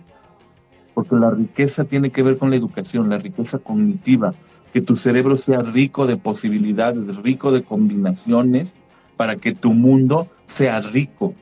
porque 0.95 1.15
la 1.15 1.31
riqueza 1.31 1.85
tiene 1.85 2.11
que 2.11 2.23
ver 2.23 2.39
con 2.39 2.51
la 2.51 2.57
educación, 2.57 3.09
la 3.09 3.19
riqueza 3.19 3.59
cognitiva, 3.59 4.35
que 4.73 4.81
tu 4.81 4.97
cerebro 4.97 5.37
sea 5.37 5.61
rico 5.61 6.07
de 6.07 6.17
posibilidades, 6.17 7.17
rico 7.19 7.53
de 7.53 7.63
combinaciones, 7.63 8.75
para 9.21 9.37
que 9.37 9.55
tu 9.55 9.75
mundo 9.75 10.29
sea 10.47 10.81
rico, 10.81 11.35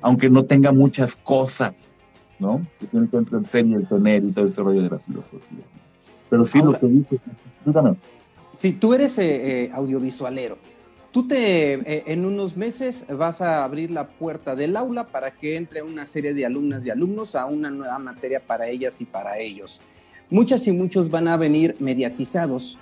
aunque 0.00 0.28
no 0.28 0.44
tenga 0.44 0.72
muchas 0.72 1.14
cosas, 1.14 1.94
¿no? 2.40 2.66
Que 2.80 2.88
tiene 2.88 3.08
que 3.08 3.16
entrar 3.16 3.38
en 3.38 3.44
serie, 3.44 3.76
el 3.76 3.86
tener 3.86 4.24
y 4.24 4.32
todo 4.32 4.44
ese 4.44 4.60
rollo 4.60 4.82
de 4.82 4.90
la 4.90 4.98
filosofía. 4.98 5.64
Pero 6.28 6.44
sí 6.44 6.58
lo 6.58 6.76
que 6.76 6.86
dices, 6.88 7.20
dígame. 7.64 7.94
Sí, 8.58 8.72
tú 8.72 8.92
eres 8.92 9.16
eh, 9.18 9.26
eh, 9.66 9.70
audiovisualero. 9.72 10.58
Tú 11.12 11.28
te, 11.28 11.74
eh, 11.74 12.02
en 12.08 12.24
unos 12.24 12.56
meses 12.56 13.06
vas 13.16 13.40
a 13.40 13.62
abrir 13.62 13.92
la 13.92 14.08
puerta 14.08 14.56
del 14.56 14.76
aula 14.76 15.06
para 15.06 15.30
que 15.30 15.54
entre 15.54 15.80
una 15.80 16.06
serie 16.06 16.34
de 16.34 16.44
alumnas 16.44 16.84
y 16.84 16.90
alumnos 16.90 17.36
a 17.36 17.46
una 17.46 17.70
nueva 17.70 18.00
materia 18.00 18.40
para 18.44 18.66
ellas 18.66 19.00
y 19.00 19.04
para 19.04 19.38
ellos. 19.38 19.80
Muchas 20.28 20.66
y 20.66 20.72
muchos 20.72 21.08
van 21.08 21.28
a 21.28 21.36
venir 21.36 21.76
mediatizados 21.78 22.78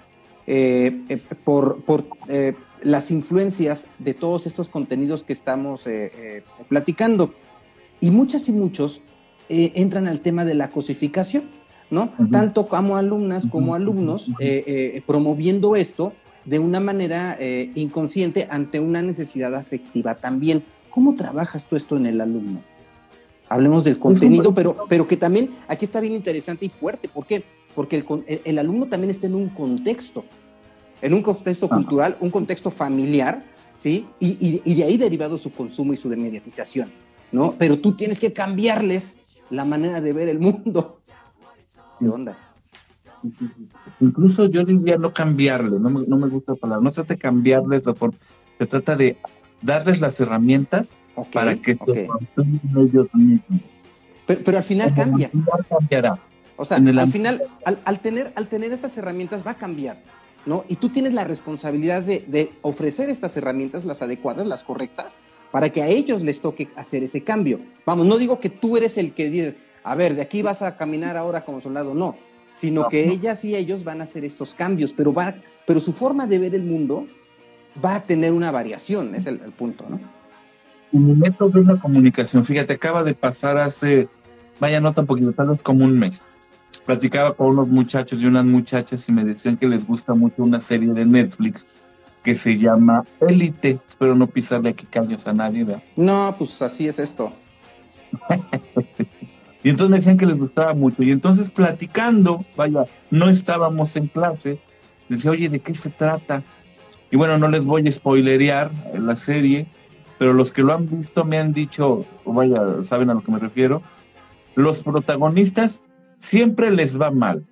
por, 1.44 1.82
por 1.82 2.06
las 2.82 3.10
influencias 3.10 3.86
de 3.98 4.14
todos 4.14 4.46
estos 4.46 4.68
contenidos 4.68 5.24
que 5.24 5.32
estamos 5.32 5.86
eh, 5.86 6.12
eh, 6.14 6.42
platicando. 6.68 7.34
Y 8.00 8.10
muchas 8.10 8.48
y 8.48 8.52
muchos 8.52 9.02
eh, 9.48 9.72
entran 9.74 10.08
al 10.08 10.20
tema 10.20 10.44
de 10.44 10.54
la 10.54 10.70
cosificación, 10.70 11.44
¿no? 11.90 12.12
Tanto 12.30 12.68
como 12.68 12.96
alumnas 12.96 13.46
como 13.46 13.74
alumnos 13.74 14.30
promoviendo 15.06 15.76
esto 15.76 16.12
de 16.44 16.58
una 16.58 16.80
manera 16.80 17.36
inconsciente 17.74 18.46
ante 18.50 18.80
una 18.80 19.02
necesidad 19.02 19.54
afectiva 19.54 20.14
también. 20.14 20.62
¿Cómo 20.88 21.14
trabajas 21.14 21.66
tú 21.66 21.76
esto 21.76 21.96
en 21.96 22.06
el 22.06 22.20
alumno? 22.20 22.60
Hablemos 23.48 23.82
del 23.82 23.98
contenido, 23.98 24.54
pero, 24.54 24.86
pero 24.88 25.08
que 25.08 25.16
también 25.16 25.50
aquí 25.66 25.84
está 25.84 26.00
bien 26.00 26.14
interesante 26.14 26.64
y 26.64 26.68
fuerte. 26.68 27.08
¿Por 27.08 27.26
qué? 27.26 27.42
Porque 27.74 28.04
el 28.44 28.58
alumno 28.58 28.86
también 28.86 29.10
está 29.10 29.26
en 29.26 29.34
un 29.34 29.48
contexto 29.48 30.24
en 31.02 31.14
un 31.14 31.22
contexto 31.22 31.68
cultural, 31.68 32.16
un 32.20 32.30
contexto 32.30 32.70
familiar, 32.70 33.42
¿sí? 33.76 34.06
Y, 34.18 34.60
y, 34.64 34.74
de 34.74 34.84
ahí 34.84 34.96
derivado 34.96 35.38
su 35.38 35.52
consumo 35.52 35.92
y 35.92 35.96
su 35.96 36.08
demediatización, 36.08 36.90
¿no? 37.32 37.54
Pero 37.58 37.78
tú 37.78 37.92
tienes 37.92 38.20
que 38.20 38.32
cambiarles 38.32 39.16
la 39.50 39.64
manera 39.64 40.00
de 40.00 40.12
ver 40.12 40.28
el 40.28 40.38
mundo. 40.38 41.00
¿Qué 41.98 42.08
onda? 42.08 42.36
Incluso 44.00 44.46
yo 44.46 44.64
diría 44.64 44.96
no 44.96 45.12
cambiarle, 45.12 45.78
no 45.78 45.90
me, 45.90 46.06
no 46.06 46.18
me 46.18 46.28
gusta 46.28 46.52
la 46.52 46.58
palabra, 46.58 46.82
no 46.82 46.90
se 46.90 46.96
trata 46.96 47.14
de 47.14 47.18
cambiarles 47.18 47.84
la 47.84 47.94
forma, 47.94 48.16
se 48.58 48.66
trata 48.66 48.96
de 48.96 49.18
darles 49.60 50.00
las 50.00 50.18
herramientas 50.20 50.96
para 51.32 51.56
que 51.56 51.76
okay. 51.78 52.08
ellos 52.76 53.08
mismos. 53.14 53.60
Pero, 54.26 54.40
pero, 54.44 54.58
al 54.58 54.64
final 54.64 54.94
cambia. 54.94 55.30
cambiará. 55.68 56.18
O 56.56 56.64
sea, 56.64 56.76
al 56.76 57.12
final, 57.12 57.42
al, 57.64 57.78
al, 57.84 57.98
tener, 58.00 58.32
al 58.36 58.46
tener 58.46 58.72
estas 58.72 58.96
herramientas 58.96 59.44
va 59.46 59.52
a 59.52 59.54
cambiar. 59.54 59.96
¿No? 60.46 60.64
Y 60.68 60.76
tú 60.76 60.88
tienes 60.88 61.12
la 61.12 61.24
responsabilidad 61.24 62.02
de, 62.02 62.52
ofrecer 62.62 63.10
estas 63.10 63.36
herramientas, 63.36 63.84
las 63.84 64.02
adecuadas, 64.02 64.46
las 64.46 64.62
correctas, 64.62 65.18
para 65.50 65.70
que 65.70 65.82
a 65.82 65.88
ellos 65.88 66.22
les 66.22 66.40
toque 66.40 66.68
hacer 66.76 67.02
ese 67.02 67.22
cambio. 67.22 67.60
Vamos, 67.84 68.06
no 68.06 68.18
digo 68.18 68.40
que 68.40 68.50
tú 68.50 68.76
eres 68.76 68.98
el 68.98 69.12
que 69.12 69.28
dices, 69.28 69.56
a 69.82 69.94
ver, 69.94 70.14
de 70.14 70.22
aquí 70.22 70.42
vas 70.42 70.62
a 70.62 70.76
caminar 70.76 71.16
ahora 71.16 71.44
como 71.44 71.60
soldado, 71.60 71.94
no, 71.94 72.16
sino 72.54 72.88
que 72.88 73.08
ellas 73.08 73.44
y 73.44 73.56
ellos 73.56 73.84
van 73.84 74.00
a 74.00 74.04
hacer 74.04 74.24
estos 74.24 74.54
cambios, 74.54 74.92
pero, 74.92 75.12
va, 75.12 75.34
pero 75.66 75.80
su 75.80 75.92
forma 75.92 76.26
de 76.26 76.38
ver 76.38 76.54
el 76.54 76.62
mundo 76.62 77.04
va 77.82 77.96
a 77.96 78.00
tener 78.00 78.32
una 78.32 78.50
variación, 78.50 79.14
es 79.14 79.26
el, 79.26 79.38
punto, 79.38 79.86
¿no? 79.88 79.98
Mi 80.92 81.14
método 81.14 81.50
de 81.50 81.60
una 81.60 81.80
comunicación, 81.80 82.44
fíjate, 82.44 82.72
acaba 82.72 83.04
de 83.04 83.14
pasar 83.14 83.58
hace, 83.58 84.08
vaya, 84.58 84.80
no 84.80 84.92
tan 84.92 85.06
poquito, 85.06 85.32
tal 85.32 85.48
vez 85.48 85.62
como 85.62 85.84
un 85.84 85.98
mes 85.98 86.22
platicaba 86.86 87.34
con 87.34 87.48
unos 87.48 87.68
muchachos 87.68 88.20
y 88.20 88.26
unas 88.26 88.44
muchachas 88.44 89.08
y 89.08 89.12
me 89.12 89.24
decían 89.24 89.56
que 89.56 89.68
les 89.68 89.86
gusta 89.86 90.14
mucho 90.14 90.42
una 90.42 90.60
serie 90.60 90.92
de 90.92 91.04
Netflix 91.04 91.66
que 92.24 92.34
se 92.34 92.58
llama 92.58 93.04
Elite. 93.20 93.78
Espero 93.86 94.14
no 94.14 94.26
pisarle 94.26 94.70
aquí 94.70 94.86
caños 94.86 95.26
a 95.26 95.32
nadie, 95.32 95.64
¿verdad? 95.64 95.82
No, 95.96 96.34
pues 96.38 96.60
así 96.62 96.88
es 96.88 96.98
esto. 96.98 97.32
y 99.62 99.70
entonces 99.70 99.90
me 99.90 99.96
decían 99.96 100.18
que 100.18 100.26
les 100.26 100.38
gustaba 100.38 100.74
mucho. 100.74 101.02
Y 101.02 101.10
entonces 101.10 101.50
platicando, 101.50 102.44
vaya, 102.56 102.84
no 103.10 103.28
estábamos 103.30 103.96
en 103.96 104.08
clase, 104.08 104.58
les 105.08 105.18
decía, 105.18 105.30
oye, 105.30 105.48
¿de 105.48 105.60
qué 105.60 105.74
se 105.74 105.90
trata? 105.90 106.42
Y 107.10 107.16
bueno, 107.16 107.38
no 107.38 107.48
les 107.48 107.64
voy 107.64 107.86
a 107.88 107.92
spoilerear 107.92 108.70
la 108.94 109.16
serie, 109.16 109.66
pero 110.18 110.32
los 110.32 110.52
que 110.52 110.62
lo 110.62 110.74
han 110.74 110.88
visto 110.88 111.24
me 111.24 111.38
han 111.38 111.52
dicho, 111.52 112.04
vaya, 112.24 112.82
saben 112.82 113.10
a 113.10 113.14
lo 113.14 113.22
que 113.22 113.32
me 113.32 113.38
refiero, 113.38 113.82
los 114.54 114.82
protagonistas 114.82 115.80
siempre 116.20 116.70
les 116.70 117.00
va 117.00 117.10
mal. 117.10 117.44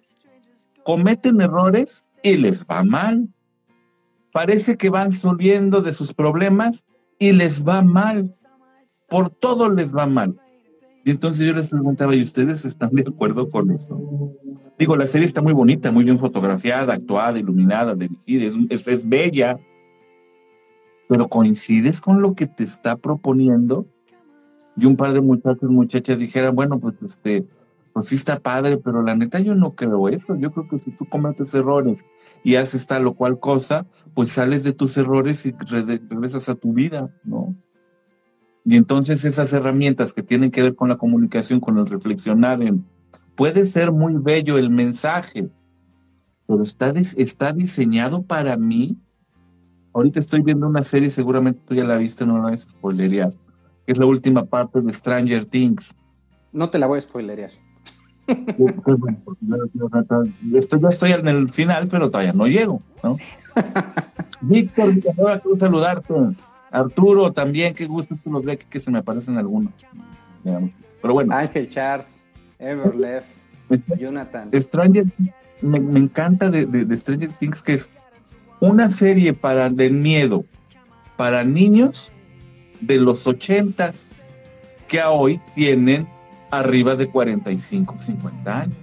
Cometen 0.85 1.41
errores 1.41 2.05
y 2.23 2.37
les 2.37 2.65
va 2.65 2.85
mal. 2.85 3.29
Parece 4.33 4.77
que 4.77 4.91
van 4.91 5.11
subiendo 5.11 5.81
de 5.81 5.93
sus 5.93 6.15
problemas 6.15 6.85
y 7.19 7.33
les 7.33 7.67
va 7.67 7.83
mal. 7.83 8.31
Por 9.09 9.31
todo 9.31 9.69
les 9.69 9.97
va 9.97 10.07
mal. 10.07 10.39
Y 11.05 11.11
entonces 11.11 11.47
yo 11.47 11.55
les 11.55 11.71
preguntaba, 11.71 12.15
¿y 12.15 12.23
ustedes 12.23 12.67
están 12.67 12.91
de 12.91 13.05
acuerdo 13.09 13.51
con 13.51 13.71
eso? 13.71 13.99
Digo, 14.79 14.97
la 14.97 15.07
serie 15.07 15.27
está 15.27 15.41
muy 15.41 15.55
bonita, 15.55 15.91
muy 15.91 16.05
bien 16.05 16.19
fotografiada, 16.19 16.93
actuada, 16.93 17.39
iluminada, 17.39 17.95
dirigida, 17.95 18.45
es, 18.69 19.09
bella, 19.09 19.59
pero 21.09 21.29
coincides 21.29 22.03
con 22.03 22.21
lo 22.21 22.35
que 22.35 22.47
te 22.47 22.65
está 22.65 22.97
proponiendo. 22.97 23.87
Y 24.77 24.85
un 24.85 24.97
par 24.97 25.15
de 25.15 25.23
muchachos, 25.23 25.71
muchachas 25.71 26.19
dijeran, 26.19 26.55
bueno, 26.55 26.79
pues 26.79 26.95
este, 27.03 27.47
pues 27.99 28.11
sí 28.11 28.15
está 28.15 28.39
padre, 28.39 28.79
pero 28.79 29.03
la 29.03 29.17
neta 29.17 29.41
yo 29.41 29.57
no 29.57 29.75
creo 29.75 30.09
eso. 30.09 30.37
Yo 30.37 30.53
creo 30.53 30.69
que 30.69 30.79
si 30.79 30.93
tú 30.93 31.05
cometes 31.07 31.53
errores 31.53 31.99
y 32.45 32.55
haces 32.55 32.87
tal 32.87 33.09
o 33.09 33.15
cual 33.15 33.41
cosa, 33.41 33.87
pues 34.15 34.31
sales 34.31 34.63
de 34.63 34.73
tus 34.73 34.97
errores 34.99 35.45
y 35.47 35.51
regresas 35.51 36.49
a 36.49 36.55
tu 36.55 36.73
vida, 36.73 37.13
¿no? 37.25 37.57
Y 38.65 38.77
entonces 38.77 39.25
esas 39.25 39.53
herramientas 39.53 40.13
que 40.13 40.23
tienen 40.23 40.53
que 40.53 40.63
ver 40.63 40.77
con 40.77 40.89
la 40.89 40.97
comunicación, 40.97 41.59
con 41.59 41.77
el 41.77 41.87
reflexionar 41.87 42.61
puede 43.35 43.67
ser 43.67 43.91
muy 43.91 44.15
bello 44.15 44.59
el 44.59 44.71
mensaje, 44.71 45.49
pero 46.47 46.63
está, 46.63 46.93
está 47.17 47.53
diseñado 47.53 48.23
para 48.23 48.57
mí. 48.57 48.97
Ahorita 49.93 50.21
estoy 50.21 50.43
viendo 50.43 50.69
una 50.69 50.85
serie, 50.85 51.11
seguramente 51.11 51.63
tú 51.67 51.75
ya 51.75 51.83
la 51.83 51.97
viste, 51.97 52.25
no 52.25 52.39
la 52.39 52.51
vas 52.51 52.65
a 52.65 52.71
spoilerear, 52.71 53.35
es 53.89 53.99
la 53.99 54.07
última 54.07 54.45
parte 54.45 54.81
de 54.81 54.93
Stranger 54.93 55.47
Things. 55.47 55.97
No 56.53 56.71
te 56.71 56.79
la 56.79 56.87
voy 56.87 56.99
a 56.99 57.01
spoilerear. 57.01 57.51
Estoy, 60.55 60.81
ya 60.81 60.89
estoy 60.89 61.13
en 61.13 61.29
el 61.29 61.49
final, 61.49 61.89
pero 61.89 62.11
todavía 62.11 62.33
no 62.33 62.47
llego, 62.47 62.83
¿no? 63.03 63.17
Víctor, 64.41 65.01
quiero 65.01 65.57
saludarte. 65.57 66.15
Arturo 66.71 67.33
también, 67.33 67.75
qué 67.75 67.87
gusto 67.87 68.15
que 68.23 68.31
los 68.31 68.45
ve 68.45 68.59
que 68.59 68.79
se 68.79 68.91
me 68.91 68.99
aparecen 68.99 69.39
algunos. 69.39 69.73
Pero 70.43 71.15
bueno. 71.15 71.35
Ángel 71.35 71.71
Charles, 71.71 72.25
Everlef, 72.59 73.25
Jonathan. 73.99 74.51
Stranger, 74.55 75.07
me, 75.63 75.81
me 75.81 75.99
encanta 75.99 76.51
de, 76.51 76.67
de, 76.67 76.99
Stranger 76.99 77.31
Things 77.33 77.63
que 77.63 77.75
es 77.75 77.91
una 78.61 78.91
serie 78.91 79.33
para 79.33 79.71
de 79.71 79.91
miedo 79.91 80.45
para 81.17 81.45
niños 81.45 82.13
de 82.81 82.99
los 82.99 83.27
ochentas 83.27 84.11
que 84.87 85.01
a 85.01 85.11
hoy 85.11 85.41
tienen 85.55 86.09
arriba 86.51 86.97
de 86.97 87.09
45, 87.09 87.99
50 87.99 88.59
años. 88.59 88.77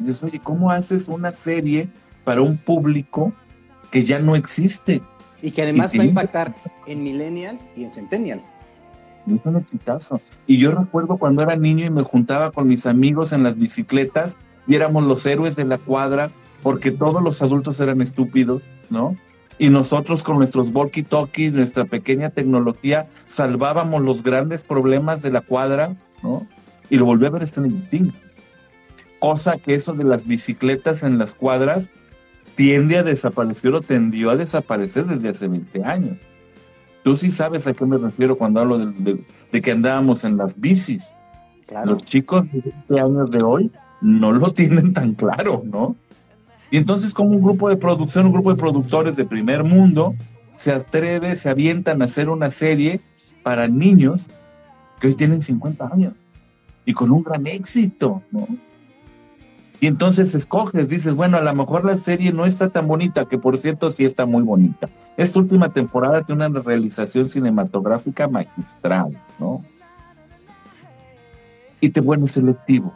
Y 0.00 0.04
dices, 0.04 0.22
oye, 0.22 0.40
¿cómo 0.42 0.70
haces 0.70 1.08
una 1.08 1.32
serie 1.32 1.88
para 2.24 2.42
un 2.42 2.56
público 2.56 3.32
que 3.90 4.04
ya 4.04 4.18
no 4.18 4.36
existe? 4.36 5.02
Y 5.42 5.50
que 5.50 5.62
además 5.62 5.92
va 5.96 6.02
a 6.02 6.06
impactar 6.06 6.54
en 6.86 7.02
millennials 7.02 7.68
y 7.76 7.84
en 7.84 7.90
centennials. 7.90 8.52
Es 9.26 9.44
un 9.44 9.56
exitazo. 9.56 10.20
Y 10.46 10.58
yo 10.58 10.72
recuerdo 10.72 11.16
cuando 11.16 11.42
era 11.42 11.56
niño 11.56 11.84
y 11.84 11.90
me 11.90 12.02
juntaba 12.02 12.52
con 12.52 12.68
mis 12.68 12.86
amigos 12.86 13.32
en 13.32 13.42
las 13.42 13.58
bicicletas 13.58 14.36
y 14.68 14.74
éramos 14.74 15.04
los 15.04 15.26
héroes 15.26 15.56
de 15.56 15.64
la 15.64 15.78
cuadra 15.78 16.30
porque 16.62 16.90
todos 16.90 17.22
los 17.22 17.42
adultos 17.42 17.78
eran 17.80 18.00
estúpidos, 18.00 18.62
¿no? 18.90 19.16
Y 19.58 19.70
nosotros 19.70 20.22
con 20.22 20.36
nuestros 20.36 20.72
walkie-talkies, 20.72 21.52
nuestra 21.52 21.86
pequeña 21.86 22.30
tecnología, 22.30 23.08
salvábamos 23.26 24.02
los 24.02 24.22
grandes 24.22 24.64
problemas 24.64 25.22
de 25.22 25.30
la 25.30 25.40
cuadra, 25.40 25.96
¿no? 26.22 26.46
Y 26.90 26.98
lo 26.98 27.04
volví 27.04 27.26
a 27.26 27.30
ver 27.30 27.46
Stranger 27.46 27.88
Things. 27.90 28.22
Cosa 29.18 29.58
que 29.58 29.74
eso 29.74 29.94
de 29.94 30.04
las 30.04 30.26
bicicletas 30.26 31.02
en 31.02 31.18
las 31.18 31.34
cuadras 31.34 31.90
tiende 32.54 32.98
a 32.98 33.02
desaparecer 33.02 33.74
o 33.74 33.80
tendió 33.80 34.30
a 34.30 34.36
desaparecer 34.36 35.06
desde 35.06 35.28
hace 35.28 35.48
20 35.48 35.84
años. 35.84 36.16
Tú 37.02 37.16
sí 37.16 37.30
sabes 37.30 37.66
a 37.66 37.74
qué 37.74 37.84
me 37.84 37.98
refiero 37.98 38.36
cuando 38.36 38.60
hablo 38.60 38.78
de, 38.78 39.62
que 39.62 39.72
andábamos 39.72 40.24
en 40.24 40.36
las 40.36 40.60
bicis. 40.60 41.14
Los 41.84 42.04
chicos 42.04 42.50
de 42.52 42.60
20 42.88 43.00
años 43.00 43.30
de 43.30 43.42
hoy 43.42 43.70
no 44.00 44.32
lo 44.32 44.50
tienen 44.54 44.92
tan 44.92 45.14
claro, 45.14 45.62
¿no? 45.64 45.96
Y 46.70 46.78
entonces 46.78 47.14
como 47.14 47.30
un 47.30 47.42
grupo 47.42 47.68
de 47.68 47.76
producción, 47.76 48.26
un 48.26 48.32
grupo 48.32 48.50
de 48.52 48.60
productores 48.60 49.16
de 49.16 49.24
primer 49.24 49.62
mundo, 49.62 50.14
se 50.54 50.72
atreve, 50.72 51.36
se 51.36 51.48
avientan 51.48 52.02
a 52.02 52.06
hacer 52.06 52.28
una 52.28 52.50
serie 52.50 53.00
para 53.42 53.68
niños 53.68 54.26
que 55.00 55.08
hoy 55.08 55.14
tienen 55.14 55.42
50 55.42 55.86
años 55.92 56.25
y 56.86 56.94
con 56.94 57.10
un 57.10 57.22
gran 57.22 57.46
éxito, 57.46 58.22
¿no? 58.30 58.46
Y 59.78 59.88
entonces 59.88 60.34
escoges, 60.34 60.88
dices, 60.88 61.14
bueno, 61.14 61.36
a 61.36 61.42
lo 61.42 61.54
mejor 61.54 61.84
la 61.84 61.98
serie 61.98 62.32
no 62.32 62.46
está 62.46 62.70
tan 62.70 62.88
bonita, 62.88 63.26
que 63.26 63.36
por 63.36 63.58
cierto 63.58 63.92
sí 63.92 64.06
está 64.06 64.24
muy 64.24 64.42
bonita. 64.42 64.88
Esta 65.18 65.38
última 65.38 65.70
temporada 65.70 66.22
tiene 66.22 66.46
una 66.46 66.60
realización 66.60 67.28
cinematográfica 67.28 68.26
magistral, 68.26 69.20
¿no? 69.38 69.62
Y 71.80 71.90
te 71.90 72.00
vuelves 72.00 72.32
selectivo. 72.32 72.94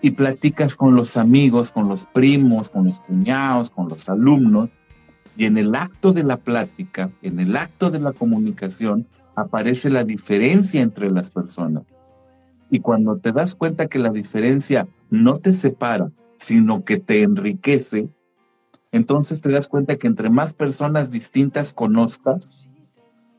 Y 0.00 0.10
platicas 0.10 0.74
con 0.74 0.96
los 0.96 1.16
amigos, 1.16 1.70
con 1.70 1.88
los 1.88 2.04
primos, 2.06 2.68
con 2.68 2.86
los 2.86 2.98
cuñados, 3.00 3.70
con 3.70 3.88
los 3.88 4.08
alumnos. 4.08 4.70
Y 5.36 5.44
en 5.44 5.56
el 5.56 5.74
acto 5.76 6.12
de 6.12 6.24
la 6.24 6.38
plática, 6.38 7.10
en 7.22 7.38
el 7.38 7.56
acto 7.56 7.90
de 7.90 8.00
la 8.00 8.12
comunicación, 8.12 9.06
aparece 9.36 9.88
la 9.88 10.02
diferencia 10.02 10.82
entre 10.82 11.10
las 11.10 11.30
personas. 11.30 11.84
Y 12.70 12.80
cuando 12.80 13.16
te 13.16 13.32
das 13.32 13.54
cuenta 13.54 13.86
que 13.86 13.98
la 13.98 14.10
diferencia 14.10 14.88
no 15.10 15.38
te 15.38 15.52
separa, 15.52 16.10
sino 16.36 16.84
que 16.84 16.98
te 16.98 17.22
enriquece, 17.22 18.08
entonces 18.92 19.40
te 19.40 19.50
das 19.50 19.68
cuenta 19.68 19.96
que 19.96 20.06
entre 20.06 20.30
más 20.30 20.54
personas 20.54 21.10
distintas 21.10 21.72
conozcas, 21.72 22.46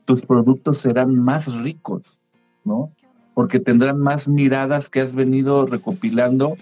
tus 0.04 0.24
productos 0.24 0.80
serán 0.80 1.14
más 1.14 1.54
ricos, 1.56 2.20
¿no? 2.64 2.92
Porque 3.34 3.60
tendrán 3.60 3.98
más 3.98 4.28
miradas 4.28 4.90
que 4.90 5.00
has 5.00 5.14
venido 5.14 5.66
recopilando 5.66 6.56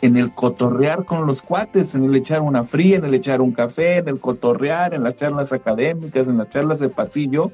en 0.00 0.16
el 0.16 0.32
cotorrear 0.34 1.04
con 1.04 1.26
los 1.26 1.42
cuates, 1.42 1.94
en 1.94 2.04
el 2.04 2.14
echar 2.14 2.40
una 2.40 2.64
fría, 2.64 2.96
en 2.96 3.04
el 3.04 3.14
echar 3.14 3.40
un 3.40 3.52
café, 3.52 3.98
en 3.98 4.08
el 4.08 4.20
cotorrear, 4.20 4.94
en 4.94 5.02
las 5.02 5.16
charlas 5.16 5.52
académicas, 5.52 6.26
en 6.26 6.38
las 6.38 6.48
charlas 6.48 6.78
de 6.78 6.88
pasillo. 6.88 7.52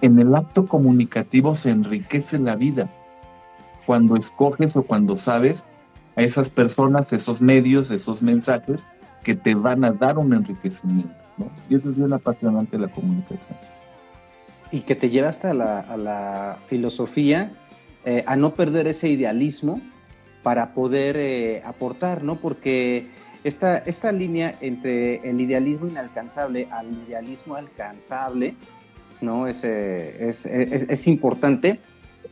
En 0.00 0.18
el 0.18 0.34
acto 0.34 0.66
comunicativo 0.66 1.54
se 1.54 1.70
enriquece 1.70 2.38
la 2.38 2.56
vida 2.56 2.90
cuando 3.86 4.16
escoges 4.16 4.76
o 4.76 4.82
cuando 4.82 5.16
sabes 5.16 5.64
a 6.16 6.22
esas 6.22 6.50
personas, 6.50 7.12
esos 7.12 7.40
medios, 7.40 7.90
esos 7.90 8.22
mensajes 8.22 8.86
que 9.22 9.34
te 9.34 9.54
van 9.54 9.84
a 9.84 9.92
dar 9.92 10.18
un 10.18 10.32
enriquecimiento. 10.32 11.14
¿no? 11.38 11.50
Y 11.68 11.76
eso 11.76 11.90
es 11.90 11.96
bien 11.96 12.12
apasionante 12.12 12.78
la 12.78 12.88
comunicación. 12.88 13.56
Y 14.70 14.80
que 14.80 14.94
te 14.94 15.10
lleva 15.10 15.28
hasta 15.28 15.54
la, 15.54 15.80
a 15.80 15.96
la 15.96 16.58
filosofía, 16.66 17.52
eh, 18.04 18.24
a 18.26 18.36
no 18.36 18.54
perder 18.54 18.88
ese 18.88 19.08
idealismo 19.08 19.80
para 20.42 20.74
poder 20.74 21.16
eh, 21.16 21.62
aportar, 21.64 22.24
¿no? 22.24 22.36
Porque 22.36 23.06
esta, 23.44 23.78
esta 23.78 24.10
línea 24.10 24.56
entre 24.60 25.16
el 25.28 25.40
idealismo 25.40 25.86
inalcanzable 25.86 26.68
al 26.70 26.90
idealismo 27.06 27.54
alcanzable, 27.54 28.56
¿no? 29.20 29.46
Es, 29.46 29.62
eh, 29.62 30.28
es, 30.28 30.46
es, 30.46 30.86
es 30.88 31.06
importante 31.06 31.78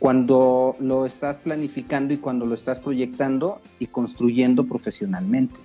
cuando 0.01 0.75
lo 0.79 1.05
estás 1.05 1.37
planificando 1.37 2.11
y 2.11 2.17
cuando 2.17 2.47
lo 2.47 2.55
estás 2.55 2.79
proyectando 2.79 3.61
y 3.77 3.85
construyendo 3.85 4.65
profesionalmente, 4.65 5.59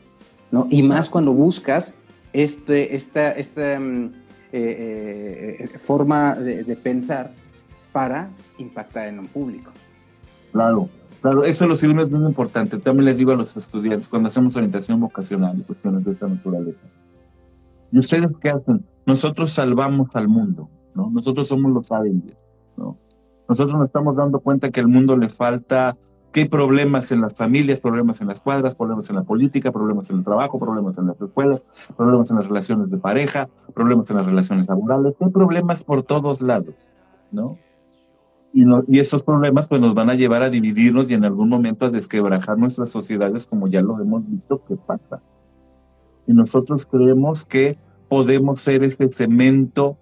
¿no? 0.51 0.67
Y 0.69 0.83
más 0.83 1.09
cuando 1.09 1.33
buscas 1.33 1.97
este, 2.35 2.95
esta, 2.95 3.31
esta 3.31 3.81
mm, 3.81 4.13
eh, 4.53 5.57
eh, 5.59 5.79
forma 5.79 6.35
de, 6.35 6.77
pensar 6.77 7.33
para 7.93 8.29
impactar 8.59 9.09
en 9.09 9.21
un 9.21 9.27
público. 9.27 9.71
Claro, 10.53 10.91
claro, 11.23 11.47
eso 11.47 11.67
lo 11.67 11.73
es 11.73 11.83
muy 11.83 12.27
importante. 12.27 12.77
También 12.79 13.07
le 13.07 13.15
digo 13.15 13.33
a 13.33 13.37
los 13.37 13.57
estudiantes 13.57 14.07
cuando 14.07 14.29
hacemos 14.29 14.55
orientación 14.55 15.01
vocacional 15.01 15.59
y 15.59 15.63
cuestiones 15.63 16.05
de 16.05 16.13
esta 16.13 16.29
naturaleza. 16.29 16.87
¿Y 17.91 17.99
ustedes 17.99 18.31
qué 18.43 18.51
hacen? 18.51 18.85
Nosotros 19.07 19.51
salvamos 19.53 20.15
al 20.15 20.29
mundo, 20.29 20.69
¿no? 20.95 21.09
Nosotros 21.09 21.49
somos 21.49 21.73
los 21.73 21.91
Avengers, 21.91 22.37
¿no? 22.77 22.99
Nosotros 23.49 23.77
nos 23.77 23.87
estamos 23.87 24.17
dando 24.17 24.41
cuenta 24.41 24.71
que 24.71 24.81
al 24.81 24.89
mundo 24.89 25.17
le 25.17 25.29
falta, 25.29 25.97
que 26.33 26.41
hay 26.43 26.49
problemas 26.49 27.13
en 27.13 27.21
las 27.21 27.35
familias, 27.35 27.81
problemas 27.81 28.21
en 28.21 28.29
las 28.29 28.41
cuadras, 28.41 28.75
problemas 28.75 29.09
en 29.09 29.17
la 29.17 29.23
política, 29.23 29.73
problemas 29.73 30.11
en 30.11 30.19
el 30.19 30.25
trabajo, 30.25 30.59
problemas 30.59 30.99
en 30.99 31.07
las 31.07 31.21
escuelas, 31.21 31.63
problemas 31.97 32.31
en 32.31 32.37
las 32.37 32.47
relaciones 32.47 32.91
de 32.91 32.99
pareja, 32.99 33.49
problemas 33.73 34.11
en 34.11 34.17
las 34.19 34.27
relaciones 34.27 34.69
laborales, 34.69 35.15
hay 35.21 35.31
problemas 35.31 35.83
por 35.83 36.03
todos 36.03 36.43
lados, 36.43 36.75
¿no? 37.33 37.57
Y, 38.53 38.65
no, 38.65 38.85
y 38.89 39.01
esos 39.01 39.23
problemas 39.23 39.67
pues 39.67 39.81
nos 39.81 39.95
van 39.95 40.11
a 40.11 40.15
llevar 40.15 40.43
a 40.43 40.51
dividirnos 40.51 41.09
y 41.11 41.15
en 41.15 41.25
algún 41.25 41.49
momento 41.49 41.87
a 41.87 41.91
desquebrajar 41.91 42.59
nuestras 42.59 42.91
sociedades 42.91 43.47
como 43.47 43.69
ya 43.69 43.81
lo 43.81 44.01
hemos 44.01 44.29
visto 44.29 44.63
que 44.67 44.77
pasa. 44.77 45.21
Y 46.27 46.33
nosotros 46.33 46.87
creemos 46.87 47.45
que 47.45 47.79
podemos 48.09 48.61
ser 48.61 48.83
ese 48.83 49.11
cemento 49.11 49.97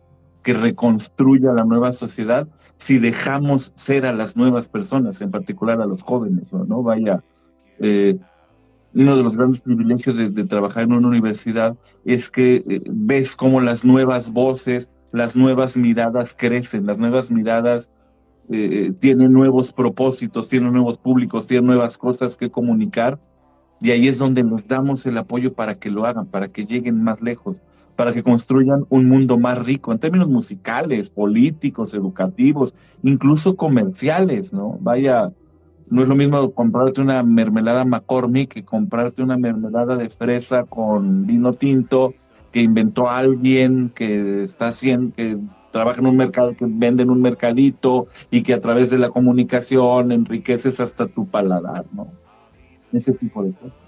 que 0.45 0.53
reconstruya 0.53 1.53
la 1.53 1.65
nueva 1.65 1.93
sociedad 1.93 2.47
si 2.77 2.99
dejamos 2.99 3.73
ser 3.75 4.07
a 4.07 4.13
las 4.13 4.37
nuevas 4.37 4.69
personas, 4.69 5.21
en 5.23 5.31
particular 5.31 5.81
a 5.81 5.87
los 5.87 6.03
jóvenes, 6.03 6.53
¿no? 6.53 6.83
Vaya, 6.83 7.25
eh, 7.81 8.19
uno 8.95 9.17
de 9.17 9.23
los 9.23 9.37
grandes 9.37 9.61
privilegios 9.63 10.17
de, 10.17 10.45
trabajar 10.45 10.85
en 10.85 10.93
una 10.93 11.09
universidad 11.09 11.77
es 12.05 12.31
que 12.31 12.57
eh, 12.69 12.83
ves 12.87 13.35
cómo 13.35 13.61
las 13.61 13.85
nuevas 13.85 14.33
voces, 14.33 14.91
las 15.13 15.35
nuevas 15.35 15.77
miradas 15.77 16.37
crecen, 16.39 16.87
las 16.87 16.99
nuevas 16.99 17.31
miradas 17.31 17.91
eh, 18.51 18.93
tienen 19.01 19.33
nuevos 19.33 19.73
propósitos, 19.73 20.51
tienen 20.51 20.73
nuevos 20.73 20.99
públicos, 20.99 21.47
tienen 21.47 21.67
nuevas 21.67 21.97
cosas 21.97 22.37
que 22.37 22.51
comunicar. 22.51 23.19
Y 23.81 23.91
ahí 23.91 24.09
es 24.09 24.19
donde 24.19 24.45
nos 24.45 24.69
damos 24.69 25.07
el 25.07 25.17
apoyo 25.19 25.55
para 25.55 25.79
que 25.79 25.91
lo 25.91 26.05
hagan, 26.07 26.27
para 26.27 26.49
que 26.49 26.67
lleguen 26.67 27.03
más 27.03 27.21
lejos, 27.21 27.63
para 27.97 28.13
que 28.13 28.23
construyan 28.23 28.87
un 28.89 29.07
mundo 29.07 29.39
más 29.39 29.65
rico 29.65 29.93
en 29.93 29.99
términos 29.99 30.29
musicales, 30.29 31.11
políticos, 31.11 31.95
educativos, 31.95 32.75
incluso 33.03 33.57
comerciales, 33.57 34.53
¿no? 34.53 34.79
Vaya, 34.81 35.31
no 35.89 36.03
es 36.03 36.09
lo 36.09 36.17
mismo 36.17 36.53
comprarte 36.53 37.01
una 37.01 37.23
mermelada 37.23 37.85
McCormick 37.85 38.55
que 38.55 38.65
comprarte 38.65 39.23
una 39.23 39.37
mermelada 39.37 39.97
de 39.97 40.11
fresa 40.11 40.65
con 40.65 41.27
vino 41.27 41.53
tinto 41.53 42.15
que 42.53 42.61
inventó 42.61 43.11
alguien 43.11 43.91
que 43.95 44.45
está 44.45 44.69
haciendo, 44.69 45.15
que 45.15 45.39
trabaja 45.73 46.01
en 46.01 46.07
un 46.07 46.17
mercado, 46.17 46.55
que 46.57 46.67
vende 46.69 47.03
en 47.03 47.11
un 47.11 47.21
mercadito 47.21 48.07
y 48.31 48.43
que 48.43 48.55
a 48.55 48.61
través 48.61 48.91
de 48.91 48.99
la 48.99 49.11
comunicación 49.11 50.13
enriqueces 50.13 50.79
hasta 50.79 51.09
tu 51.09 51.27
paladar, 51.27 51.85
¿no? 51.93 52.09
Ese 52.93 53.13
tipo 53.13 53.43
de 53.43 53.53
cosas. 53.53 53.84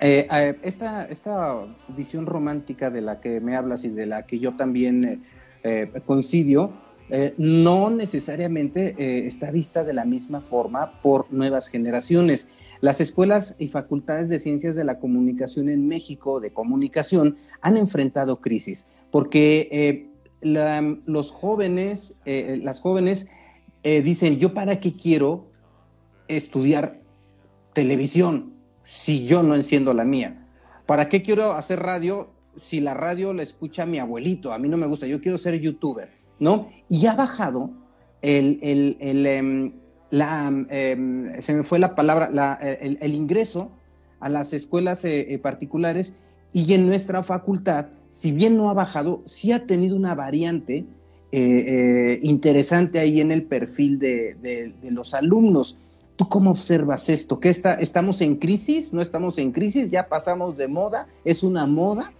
Eh, 0.00 0.26
eh, 0.32 0.56
esta, 0.62 1.04
esta 1.04 1.66
visión 1.88 2.24
romántica 2.24 2.90
de 2.90 3.02
la 3.02 3.20
que 3.20 3.38
me 3.40 3.54
hablas 3.54 3.84
y 3.84 3.90
de 3.90 4.06
la 4.06 4.24
que 4.24 4.38
yo 4.38 4.56
también 4.56 5.22
eh, 5.62 5.92
coincido, 6.06 6.72
no 7.38 7.90
necesariamente 7.90 9.26
está 9.26 9.50
vista 9.50 9.82
de 9.82 9.92
la 9.92 10.04
misma 10.04 10.40
forma 10.40 10.90
por 11.02 11.26
nuevas 11.32 11.66
generaciones. 11.66 12.46
Las 12.80 13.00
escuelas 13.00 13.56
y 13.58 13.66
facultades 13.66 14.28
de 14.28 14.38
ciencias 14.38 14.76
de 14.76 14.84
la 14.84 15.00
comunicación 15.00 15.68
en 15.68 15.88
México, 15.88 16.38
de 16.38 16.52
comunicación, 16.52 17.36
han 17.62 17.76
enfrentado 17.76 18.40
crisis, 18.40 18.86
porque 19.10 20.08
los 20.40 21.32
jóvenes, 21.32 22.14
las 22.24 22.78
jóvenes 22.78 23.26
dicen, 23.82 24.38
yo 24.38 24.54
para 24.54 24.78
qué 24.78 24.94
quiero 24.94 25.46
estudiar 26.28 27.00
televisión, 27.72 28.52
si 28.90 29.24
yo 29.24 29.44
no 29.44 29.54
enciendo 29.54 29.92
la 29.92 30.04
mía? 30.04 30.44
¿Para 30.84 31.08
qué 31.08 31.22
quiero 31.22 31.52
hacer 31.52 31.78
radio 31.78 32.30
si 32.60 32.80
la 32.80 32.92
radio 32.92 33.32
la 33.32 33.44
escucha 33.44 33.86
mi 33.86 34.00
abuelito? 34.00 34.52
A 34.52 34.58
mí 34.58 34.68
no 34.68 34.76
me 34.76 34.88
gusta, 34.88 35.06
yo 35.06 35.20
quiero 35.20 35.38
ser 35.38 35.60
youtuber, 35.60 36.10
¿no? 36.40 36.70
Y 36.88 37.06
ha 37.06 37.14
bajado 37.14 37.70
el, 38.20 38.58
el, 38.62 38.96
el 38.98 39.26
em, 39.26 39.72
la, 40.10 40.52
em, 40.70 41.40
se 41.40 41.54
me 41.54 41.62
fue 41.62 41.78
la 41.78 41.94
palabra, 41.94 42.30
la, 42.30 42.54
el, 42.54 43.14
ingreso 43.14 43.70
a 44.18 44.28
las 44.28 44.52
escuelas 44.52 45.04
eh, 45.04 45.34
eh, 45.34 45.38
particulares 45.38 46.14
y 46.52 46.74
en 46.74 46.86
nuestra 46.86 47.22
facultad, 47.22 47.86
si 48.10 48.32
bien 48.32 48.56
no 48.56 48.70
ha 48.70 48.74
bajado, 48.74 49.22
sí 49.24 49.52
ha 49.52 49.66
tenido 49.66 49.94
una 49.94 50.16
variante 50.16 50.84
eh, 51.30 52.18
interesante 52.24 52.98
ahí 52.98 53.20
en 53.20 53.30
el 53.30 53.44
perfil 53.44 54.00
de, 54.00 54.34
de 54.82 54.90
los 54.90 55.14
alumnos. 55.14 55.78
¿Tú 56.20 56.28
cómo 56.28 56.50
observas 56.50 57.08
esto? 57.08 57.40
¿Qué 57.40 57.48
está, 57.48 57.76
¿Estamos 57.76 58.20
en 58.20 58.36
crisis? 58.36 58.92
¿No 58.92 59.00
estamos 59.00 59.38
en 59.38 59.52
crisis? 59.52 59.90
¿Ya 59.90 60.06
pasamos 60.06 60.54
de 60.54 60.68
moda? 60.68 61.06
¿Es 61.24 61.42
una 61.42 61.64
moda? 61.64 62.12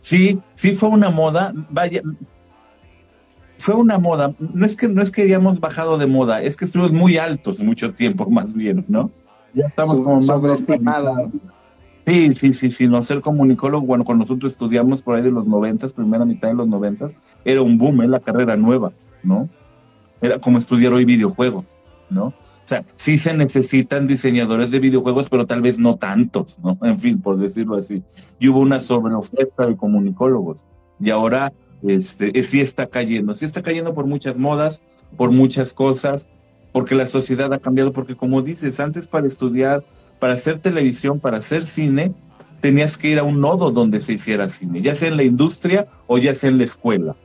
Sí, 0.00 0.40
sí 0.54 0.70
fue 0.70 0.90
una 0.90 1.10
moda. 1.10 1.52
Vaya, 1.70 2.02
fue 3.56 3.74
una 3.74 3.98
moda. 3.98 4.32
No 4.38 4.64
es 4.64 4.76
que 4.76 4.86
no 4.86 5.02
es 5.02 5.10
que 5.10 5.22
hayamos 5.22 5.58
bajado 5.58 5.98
de 5.98 6.06
moda, 6.06 6.40
es 6.40 6.56
que 6.56 6.64
estuvimos 6.64 6.92
muy 6.92 7.16
altos 7.16 7.58
mucho 7.58 7.92
tiempo, 7.92 8.26
más 8.30 8.54
bien, 8.54 8.84
¿no? 8.86 9.10
Ya 9.54 9.66
estamos 9.66 9.96
como 9.96 10.14
más 10.18 10.26
sobreestimada. 10.26 11.16
Sí, 12.06 12.32
sí, 12.36 12.52
sí, 12.54 12.70
sí, 12.70 12.86
no 12.86 13.02
ser 13.02 13.22
comunicólogo, 13.22 13.84
bueno, 13.84 14.04
cuando 14.04 14.22
nosotros 14.22 14.52
estudiamos 14.52 15.02
por 15.02 15.16
ahí 15.16 15.22
de 15.22 15.32
los 15.32 15.48
noventas, 15.48 15.92
primera 15.92 16.24
mitad 16.24 16.46
de 16.46 16.54
los 16.54 16.68
noventas, 16.68 17.16
era 17.44 17.60
un 17.60 17.76
boom, 17.76 18.02
es 18.02 18.08
la 18.08 18.20
carrera 18.20 18.56
nueva, 18.56 18.92
¿no? 19.24 19.48
Era 20.20 20.38
como 20.38 20.58
estudiar 20.58 20.92
hoy 20.92 21.04
videojuegos, 21.04 21.64
¿no? 22.08 22.32
Sea, 22.72 22.86
sí 22.94 23.18
se 23.18 23.36
necesitan 23.36 24.06
diseñadores 24.06 24.70
de 24.70 24.78
videojuegos, 24.78 25.28
pero 25.28 25.44
tal 25.44 25.60
vez 25.60 25.78
no 25.78 25.96
tantos, 25.96 26.58
¿no? 26.60 26.78
En 26.82 26.98
fin, 26.98 27.20
por 27.20 27.36
decirlo 27.36 27.76
así. 27.76 28.02
Y 28.38 28.48
hubo 28.48 28.60
una 28.60 28.80
sobreoferta 28.80 29.66
de 29.66 29.76
comunicólogos. 29.76 30.58
Y 30.98 31.10
ahora 31.10 31.52
este, 31.82 32.42
sí 32.42 32.62
está 32.62 32.86
cayendo. 32.86 33.34
Sí 33.34 33.44
está 33.44 33.60
cayendo 33.60 33.92
por 33.92 34.06
muchas 34.06 34.38
modas, 34.38 34.80
por 35.18 35.32
muchas 35.32 35.74
cosas, 35.74 36.28
porque 36.72 36.94
la 36.94 37.06
sociedad 37.06 37.52
ha 37.52 37.58
cambiado. 37.58 37.92
Porque 37.92 38.16
como 38.16 38.40
dices, 38.40 38.80
antes 38.80 39.06
para 39.06 39.26
estudiar, 39.26 39.84
para 40.18 40.32
hacer 40.32 40.58
televisión, 40.58 41.20
para 41.20 41.36
hacer 41.36 41.66
cine, 41.66 42.14
tenías 42.60 42.96
que 42.96 43.08
ir 43.08 43.18
a 43.18 43.22
un 43.22 43.42
nodo 43.42 43.70
donde 43.70 44.00
se 44.00 44.14
hiciera 44.14 44.48
cine, 44.48 44.80
ya 44.80 44.94
sea 44.94 45.08
en 45.08 45.18
la 45.18 45.24
industria 45.24 45.88
o 46.06 46.16
ya 46.16 46.34
sea 46.34 46.48
en 46.48 46.56
la 46.56 46.64
escuela 46.64 47.16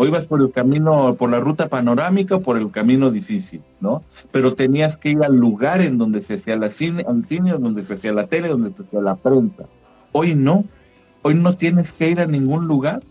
o 0.00 0.06
ibas 0.06 0.26
por 0.26 0.40
el 0.40 0.52
camino, 0.52 1.16
por 1.16 1.28
la 1.28 1.40
ruta 1.40 1.68
panorámica 1.68 2.36
o 2.36 2.40
por 2.40 2.56
el 2.56 2.70
camino 2.70 3.10
difícil, 3.10 3.62
¿no? 3.80 4.04
Pero 4.30 4.54
tenías 4.54 4.96
que 4.96 5.10
ir 5.10 5.24
al 5.24 5.34
lugar 5.34 5.80
en 5.80 5.98
donde 5.98 6.22
se 6.22 6.34
hacía 6.34 6.56
la 6.56 6.70
cine, 6.70 7.04
al 7.06 7.24
cine, 7.24 7.50
donde 7.58 7.82
se 7.82 7.94
hacía 7.94 8.12
la 8.12 8.28
tele, 8.28 8.46
donde 8.46 8.70
se 8.70 8.82
hacía 8.84 9.00
la 9.00 9.16
prensa. 9.16 9.64
Hoy 10.12 10.36
no, 10.36 10.64
hoy 11.22 11.34
no 11.34 11.54
tienes 11.54 11.92
que 11.92 12.08
ir 12.08 12.20
a 12.20 12.26
ningún 12.26 12.68
lugar. 12.68 13.02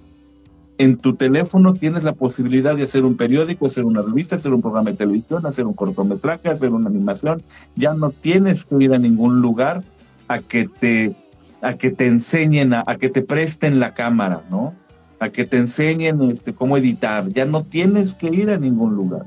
En 0.77 0.97
tu 0.97 1.15
teléfono 1.15 1.73
tienes 1.73 2.05
la 2.05 2.13
posibilidad 2.13 2.77
de 2.77 2.83
hacer 2.83 3.03
un 3.03 3.17
periódico, 3.17 3.65
hacer 3.65 3.83
una 3.83 4.01
revista, 4.01 4.37
hacer 4.37 4.53
un 4.53 4.61
programa 4.61 4.91
de 4.91 4.95
televisión, 4.95 5.45
hacer 5.45 5.65
un 5.65 5.73
cortometraje, 5.73 6.47
hacer 6.47 6.71
una 6.71 6.87
animación. 6.87 7.43
Ya 7.75 7.95
no 7.95 8.11
tienes 8.11 8.63
que 8.63 8.75
ir 8.79 8.93
a 8.93 8.97
ningún 8.97 9.41
lugar 9.41 9.83
a 10.29 10.39
que 10.39 10.69
te, 10.69 11.13
a 11.61 11.73
que 11.73 11.91
te 11.91 12.07
enseñen, 12.07 12.73
a 12.73 12.95
que 12.97 13.09
te 13.09 13.23
presten 13.23 13.81
la 13.81 13.93
cámara, 13.93 14.43
¿no? 14.49 14.73
A 15.19 15.29
que 15.29 15.45
te 15.45 15.57
enseñen 15.57 16.21
este, 16.23 16.53
cómo 16.53 16.77
editar. 16.77 17.27
Ya 17.29 17.45
no 17.45 17.63
tienes 17.63 18.15
que 18.15 18.27
ir 18.27 18.49
a 18.49 18.57
ningún 18.57 18.95
lugar. 18.95 19.25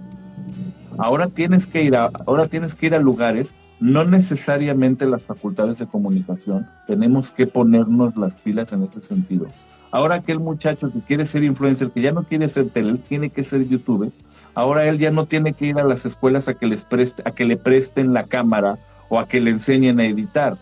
Ahora 0.98 1.28
tienes 1.28 1.66
que 1.66 1.82
ir 1.82 1.96
a, 1.96 2.10
ahora 2.26 2.46
tienes 2.46 2.74
que 2.74 2.86
ir 2.86 2.94
a 2.94 2.98
lugares, 2.98 3.54
no 3.80 4.04
necesariamente 4.04 5.06
las 5.06 5.22
facultades 5.22 5.78
de 5.78 5.86
comunicación. 5.86 6.68
Tenemos 6.86 7.32
que 7.32 7.46
ponernos 7.46 8.16
las 8.16 8.32
pilas 8.34 8.72
en 8.72 8.84
ese 8.84 9.02
sentido. 9.02 9.46
Ahora 9.90 10.16
aquel 10.16 10.38
muchacho 10.38 10.92
que 10.92 11.00
quiere 11.00 11.26
ser 11.26 11.42
influencer, 11.42 11.90
que 11.90 12.02
ya 12.02 12.12
no 12.12 12.24
quiere 12.24 12.48
ser 12.48 12.68
tele, 12.68 12.98
tiene 13.08 13.30
que 13.30 13.42
ser 13.42 13.66
youtuber. 13.66 14.10
Ahora 14.54 14.84
él 14.86 14.98
ya 14.98 15.10
no 15.10 15.26
tiene 15.26 15.52
que 15.52 15.66
ir 15.66 15.78
a 15.78 15.84
las 15.84 16.06
escuelas 16.06 16.48
a 16.48 16.54
que 16.54 16.66
les 16.66 16.84
preste, 16.84 17.22
a 17.24 17.32
que 17.32 17.44
le 17.44 17.56
presten 17.56 18.12
la 18.12 18.24
cámara 18.24 18.78
o 19.08 19.18
a 19.18 19.26
que 19.26 19.40
le 19.40 19.50
enseñen 19.50 19.98
a 20.00 20.04
editar. 20.04 20.58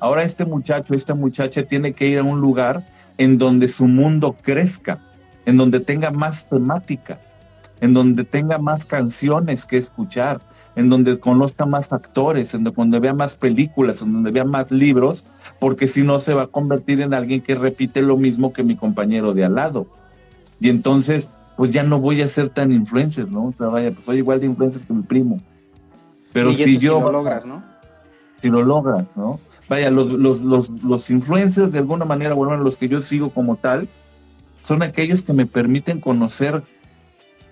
Ahora 0.00 0.22
este 0.22 0.44
muchacho, 0.44 0.94
esta 0.94 1.14
muchacha 1.14 1.64
tiene 1.64 1.92
que 1.92 2.08
ir 2.08 2.18
a 2.18 2.22
un 2.22 2.40
lugar 2.40 2.84
en 3.20 3.36
donde 3.36 3.68
su 3.68 3.86
mundo 3.86 4.34
crezca, 4.40 4.98
en 5.44 5.58
donde 5.58 5.78
tenga 5.78 6.10
más 6.10 6.48
temáticas, 6.48 7.36
en 7.82 7.92
donde 7.92 8.24
tenga 8.24 8.56
más 8.56 8.86
canciones 8.86 9.66
que 9.66 9.76
escuchar, 9.76 10.40
en 10.74 10.88
donde 10.88 11.20
conozca 11.20 11.66
más 11.66 11.92
actores, 11.92 12.54
en 12.54 12.64
donde 12.64 12.98
vea 12.98 13.12
más 13.12 13.36
películas, 13.36 14.00
en 14.00 14.14
donde 14.14 14.30
vea 14.30 14.46
más 14.46 14.70
libros, 14.70 15.26
porque 15.58 15.86
si 15.86 16.02
no 16.02 16.18
se 16.18 16.32
va 16.32 16.44
a 16.44 16.46
convertir 16.46 17.02
en 17.02 17.12
alguien 17.12 17.42
que 17.42 17.54
repite 17.54 18.00
lo 18.00 18.16
mismo 18.16 18.54
que 18.54 18.62
mi 18.62 18.74
compañero 18.74 19.34
de 19.34 19.44
al 19.44 19.56
lado. 19.56 19.86
Y 20.58 20.70
entonces, 20.70 21.28
pues 21.58 21.68
ya 21.68 21.82
no 21.82 21.98
voy 21.98 22.22
a 22.22 22.28
ser 22.28 22.48
tan 22.48 22.72
influencer, 22.72 23.30
¿no? 23.30 23.48
O 23.48 23.52
sea, 23.52 23.66
vaya, 23.66 23.90
pues 23.90 24.06
soy 24.06 24.16
igual 24.16 24.40
de 24.40 24.46
influencer 24.46 24.80
que 24.80 24.94
mi 24.94 25.02
primo. 25.02 25.42
Pero 26.32 26.54
si 26.54 26.78
yo... 26.78 26.96
Si 26.96 27.02
lo 27.02 27.12
logras, 27.12 27.44
¿no? 27.44 27.62
Si 28.40 28.48
lo 28.48 28.62
logras, 28.62 29.04
¿no? 29.14 29.40
Vaya, 29.70 29.88
los, 29.88 30.08
los, 30.08 30.40
los, 30.40 30.68
los 30.68 31.10
influencers 31.10 31.70
de 31.70 31.78
alguna 31.78 32.04
manera, 32.04 32.34
bueno, 32.34 32.56
los 32.56 32.76
que 32.76 32.88
yo 32.88 33.00
sigo 33.02 33.30
como 33.30 33.54
tal, 33.54 33.88
son 34.62 34.82
aquellos 34.82 35.22
que 35.22 35.32
me 35.32 35.46
permiten 35.46 36.00
conocer 36.00 36.64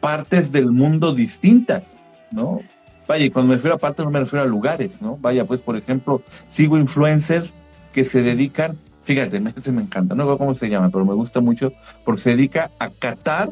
partes 0.01 0.51
del 0.51 0.73
mundo 0.73 1.15
distintas, 1.15 1.97
¿no? 2.33 2.61
Vaya, 3.07 3.25
y 3.25 3.31
cuando 3.31 3.51
me 3.51 3.55
refiero 3.55 3.77
a 3.77 3.79
partes 3.79 4.05
no 4.05 4.11
me 4.11 4.19
refiero 4.19 4.45
a 4.45 4.49
lugares, 4.49 5.01
¿no? 5.01 5.17
Vaya, 5.17 5.45
pues, 5.45 5.61
por 5.61 5.77
ejemplo, 5.77 6.21
sigo 6.49 6.77
influencers 6.77 7.55
que 7.93 8.05
se 8.05 8.21
dedican, 8.23 8.77
fíjate, 9.05 9.41
este 9.55 9.71
me 9.71 9.83
encanta, 9.83 10.17
no 10.17 10.29
sé 10.29 10.39
cómo 10.39 10.55
se 10.55 10.69
llama, 10.69 10.91
pero 10.91 11.07
me 11.07 11.15
gusta 11.15 11.41
mucho, 11.41 11.73
porque 12.05 12.21
se 12.21 12.31
dedica 12.31 12.73
a 12.81 12.91
catar 12.91 13.49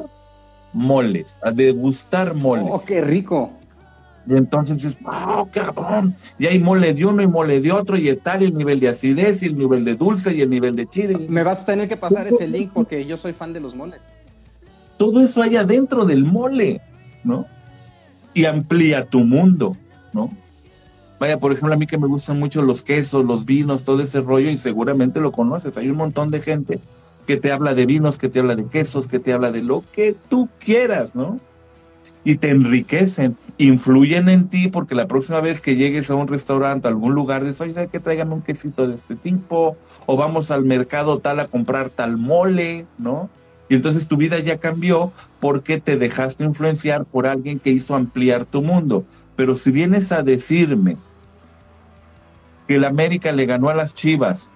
moles, 0.73 1.39
a 1.41 1.51
degustar 1.51 2.33
moles. 2.33 2.67
¡Oh, 2.69 2.83
qué 2.85 2.99
rico! 2.99 3.53
Y 4.27 4.35
entonces 4.35 4.83
dices, 4.83 4.99
¡oh, 5.05 5.47
cabrón! 5.51 6.15
Y 6.37 6.47
hay 6.47 6.59
mole 6.59 6.93
de 6.93 7.05
uno 7.05 7.21
y 7.21 7.27
mole 7.27 7.61
de 7.61 7.71
otro, 7.71 7.95
y 7.95 8.13
tal, 8.17 8.43
y 8.43 8.47
el 8.47 8.57
nivel 8.57 8.79
de 8.79 8.89
acidez, 8.89 9.41
y 9.41 9.45
el 9.45 9.57
nivel 9.57 9.85
de 9.85 9.95
dulce, 9.95 10.35
y 10.35 10.41
el 10.41 10.49
nivel 10.49 10.75
de 10.75 10.85
chile. 10.87 11.27
Me 11.29 11.43
vas 11.43 11.61
a 11.61 11.65
tener 11.65 11.87
que 11.87 11.95
pasar 11.95 12.27
ese 12.27 12.47
link 12.47 12.71
porque 12.73 13.05
yo 13.05 13.17
soy 13.17 13.31
fan 13.31 13.53
de 13.53 13.61
los 13.61 13.73
moles. 13.73 14.01
Todo 14.97 15.21
eso 15.21 15.41
hay 15.41 15.55
adentro 15.55 16.03
del 16.03 16.25
mole, 16.25 16.81
¿no? 17.23 17.45
Y 18.33 18.45
amplía 18.45 19.05
tu 19.05 19.19
mundo, 19.19 19.77
¿no? 20.11 20.29
Vaya, 21.19 21.39
por 21.39 21.51
ejemplo, 21.53 21.73
a 21.73 21.77
mí 21.77 21.87
que 21.87 21.97
me 21.97 22.07
gustan 22.07 22.37
mucho 22.37 22.61
los 22.61 22.83
quesos, 22.83 23.23
los 23.23 23.45
vinos, 23.45 23.85
todo 23.85 24.01
ese 24.01 24.19
rollo, 24.19 24.51
y 24.51 24.57
seguramente 24.57 25.21
lo 25.21 25.31
conoces. 25.31 25.77
Hay 25.77 25.89
un 25.89 25.97
montón 25.97 26.31
de 26.31 26.41
gente 26.41 26.79
que 27.25 27.37
te 27.37 27.51
habla 27.51 27.73
de 27.73 27.85
vinos, 27.85 28.17
que 28.17 28.27
te 28.27 28.39
habla 28.39 28.55
de 28.55 28.65
quesos, 28.65 29.07
que 29.07 29.19
te 29.19 29.31
habla 29.31 29.51
de 29.51 29.63
lo 29.63 29.83
que 29.93 30.15
tú 30.29 30.49
quieras, 30.59 31.15
¿no? 31.15 31.39
Y 32.27 32.35
te 32.35 32.49
enriquecen, 32.49 33.37
influyen 33.57 34.27
en 34.27 34.49
ti 34.49 34.67
porque 34.67 34.95
la 34.95 35.07
próxima 35.07 35.39
vez 35.39 35.61
que 35.61 35.77
llegues 35.77 36.11
a 36.11 36.15
un 36.15 36.27
restaurante, 36.27 36.85
a 36.85 36.91
algún 36.91 37.13
lugar, 37.13 37.45
dices, 37.45 37.61
oye, 37.61 37.71
¿sabes 37.71 37.89
que 37.89 38.01
traigan 38.01 38.33
un 38.33 38.41
quesito 38.41 38.85
de 38.85 38.95
este 38.95 39.15
tipo? 39.15 39.77
O 40.07 40.17
vamos 40.17 40.51
al 40.51 40.65
mercado 40.65 41.19
tal 41.19 41.39
a 41.39 41.47
comprar 41.47 41.89
tal 41.89 42.17
mole, 42.17 42.85
¿no? 42.97 43.29
Y 43.69 43.75
entonces 43.75 44.09
tu 44.09 44.17
vida 44.17 44.39
ya 44.39 44.57
cambió 44.57 45.13
porque 45.39 45.79
te 45.79 45.95
dejaste 45.95 46.43
influenciar 46.43 47.05
por 47.05 47.27
alguien 47.27 47.59
que 47.59 47.69
hizo 47.69 47.95
ampliar 47.95 48.43
tu 48.43 48.61
mundo. 48.61 49.05
Pero 49.37 49.55
si 49.55 49.71
vienes 49.71 50.11
a 50.11 50.21
decirme 50.21 50.97
que 52.67 52.75
el 52.75 52.83
América 52.83 53.31
le 53.31 53.45
ganó 53.45 53.69
a 53.69 53.73
las 53.73 53.93
Chivas 53.93 54.49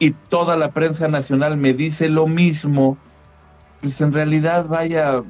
y 0.00 0.10
toda 0.10 0.56
la 0.56 0.72
prensa 0.72 1.06
nacional 1.06 1.56
me 1.56 1.72
dice 1.72 2.08
lo 2.08 2.26
mismo, 2.26 2.98
pues 3.80 4.00
en 4.00 4.12
realidad 4.12 4.66
vaya, 4.66 5.22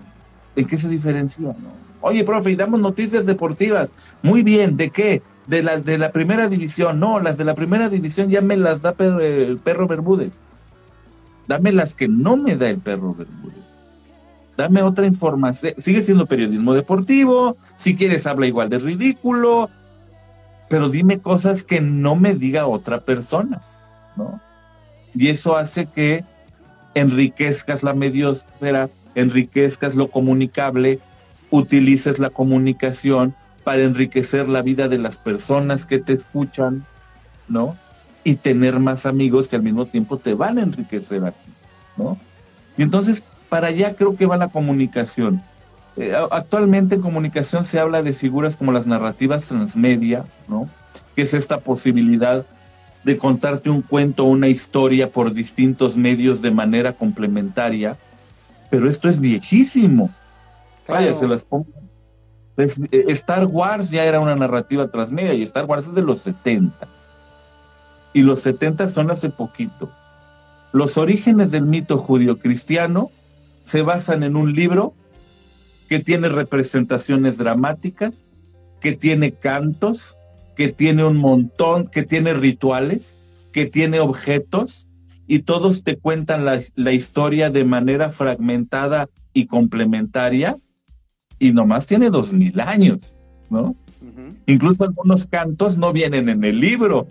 ¿en 0.57 0.67
qué 0.67 0.79
se 0.79 0.89
diferencia? 0.89 1.55
Oye, 2.01 2.25
profe, 2.25 2.51
y 2.51 2.57
damos 2.57 2.81
noticias 2.81 3.27
deportivas. 3.27 3.95
Muy 4.23 4.43
bien, 4.43 4.77
¿de 4.77 4.91
qué? 4.91 5.23
De 5.47 5.63
las 5.63 5.85
de 5.85 5.99
la 5.99 6.13
primera 6.13 6.49
división. 6.49 7.01
No, 7.01 7.21
las 7.21 7.39
de 7.39 7.45
la 7.45 7.55
primera 7.55 7.89
división 7.89 8.29
ya 8.31 8.41
me 8.41 8.57
las 8.57 8.83
da 8.83 8.95
el 8.99 9.59
perro 9.59 9.87
Bermúdez. 9.87 10.41
Dame 11.47 11.73
las 11.73 11.95
que 11.95 12.09
no 12.09 12.37
me 12.37 12.57
da 12.57 12.69
el 12.71 12.79
perro 12.79 13.15
Bermúdez. 13.15 13.63
Dame 14.57 14.83
otra 14.83 15.07
información. 15.07 15.75
Sigue 15.79 16.03
siendo 16.03 16.27
periodismo 16.27 16.75
deportivo. 16.75 17.57
Si 17.77 17.95
quieres, 17.97 18.27
habla 18.27 18.47
igual 18.47 18.69
de 18.69 18.79
ridículo. 18.79 19.71
Pero 20.69 20.89
dime 20.89 21.21
cosas 21.21 21.65
que 21.65 21.81
no 21.81 22.17
me 22.17 22.35
diga 22.35 22.67
otra 22.67 23.01
persona, 23.01 23.61
¿no? 24.17 24.41
Y 25.15 25.29
eso 25.29 25.57
hace 25.57 25.87
que 25.87 26.25
enriquezcas 26.95 27.83
la 27.83 27.93
mediosfera, 27.93 28.89
enriquezcas 29.15 29.95
lo 29.95 30.11
comunicable, 30.11 31.01
utilices 31.51 32.19
la 32.19 32.31
comunicación 32.31 33.35
para 33.65 33.83
enriquecer 33.83 34.49
la 34.49 34.63
vida 34.63 34.89
de 34.89 34.99
las 34.99 35.19
personas 35.19 35.87
que 35.87 35.99
te 35.99 36.13
escuchan, 36.13 36.85
¿no? 37.49 37.77
Y 38.25 38.37
tener 38.37 38.79
más 38.79 39.07
amigos 39.07 39.49
que 39.49 39.57
al 39.57 39.63
mismo 39.63 39.87
tiempo 39.87 40.19
te 40.19 40.35
van 40.35 40.59
a 40.59 40.63
enriquecer 40.63 41.25
a 41.25 41.33
ti, 41.33 41.51
¿no? 41.97 42.19
Y 42.77 42.83
entonces, 42.83 43.23
para 43.49 43.69
allá 43.69 43.95
creo 43.95 44.17
que 44.17 44.27
va 44.27 44.37
la 44.37 44.49
comunicación. 44.49 45.43
Eh, 45.97 46.15
actualmente 46.31 46.95
en 46.95 47.03
comunicación 47.03 47.67
se 47.67 47.79
habla 47.79 48.03
de 48.03 48.15
figuras 48.15 48.57
como 48.57 48.73
las 48.73 48.87
narrativas 48.87 49.47
transmedia, 49.47 50.25
¿no? 50.49 50.69
Que 51.15 51.23
es 51.23 51.35
esta 51.35 51.61
posibilidad 51.61 52.47
de 53.05 53.19
contarte 53.19 53.69
un 53.69 53.83
cuento 53.83 54.25
o 54.25 54.29
una 54.29 54.49
historia 54.49 55.11
por 55.11 55.33
distintos 55.33 55.97
medios 55.97 56.41
de 56.41 56.51
manera 56.51 56.93
complementaria, 56.93 57.97
pero 58.73 58.89
esto 58.89 59.07
es 59.07 59.21
viejísimo. 59.21 60.09
Vaya, 60.89 61.13
se 61.13 61.29
las 61.29 61.45
pongo. 61.45 61.67
Eh, 62.57 63.05
Star 63.09 63.45
Wars 63.45 63.91
ya 63.91 64.05
era 64.05 64.19
una 64.19 64.35
narrativa 64.35 64.91
transmedia 64.91 65.35
y 65.35 65.43
Star 65.43 65.67
Wars 65.67 65.89
es 65.89 65.95
de 65.95 66.01
los 66.01 66.23
70. 66.23 66.89
Y 68.15 68.23
los 68.23 68.41
70 68.41 68.89
son 68.89 69.11
hace 69.11 69.29
poquito. 69.29 69.93
Los 70.73 70.97
orígenes 70.97 71.51
del 71.51 71.67
mito 71.67 71.99
judío-cristiano 71.99 73.11
se 73.63 73.83
basan 73.83 74.23
en 74.23 74.37
un 74.37 74.55
libro 74.55 74.95
que 75.87 75.99
tiene 75.99 76.31
representaciones 76.31 77.37
dramáticas, 77.37 78.31
que 78.81 78.93
tiene 78.93 79.33
cantos, 79.33 80.17
que 80.57 80.69
tiene 80.69 81.05
un 81.05 81.19
montón, 81.19 81.89
que 81.89 82.05
tiene 82.05 82.33
rituales, 82.33 83.21
que 83.53 83.67
tiene 83.67 84.01
objetos, 84.01 84.87
y 85.33 85.39
todos 85.39 85.83
te 85.83 85.97
cuentan 85.97 86.45
la, 86.45 86.93
historia 86.93 87.49
de 87.49 87.65
manera 87.65 88.11
fragmentada 88.11 89.09
y 89.33 89.47
complementaria, 89.47 90.59
y 91.39 91.53
nomás 91.53 91.87
tiene 91.87 92.11
dos 92.11 92.35
mil 92.35 92.61
años, 92.61 93.17
¿no? 93.49 93.75
Incluso 94.47 94.85
algunos 94.85 95.27
cantos 95.27 95.79
no 95.79 95.91
vienen 95.91 96.29
en 96.29 96.45
el 96.45 96.61
libro, 96.61 97.07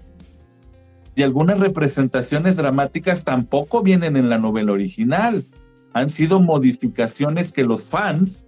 y 1.16 1.24
algunas 1.24 1.60
representaciones 1.60 2.56
dramáticas 2.58 3.24
tampoco 3.24 3.82
vienen 3.82 4.16
en 4.16 4.30
la 4.30 4.38
novela 4.38 4.72
original. 4.72 5.44
Han 5.92 6.12
sido 6.12 6.40
modificaciones 6.40 7.52
que 7.52 7.64
los 7.64 7.86
fans 7.86 8.48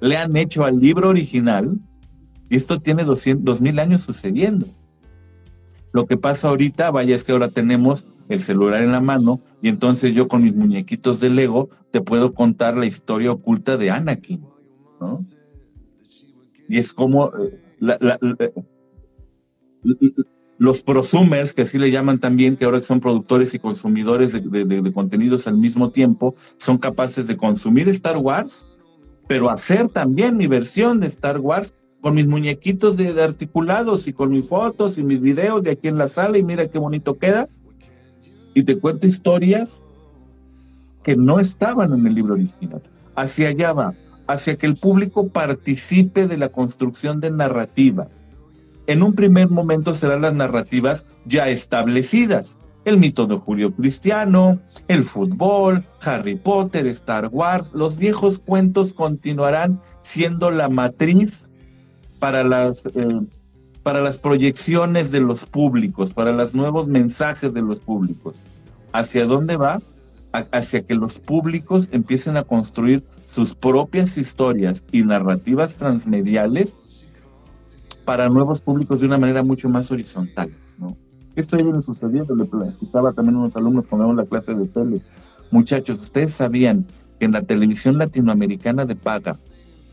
le 0.00 0.16
han 0.16 0.36
hecho 0.36 0.64
al 0.64 0.80
libro 0.80 1.10
original 1.10 1.78
y 2.48 2.56
esto 2.56 2.80
tiene 2.80 3.04
200, 3.04 3.60
mil 3.60 3.78
años 3.78 4.02
sucediendo. 4.02 4.66
Lo 5.92 6.06
que 6.06 6.16
pasa 6.16 6.48
ahorita, 6.48 6.90
vaya, 6.90 7.14
es 7.14 7.22
que 7.22 7.30
ahora 7.30 7.50
tenemos 7.50 8.08
el 8.30 8.40
celular 8.40 8.82
en 8.82 8.92
la 8.92 9.00
mano 9.00 9.40
y 9.60 9.68
entonces 9.68 10.14
yo 10.14 10.28
con 10.28 10.42
mis 10.42 10.54
muñequitos 10.54 11.20
de 11.20 11.28
Lego 11.30 11.68
te 11.90 12.00
puedo 12.00 12.32
contar 12.32 12.76
la 12.76 12.86
historia 12.86 13.32
oculta 13.32 13.76
de 13.76 13.90
Anakin, 13.90 14.42
¿no? 15.00 15.20
Y 16.68 16.78
es 16.78 16.94
como 16.94 17.32
eh, 17.36 18.52
los 20.56 20.82
prosumers, 20.82 21.52
que 21.52 21.62
así 21.62 21.78
le 21.78 21.90
llaman 21.90 22.20
también, 22.20 22.56
que 22.56 22.64
ahora 22.64 22.82
son 22.82 23.00
productores 23.00 23.52
y 23.54 23.58
consumidores 23.58 24.32
de 24.32 24.92
contenidos 24.92 25.48
al 25.48 25.58
mismo 25.58 25.90
tiempo, 25.90 26.36
son 26.56 26.78
capaces 26.78 27.26
de 27.26 27.36
consumir 27.36 27.88
Star 27.88 28.18
Wars, 28.18 28.66
pero 29.26 29.50
hacer 29.50 29.88
también 29.88 30.36
mi 30.36 30.46
versión 30.46 31.00
de 31.00 31.06
Star 31.06 31.40
Wars 31.40 31.74
con 32.00 32.14
mis 32.14 32.26
muñequitos 32.26 32.96
de, 32.96 33.22
articulados 33.22 34.08
y 34.08 34.12
con 34.12 34.30
mis 34.30 34.48
fotos 34.48 34.98
y 34.98 35.04
mis 35.04 35.20
videos 35.20 35.62
de 35.62 35.72
aquí 35.72 35.88
en 35.88 35.98
la 35.98 36.08
sala 36.08 36.38
y 36.38 36.42
mira 36.42 36.68
qué 36.68 36.78
bonito 36.78 37.18
queda. 37.18 37.48
Y 38.54 38.64
te 38.64 38.78
cuento 38.78 39.06
historias 39.06 39.84
que 41.02 41.16
no 41.16 41.38
estaban 41.38 41.92
en 41.92 42.06
el 42.06 42.14
libro 42.14 42.34
original. 42.34 42.82
Hacia 43.14 43.48
allá 43.48 43.72
va, 43.72 43.94
hacia 44.26 44.56
que 44.56 44.66
el 44.66 44.76
público 44.76 45.28
participe 45.28 46.26
de 46.26 46.36
la 46.36 46.50
construcción 46.50 47.20
de 47.20 47.30
narrativa. 47.30 48.08
En 48.86 49.02
un 49.02 49.14
primer 49.14 49.50
momento 49.50 49.94
serán 49.94 50.22
las 50.22 50.34
narrativas 50.34 51.06
ya 51.24 51.48
establecidas. 51.48 52.58
El 52.84 52.98
mito 52.98 53.26
de 53.26 53.36
Julio 53.36 53.74
Cristiano, 53.74 54.60
el 54.88 55.04
fútbol, 55.04 55.84
Harry 56.02 56.34
Potter, 56.34 56.86
Star 56.86 57.28
Wars, 57.30 57.72
los 57.74 57.98
viejos 57.98 58.38
cuentos 58.38 58.94
continuarán 58.94 59.80
siendo 60.00 60.50
la 60.50 60.68
matriz 60.68 61.52
para 62.18 62.42
las, 62.42 62.82
eh, 62.94 63.20
para 63.82 64.02
las 64.02 64.18
proyecciones 64.18 65.10
de 65.10 65.20
los 65.20 65.46
públicos, 65.46 66.12
para 66.12 66.32
los 66.32 66.54
nuevos 66.54 66.86
mensajes 66.86 67.52
de 67.52 67.62
los 67.62 67.80
públicos. 67.80 68.34
¿Hacia 68.92 69.24
dónde 69.26 69.56
va? 69.56 69.80
hacia 70.32 70.82
que 70.82 70.94
los 70.94 71.18
públicos 71.18 71.88
empiecen 71.90 72.36
a 72.36 72.44
construir 72.44 73.02
sus 73.26 73.54
propias 73.54 74.16
historias 74.16 74.82
y 74.92 75.02
narrativas 75.02 75.74
transmediales 75.74 76.76
para 78.04 78.28
nuevos 78.28 78.60
públicos 78.60 79.00
de 79.00 79.06
una 79.06 79.18
manera 79.18 79.42
mucho 79.42 79.68
más 79.68 79.90
horizontal. 79.90 80.50
¿no? 80.78 80.96
Esto 81.36 81.56
ya 81.56 81.64
viene 81.64 81.82
sucediendo, 81.82 82.34
le 82.34 82.44
platicaba 82.44 83.12
también 83.12 83.36
a 83.36 83.40
unos 83.40 83.56
alumnos 83.56 83.86
cuando 83.86 84.12
la 84.12 84.24
clase 84.24 84.54
de 84.54 84.66
tele. 84.66 85.00
Muchachos, 85.50 85.98
¿ustedes 86.00 86.32
sabían 86.32 86.86
que 87.18 87.24
en 87.24 87.32
la 87.32 87.42
televisión 87.42 87.98
latinoamericana 87.98 88.84
de 88.84 88.96
paga 88.96 89.36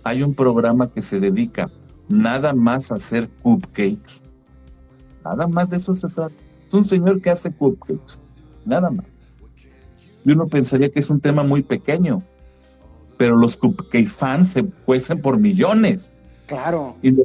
hay 0.03 0.23
un 0.23 0.35
programa 0.35 0.89
que 0.89 1.01
se 1.01 1.19
dedica 1.19 1.69
nada 2.09 2.53
más 2.53 2.91
hacer 2.91 3.29
cupcakes. 3.41 4.23
Nada 5.23 5.47
más 5.47 5.69
de 5.69 5.77
eso 5.77 5.93
se 5.95 6.07
trata. 6.07 6.33
Es 6.67 6.73
un 6.73 6.85
señor 6.85 7.21
que 7.21 7.29
hace 7.29 7.51
cupcakes. 7.51 8.19
Nada 8.65 8.89
más. 8.89 9.05
Y 10.25 10.31
uno 10.31 10.47
pensaría 10.47 10.89
que 10.89 10.99
es 10.99 11.09
un 11.09 11.19
tema 11.19 11.43
muy 11.43 11.63
pequeño. 11.63 12.23
Pero 13.17 13.35
los 13.35 13.57
cupcake 13.57 14.07
fans 14.07 14.49
se 14.49 14.65
cuecen 14.65 15.21
por 15.21 15.37
millones. 15.39 16.11
Claro. 16.45 16.97
Y 17.01 17.15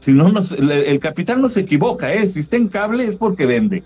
si 0.00 0.12
no, 0.12 0.28
el, 0.28 0.70
el, 0.70 0.98
capital 0.98 1.40
no 1.40 1.48
se 1.48 1.60
equivoca, 1.60 2.12
¿eh? 2.12 2.28
Si 2.28 2.40
está 2.40 2.56
en 2.56 2.68
cable 2.68 3.04
es 3.04 3.18
porque 3.18 3.46
vende. 3.46 3.84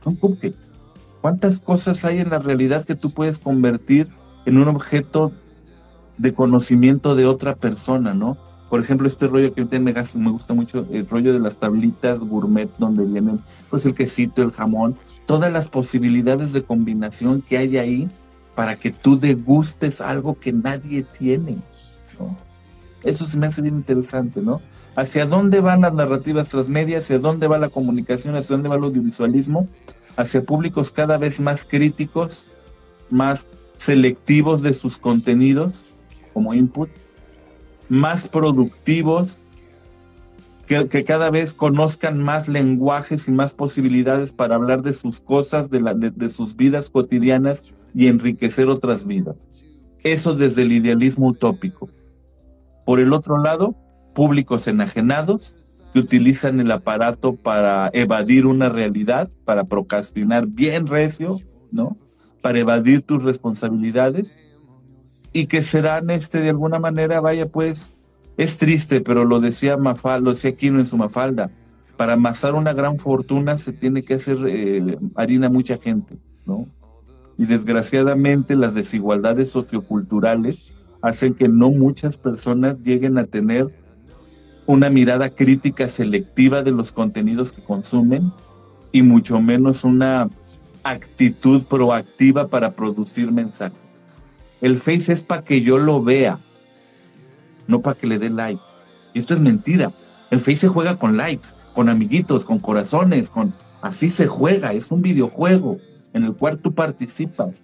Son 0.00 0.14
cupcakes. 0.14 0.72
¿Cuántas 1.22 1.58
cosas 1.58 2.04
hay 2.04 2.18
en 2.18 2.28
la 2.28 2.38
realidad 2.38 2.84
que 2.84 2.94
tú 2.94 3.10
puedes 3.10 3.38
convertir 3.38 4.08
en 4.44 4.58
un 4.58 4.68
objeto 4.68 5.32
de 6.18 6.34
conocimiento 6.34 7.14
de 7.14 7.26
otra 7.26 7.56
persona, 7.56 8.12
¿no? 8.12 8.36
Por 8.68 8.80
ejemplo, 8.80 9.06
este 9.06 9.28
rollo 9.28 9.52
que 9.52 9.64
me, 9.78 9.92
me 9.92 10.30
gusta 10.30 10.54
mucho, 10.54 10.86
el 10.90 11.08
rollo 11.08 11.32
de 11.32 11.38
las 11.38 11.58
tablitas 11.58 12.18
gourmet 12.18 12.70
donde 12.78 13.04
vienen 13.04 13.40
pues 13.70 13.86
el 13.86 13.94
quesito, 13.94 14.42
el 14.42 14.52
jamón, 14.52 14.96
todas 15.26 15.52
las 15.52 15.68
posibilidades 15.68 16.52
de 16.52 16.62
combinación 16.62 17.42
que 17.42 17.56
hay 17.56 17.76
ahí 17.76 18.08
para 18.54 18.76
que 18.76 18.90
tú 18.90 19.18
degustes 19.18 20.00
algo 20.00 20.38
que 20.38 20.52
nadie 20.52 21.02
tiene. 21.02 21.56
Eso 23.02 23.26
se 23.26 23.36
me 23.36 23.46
hace 23.46 23.60
bien 23.60 23.76
interesante, 23.76 24.40
¿no? 24.40 24.60
¿Hacia 24.96 25.26
dónde 25.26 25.60
van 25.60 25.82
las 25.82 25.92
narrativas 25.92 26.48
transmedia? 26.48 26.98
¿Hacia 26.98 27.18
dónde 27.18 27.46
va 27.46 27.58
la 27.58 27.68
comunicación? 27.68 28.36
¿Hacia 28.36 28.54
dónde 28.54 28.68
va 28.68 28.76
el 28.76 28.84
audiovisualismo? 28.84 29.68
Hacia 30.16 30.42
públicos 30.42 30.92
cada 30.92 31.18
vez 31.18 31.40
más 31.40 31.64
críticos, 31.64 32.46
más 33.10 33.46
selectivos 33.76 34.62
de 34.62 34.72
sus 34.72 34.98
contenidos 34.98 35.84
como 36.32 36.54
input 36.54 36.88
más 37.88 38.28
productivos 38.28 39.40
que, 40.66 41.04
cada 41.04 41.30
vez 41.30 41.54
conozcan 41.54 42.22
más 42.22 42.48
lenguajes 42.48 43.28
y 43.28 43.32
más 43.32 43.52
posibilidades 43.52 44.32
para 44.32 44.54
hablar 44.54 44.82
de 44.82 44.92
sus 44.92 45.20
cosas, 45.20 45.70
de, 45.70 45.80
la, 45.80 45.94
de, 45.94 46.28
sus 46.30 46.56
vidas 46.56 46.90
cotidianas 46.90 47.62
y 47.94 48.08
enriquecer 48.08 48.68
otras 48.68 49.06
vidas. 49.06 49.36
Eso 50.02 50.34
desde 50.34 50.62
el 50.62 50.72
idealismo 50.72 51.28
utópico. 51.28 51.88
Por 52.86 53.00
el 53.00 53.12
otro 53.12 53.38
lado, 53.38 53.74
públicos 54.14 54.66
enajenados 54.68 55.54
que 55.92 56.00
utilizan 56.00 56.60
el 56.60 56.70
aparato 56.70 57.36
para 57.36 57.90
evadir 57.92 58.46
una 58.46 58.68
realidad, 58.68 59.30
para 59.44 59.64
procrastinar 59.64 60.46
bien 60.46 60.86
recio, 60.86 61.40
¿no? 61.70 61.96
Para 62.40 62.58
evadir 62.58 63.02
tus 63.02 63.22
responsabilidades 63.22 64.38
y 65.34 65.48
que 65.48 65.62
serán, 65.62 66.10
este, 66.10 66.38
de 66.38 66.50
alguna 66.50 66.78
manera, 66.78 67.20
vaya, 67.20 67.46
pues, 67.46 67.88
es 68.36 68.56
triste, 68.56 69.00
pero 69.00 69.24
lo 69.24 69.40
decía 69.40 69.76
Mafalda, 69.76 70.24
lo 70.24 70.30
decía 70.30 70.54
Quino 70.54 70.78
en 70.78 70.86
su 70.86 70.96
Mafalda, 70.96 71.50
para 71.96 72.14
amasar 72.14 72.54
una 72.54 72.72
gran 72.72 72.98
fortuna 72.98 73.58
se 73.58 73.72
tiene 73.72 74.04
que 74.04 74.14
hacer 74.14 74.38
eh, 74.46 74.96
harina 75.16 75.48
mucha 75.48 75.76
gente, 75.76 76.16
¿no? 76.46 76.68
Y 77.36 77.46
desgraciadamente 77.46 78.54
las 78.54 78.74
desigualdades 78.74 79.50
socioculturales 79.50 80.72
hacen 81.02 81.34
que 81.34 81.48
no 81.48 81.70
muchas 81.70 82.16
personas 82.16 82.78
lleguen 82.84 83.18
a 83.18 83.24
tener 83.24 83.68
una 84.66 84.88
mirada 84.88 85.30
crítica 85.30 85.88
selectiva 85.88 86.62
de 86.62 86.70
los 86.70 86.92
contenidos 86.92 87.52
que 87.52 87.62
consumen 87.62 88.32
y 88.92 89.02
mucho 89.02 89.40
menos 89.40 89.82
una 89.82 90.30
actitud 90.84 91.64
proactiva 91.64 92.46
para 92.46 92.72
producir 92.74 93.32
mensajes. 93.32 93.83
El 94.64 94.78
Face 94.78 95.12
es 95.12 95.22
para 95.22 95.44
que 95.44 95.60
yo 95.60 95.76
lo 95.76 96.02
vea, 96.02 96.38
no 97.66 97.80
para 97.80 98.00
que 98.00 98.06
le 98.06 98.18
dé 98.18 98.30
like. 98.30 98.62
Y 99.12 99.18
esto 99.18 99.34
es 99.34 99.40
mentira. 99.40 99.92
El 100.30 100.38
Face 100.38 100.56
se 100.56 100.68
juega 100.68 100.98
con 100.98 101.18
likes, 101.18 101.48
con 101.74 101.90
amiguitos, 101.90 102.46
con 102.46 102.60
corazones, 102.60 103.28
con 103.28 103.52
así 103.82 104.08
se 104.08 104.26
juega, 104.26 104.72
es 104.72 104.90
un 104.90 105.02
videojuego 105.02 105.80
en 106.14 106.24
el 106.24 106.32
cual 106.32 106.60
tú 106.60 106.72
participas. 106.72 107.60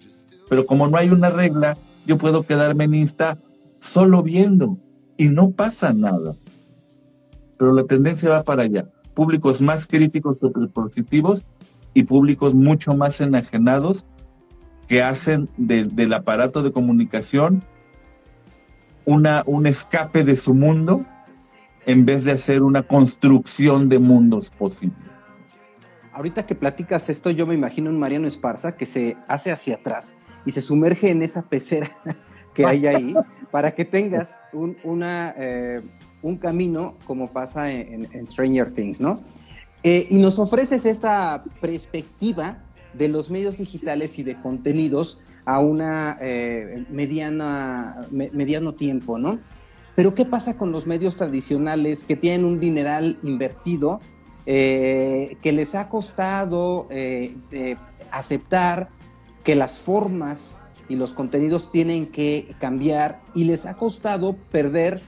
Pero 0.47 0.67
como 0.67 0.87
no 0.87 0.95
hay 0.95 1.09
una 1.09 1.31
regla, 1.31 1.75
yo 2.05 2.19
puedo 2.19 2.43
quedarme 2.43 2.83
en 2.83 2.93
Insta 2.93 3.39
solo 3.79 4.21
viendo 4.21 4.77
y 5.17 5.29
no 5.29 5.49
pasa 5.49 5.93
nada. 5.93 6.35
Pero 7.57 7.73
la 7.73 7.85
tendencia 7.85 8.29
va 8.29 8.43
para 8.43 8.61
allá. 8.61 8.85
Públicos 9.15 9.59
más 9.59 9.87
críticos 9.87 10.37
que 10.37 10.67
positivos 10.67 11.47
y 11.95 12.03
públicos 12.03 12.53
mucho 12.53 12.93
más 12.93 13.19
enajenados 13.21 14.05
que 14.91 15.01
hacen 15.01 15.47
del 15.55 16.11
aparato 16.11 16.63
de 16.63 16.73
comunicación 16.73 17.63
una, 19.05 19.41
un 19.45 19.65
escape 19.65 20.25
de 20.25 20.35
su 20.35 20.53
mundo 20.53 21.05
en 21.85 22.05
vez 22.05 22.25
de 22.25 22.33
hacer 22.33 22.61
una 22.61 22.83
construcción 22.83 23.87
de 23.87 23.99
mundos 23.99 24.49
posibles. 24.49 24.99
Ahorita 26.11 26.45
que 26.45 26.55
platicas 26.55 27.09
esto, 27.09 27.29
yo 27.29 27.47
me 27.47 27.53
imagino 27.53 27.89
un 27.89 27.99
Mariano 27.99 28.27
Esparza 28.27 28.75
que 28.75 28.85
se 28.85 29.15
hace 29.29 29.49
hacia 29.49 29.75
atrás 29.75 30.13
y 30.45 30.51
se 30.51 30.61
sumerge 30.61 31.09
en 31.09 31.21
esa 31.21 31.43
pecera 31.43 31.89
que 32.53 32.65
hay 32.65 32.85
ahí 32.85 33.15
para 33.49 33.71
que 33.71 33.85
tengas 33.85 34.41
un, 34.51 34.75
una, 34.83 35.33
eh, 35.37 35.81
un 36.21 36.35
camino 36.35 36.97
como 37.05 37.31
pasa 37.31 37.71
en, 37.71 38.27
Stranger 38.27 38.73
Things, 38.73 38.99
¿no? 38.99 39.15
Eh, 39.83 40.07
y 40.09 40.17
nos 40.17 40.37
ofreces 40.37 40.85
esta 40.85 41.45
perspectiva 41.61 42.61
de 42.93 43.07
los 43.07 43.29
medios 43.29 43.57
digitales 43.57 44.19
y 44.19 44.23
de 44.23 44.39
contenidos 44.41 45.19
a 45.45 45.59
una 45.59 46.17
eh, 46.21 46.85
mediana, 46.89 48.07
mediano 48.11 48.73
tiempo, 48.73 49.17
¿no? 49.17 49.39
Pero 49.95 50.13
¿qué 50.13 50.25
pasa 50.25 50.57
con 50.57 50.71
los 50.71 50.87
medios 50.87 51.15
tradicionales 51.15 52.03
que 52.03 52.15
tienen 52.15 52.45
un 52.45 52.59
dineral 52.59 53.17
invertido, 53.23 53.99
eh, 54.45 55.37
que 55.41 55.51
les 55.51 55.75
ha 55.75 55.89
costado 55.89 56.87
eh, 56.89 57.35
aceptar 58.11 58.89
que 59.43 59.55
las 59.55 59.79
formas 59.79 60.57
y 60.87 60.95
los 60.95 61.13
contenidos 61.13 61.71
tienen 61.71 62.07
que 62.07 62.55
cambiar 62.59 63.21
y 63.33 63.45
les 63.45 63.65
ha 63.65 63.75
costado 63.75 64.35
perder 64.51 65.01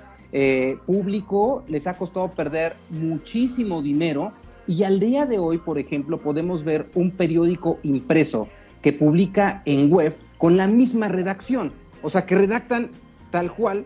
público, 0.88 1.64
les 1.68 1.86
ha 1.86 1.96
costado 1.96 2.32
perder 2.32 2.76
muchísimo 2.90 3.84
dinero 3.84 4.34
y 4.66 4.84
al 4.84 5.00
día 5.00 5.26
de 5.26 5.40
hoy, 5.40 5.58
por 5.58 5.78
ejemplo, 5.78 6.20
podemos 6.20 6.64
ver 6.64 6.90
un 6.96 7.12
periódico 7.12 7.80
impreso 7.84 8.48
que 8.82 8.94
publica 8.94 9.62
en 9.66 9.92
web 9.92 10.16
con 10.38 10.58
la 10.58 10.68
misma 10.68 11.08
redacción. 11.08 11.74
O 12.02 12.10
sea, 12.10 12.26
que 12.26 12.36
redactan 12.36 12.90
tal 13.30 13.54
cual 13.54 13.86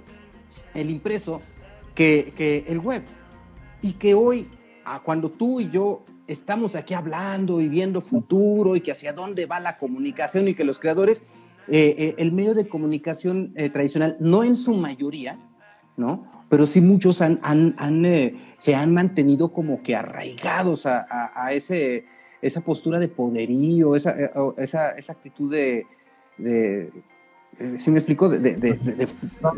el 0.73 0.89
impreso 0.89 1.41
que, 1.95 2.65
el 2.67 2.79
web. 2.79 3.03
Y 3.81 3.93
que 3.93 4.13
hoy, 4.13 4.47
cuando 5.03 5.31
tú 5.31 5.59
y 5.59 5.69
yo 5.69 6.03
estamos 6.27 6.75
aquí 6.75 6.93
hablando 6.93 7.61
y 7.61 7.69
viendo 7.69 8.01
futuro 8.01 8.75
y 8.75 8.81
que 8.81 8.91
hacia 8.91 9.13
dónde 9.13 9.45
va 9.45 9.59
la 9.59 9.77
comunicación 9.77 10.47
y 10.47 10.55
que 10.55 10.63
los 10.63 10.79
creadores, 10.79 11.23
eh, 11.67 11.95
eh, 11.97 12.15
el 12.17 12.31
medio 12.31 12.53
de 12.53 12.67
comunicación 12.67 13.53
eh, 13.55 13.69
tradicional, 13.69 14.17
no 14.19 14.43
en 14.43 14.55
su 14.55 14.75
mayoría, 14.75 15.39
¿no? 15.95 16.36
Pero 16.49 16.65
sí 16.65 16.81
muchos 16.81 17.21
han, 17.21 17.39
se 18.57 18.75
han 18.75 18.93
mantenido 18.93 19.51
como 19.51 19.83
que 19.83 19.95
arraigados 19.95 20.85
a 20.85 21.49
ese 21.51 22.05
esa 22.41 22.61
postura 22.61 22.99
de 22.99 23.07
poderío, 23.07 23.95
esa, 23.95 24.11
eh, 24.11 24.31
esa, 24.57 24.91
esa 24.91 25.13
actitud 25.13 25.51
de, 25.51 25.85
de, 26.37 26.91
¿sí 27.77 27.91
me 27.91 27.97
explico? 27.97 28.29
De, 28.29 29.09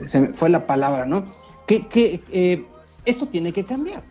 se 0.05 0.27
fue 0.27 0.49
la 0.49 0.65
palabra, 0.65 1.05
¿no? 1.05 1.25
Que, 1.67 1.87
que 1.87 2.21
eh, 2.31 2.65
esto 3.05 3.27
tiene 3.27 3.51
que 3.51 3.65
cambiar. 3.65 4.03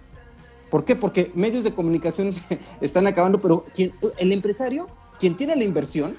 ¿Por 0.70 0.84
qué? 0.84 0.96
Porque 0.96 1.30
medios 1.34 1.64
de 1.64 1.74
comunicación 1.74 2.32
están 2.80 3.06
acabando, 3.06 3.40
pero 3.40 3.64
quien, 3.74 3.90
el 4.18 4.32
empresario, 4.32 4.86
quien 5.18 5.36
tiene 5.36 5.56
la 5.56 5.64
inversión, 5.64 6.16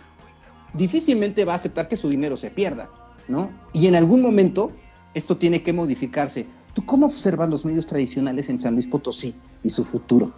difícilmente 0.74 1.45
va 1.45 1.53
a 1.53 1.55
aceptar 1.55 1.88
que 1.88 1.95
su 1.95 2.10
dinero 2.10 2.36
se 2.36 2.49
pierda, 2.49 2.89
¿no? 3.28 3.51
Y 3.74 3.88
en 3.88 3.95
algún 3.95 4.22
momento 4.22 4.72
esto 5.14 5.38
tiene 5.38 5.64
que 5.64 5.74
modificarse. 5.74 6.47
¿Tú 6.74 6.86
cómo 6.86 7.07
observas 7.07 7.49
los 7.49 7.66
medios 7.66 7.88
tradicionales 7.88 8.49
en 8.49 8.60
San 8.60 8.74
Luis 8.74 8.88
Potosí 8.88 9.36
y 9.64 9.70
su 9.70 9.86
futuro? 9.86 10.32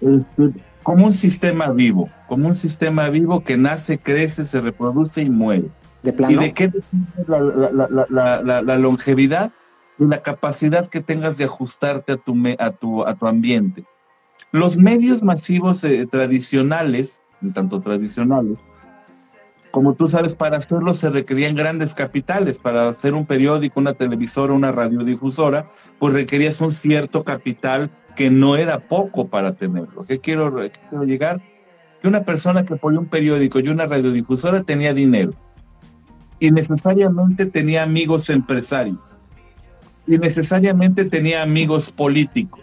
Este, 0.00 0.60
como 0.82 1.06
un 1.06 1.14
sistema 1.14 1.70
vivo, 1.70 2.10
como 2.28 2.48
un 2.48 2.54
sistema 2.54 3.08
vivo 3.08 3.44
que 3.44 3.56
nace, 3.56 3.98
crece, 3.98 4.46
se 4.46 4.60
reproduce 4.60 5.22
y 5.22 5.30
muere. 5.30 5.70
¿De 6.02 6.12
plano? 6.12 6.32
¿Y 6.32 6.44
de 6.44 6.52
qué 6.52 6.68
depende 6.68 7.12
la, 8.08 8.78
longevidad? 8.78 9.52
De 9.98 10.08
la 10.08 10.22
capacidad 10.22 10.88
que 10.88 11.00
tengas 11.00 11.38
de 11.38 11.44
ajustarte 11.44 12.12
a 12.12 12.16
tu, 12.16 12.34
a 12.58 12.70
tu, 12.72 13.06
a 13.06 13.14
tu 13.14 13.26
ambiente. 13.26 13.84
Los 14.50 14.76
medios 14.76 15.22
masivos 15.22 15.84
eh, 15.84 16.06
tradicionales, 16.10 17.20
en 17.40 17.52
tanto 17.52 17.80
tradicionales, 17.80 18.58
como 19.72 19.94
tú 19.94 20.08
sabes, 20.08 20.36
para 20.36 20.58
hacerlo 20.58 20.92
se 20.94 21.10
requerían 21.10 21.56
grandes 21.56 21.94
capitales. 21.94 22.58
Para 22.58 22.88
hacer 22.88 23.14
un 23.14 23.26
periódico, 23.26 23.80
una 23.80 23.94
televisora, 23.94 24.52
una 24.52 24.70
radiodifusora, 24.70 25.70
pues 25.98 26.12
requerías 26.12 26.60
un 26.60 26.72
cierto 26.72 27.24
capital 27.24 27.90
que 28.14 28.30
no 28.30 28.56
era 28.56 28.80
poco 28.80 29.28
para 29.28 29.54
tenerlo. 29.54 30.04
¿Qué 30.06 30.20
quiero, 30.20 30.54
llegar? 31.04 31.40
Que 32.02 32.08
una 32.08 32.22
persona 32.24 32.64
que 32.64 32.76
ponía 32.76 33.00
un 33.00 33.06
periódico 33.06 33.60
y 33.60 33.68
una 33.68 33.86
radiodifusora 33.86 34.62
tenía 34.62 34.92
dinero 34.92 35.32
y 36.38 36.50
necesariamente 36.50 37.46
tenía 37.46 37.82
amigos 37.84 38.28
empresarios 38.28 38.98
y 40.06 40.18
necesariamente 40.18 41.04
tenía 41.04 41.42
amigos 41.42 41.92
políticos 41.92 42.60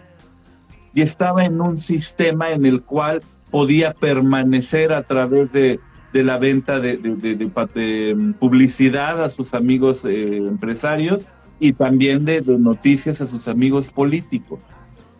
y 0.92 1.00
estaba 1.00 1.44
en 1.44 1.60
un 1.60 1.78
sistema 1.78 2.50
en 2.50 2.66
el 2.66 2.82
cual 2.82 3.22
podía 3.50 3.94
permanecer 3.94 4.92
a 4.92 5.02
través 5.02 5.50
de, 5.52 5.80
la 6.12 6.38
venta 6.38 6.80
de, 6.80 6.96
de, 6.96 8.34
publicidad 8.38 9.22
a 9.22 9.30
sus 9.30 9.54
amigos 9.54 10.04
eh, 10.04 10.36
empresarios 10.38 11.26
y 11.58 11.72
también 11.72 12.24
de 12.24 12.42
noticias 12.58 13.20
a 13.20 13.26
sus 13.26 13.48
amigos 13.48 13.90
políticos. 13.90 14.58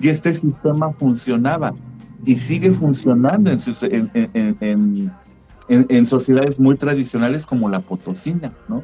Y 0.01 0.09
este 0.09 0.33
sistema 0.33 0.93
funcionaba 0.93 1.75
y 2.25 2.37
sigue 2.37 2.71
funcionando 2.71 3.51
en, 3.51 5.11
en, 5.69 6.07
sociedades 6.07 6.59
muy 6.59 6.77
tradicionales 6.77 7.47
como 7.47 7.69
la 7.69 7.81
potosina, 7.81 8.53
¿no? 8.69 8.83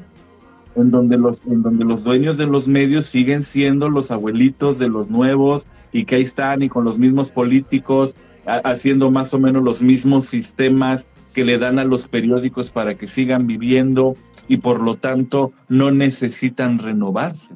En 0.75 0.91
donde, 0.91 1.17
los, 1.17 1.41
en 1.47 1.63
donde 1.63 1.85
los 1.87 2.05
dueños 2.05 2.37
de 2.37 2.47
los 2.47 2.69
medios 2.69 3.07
siguen 3.07 3.43
siendo 3.43 3.89
los 3.89 4.11
abuelitos 4.11 4.79
de 4.79 4.89
los 4.89 5.11
nuevos 5.11 5.67
y 5.91 6.05
que 6.05 6.17
ahí 6.17 6.23
están 6.23 6.63
y 6.63 6.69
con 6.69 6.85
los 6.85 6.99
mismos 6.99 7.31
políticos 7.31 8.15
haciendo 8.47 9.11
más 9.11 9.33
o 9.35 9.39
menos 9.39 9.65
los 9.65 9.83
mismos 9.83 10.27
sistemas 10.27 11.09
que 11.37 11.45
le 11.45 11.59
dan 11.59 11.79
a 11.79 11.85
los 11.85 12.09
periódicos 12.09 12.71
para 12.71 12.95
que 12.95 13.07
sigan 13.07 13.47
viviendo 13.47 14.15
y 14.49 14.57
por 14.57 14.81
lo 14.81 14.95
tanto 14.97 15.53
no 15.69 15.91
necesitan 15.91 16.79
renovarse. 16.79 17.55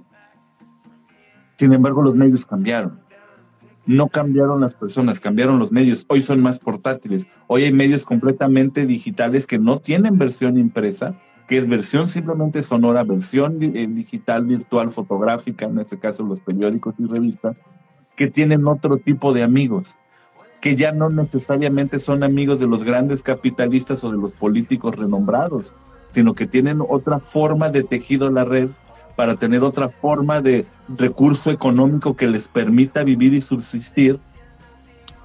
Sin 1.56 1.72
embargo, 1.72 2.02
los 2.02 2.14
medios 2.14 2.44
cambiaron 2.44 3.00
no 3.86 4.08
cambiaron 4.08 4.60
las 4.60 4.74
personas, 4.74 5.18
cambiaron 5.18 5.58
los 5.58 5.72
medios. 5.72 6.04
Hoy 6.08 6.20
son 6.20 6.42
más 6.42 6.58
portátiles. 6.58 7.26
Hoy 7.46 7.64
hay 7.64 7.72
medios 7.72 8.04
completamente 8.04 8.84
digitales 8.84 9.46
que 9.46 9.58
no 9.58 9.78
tienen 9.78 10.18
versión 10.18 10.58
impresa, 10.58 11.18
que 11.48 11.56
es 11.56 11.66
versión 11.66 12.06
simplemente 12.06 12.62
sonora, 12.62 13.02
versión 13.02 13.56
eh, 13.62 13.88
digital, 13.88 14.44
virtual, 14.44 14.92
fotográfica, 14.92 15.64
en 15.64 15.78
este 15.78 15.98
caso 15.98 16.22
los 16.22 16.40
periódicos 16.40 16.94
y 16.98 17.06
revistas, 17.06 17.62
que 18.14 18.28
tienen 18.28 18.68
otro 18.68 18.98
tipo 18.98 19.32
de 19.32 19.42
amigos, 19.42 19.96
que 20.60 20.76
ya 20.76 20.92
no 20.92 21.08
necesariamente 21.08 21.98
son 21.98 22.22
amigos 22.22 22.60
de 22.60 22.66
los 22.66 22.84
grandes 22.84 23.22
capitalistas 23.22 24.04
o 24.04 24.10
de 24.10 24.18
los 24.18 24.32
políticos 24.32 24.94
renombrados, 24.96 25.74
sino 26.10 26.34
que 26.34 26.46
tienen 26.46 26.82
otra 26.86 27.18
forma 27.18 27.70
de 27.70 27.82
tejido 27.82 28.30
la 28.30 28.44
red 28.44 28.68
para 29.16 29.36
tener 29.36 29.62
otra 29.62 29.88
forma 29.88 30.40
de 30.40 30.66
recurso 30.88 31.50
económico 31.50 32.16
que 32.16 32.26
les 32.26 32.48
permita 32.48 33.02
vivir 33.02 33.34
y 33.34 33.40
subsistir 33.40 34.18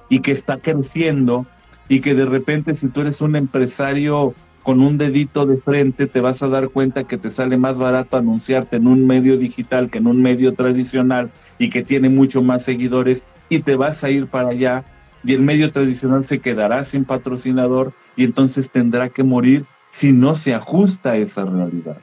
y 0.08 0.20
que 0.20 0.32
está 0.32 0.58
creciendo 0.58 1.46
y 1.88 2.00
que 2.00 2.14
de 2.14 2.24
repente 2.24 2.74
si 2.74 2.88
tú 2.88 3.00
eres 3.00 3.20
un 3.20 3.36
empresario 3.36 4.34
con 4.62 4.80
un 4.80 4.98
dedito 4.98 5.46
de 5.46 5.58
frente 5.58 6.06
te 6.06 6.20
vas 6.20 6.42
a 6.42 6.48
dar 6.48 6.70
cuenta 6.70 7.04
que 7.04 7.18
te 7.18 7.30
sale 7.30 7.56
más 7.56 7.78
barato 7.78 8.16
anunciarte 8.16 8.76
en 8.76 8.86
un 8.86 9.06
medio 9.06 9.38
digital 9.38 9.90
que 9.90 9.98
en 9.98 10.06
un 10.06 10.20
medio 10.20 10.54
tradicional 10.54 11.30
y 11.58 11.70
que 11.70 11.82
tiene 11.82 12.08
mucho 12.08 12.42
más 12.42 12.64
seguidores 12.64 13.24
y 13.48 13.60
te 13.60 13.76
vas 13.76 14.02
a 14.02 14.10
ir 14.10 14.26
para 14.26 14.48
allá 14.48 14.84
y 15.26 15.34
el 15.34 15.42
medio 15.42 15.72
tradicional 15.72 16.24
se 16.24 16.38
quedará 16.38 16.84
sin 16.84 17.04
patrocinador 17.04 17.92
y 18.16 18.24
entonces 18.24 18.70
tendrá 18.70 19.08
que 19.08 19.22
morir 19.22 19.64
si 19.90 20.12
no 20.12 20.34
se 20.34 20.54
ajusta 20.54 21.12
a 21.12 21.16
esa 21.16 21.44
realidad. 21.44 21.98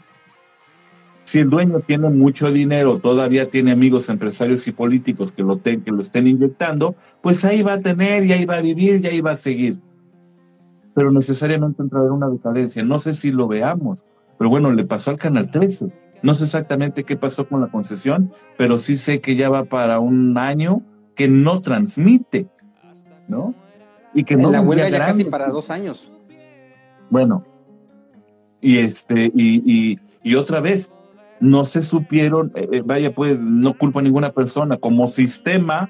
Si 1.24 1.40
el 1.40 1.50
dueño 1.50 1.80
tiene 1.80 2.10
mucho 2.10 2.52
dinero, 2.52 3.00
todavía 3.00 3.50
tiene 3.50 3.72
amigos 3.72 4.10
empresarios 4.10 4.68
y 4.68 4.74
políticos 4.74 5.32
que 5.32 5.42
lo, 5.42 5.62
que 5.62 5.80
lo 5.86 6.02
estén 6.02 6.28
inyectando, 6.28 6.96
pues 7.22 7.46
ahí 7.46 7.62
va 7.62 7.74
a 7.74 7.82
tener 7.82 8.26
y 8.26 8.34
ahí 8.34 8.46
va 8.46 8.58
a 8.58 8.62
vivir 8.62 9.00
y 9.04 9.08
ahí 9.08 9.22
va 9.22 9.32
a 9.32 9.38
seguir 9.38 9.78
pero 10.94 11.12
necesariamente 11.12 11.82
entrará 11.82 12.12
una 12.12 12.30
decadencia. 12.30 12.84
No 12.84 13.00
sé 13.00 13.14
si 13.14 13.32
lo 13.32 13.48
veamos, 13.48 14.06
pero 14.38 14.50
bueno, 14.50 14.72
le 14.72 14.86
pasó 14.86 15.12
al 15.12 15.18
Canal 15.18 15.50
13. 15.50 15.88
No 16.22 16.34
sé 16.34 16.46
exactamente 16.46 17.04
qué 17.04 17.18
pasó 17.18 17.48
con 17.48 17.62
la 17.62 17.68
concesión, 17.68 18.32
pero 18.58 18.78
sí 18.78 18.98
sé 18.98 19.20
que 19.20 19.36
ya 19.36 19.50
va 19.50 19.66
para 19.66 20.00
un 20.00 20.38
año 20.38 20.82
que 21.16 21.28
no 21.28 21.62
transmite, 21.62 22.48
¿no? 23.28 23.54
Y 24.14 24.24
que 24.24 24.36
no 24.36 24.52
la 24.52 24.62
huelga 24.62 24.90
ya 24.90 25.00
casi 25.00 25.24
para 25.24 25.50
dos 25.50 25.70
años. 25.70 26.10
Bueno, 27.10 27.44
y 28.62 28.78
este, 28.78 29.32
y, 29.34 30.00
y, 30.24 30.36
otra 30.36 30.62
vez, 30.62 30.92
no 31.40 31.66
se 31.66 31.82
supieron, 31.82 32.52
eh, 32.56 32.68
eh, 32.72 32.82
vaya, 32.86 33.14
pues 33.14 33.38
no 33.40 33.78
culpo 33.78 34.00
a 34.00 34.02
ninguna 34.02 34.32
persona, 34.32 34.78
como 34.78 35.08
sistema 35.08 35.90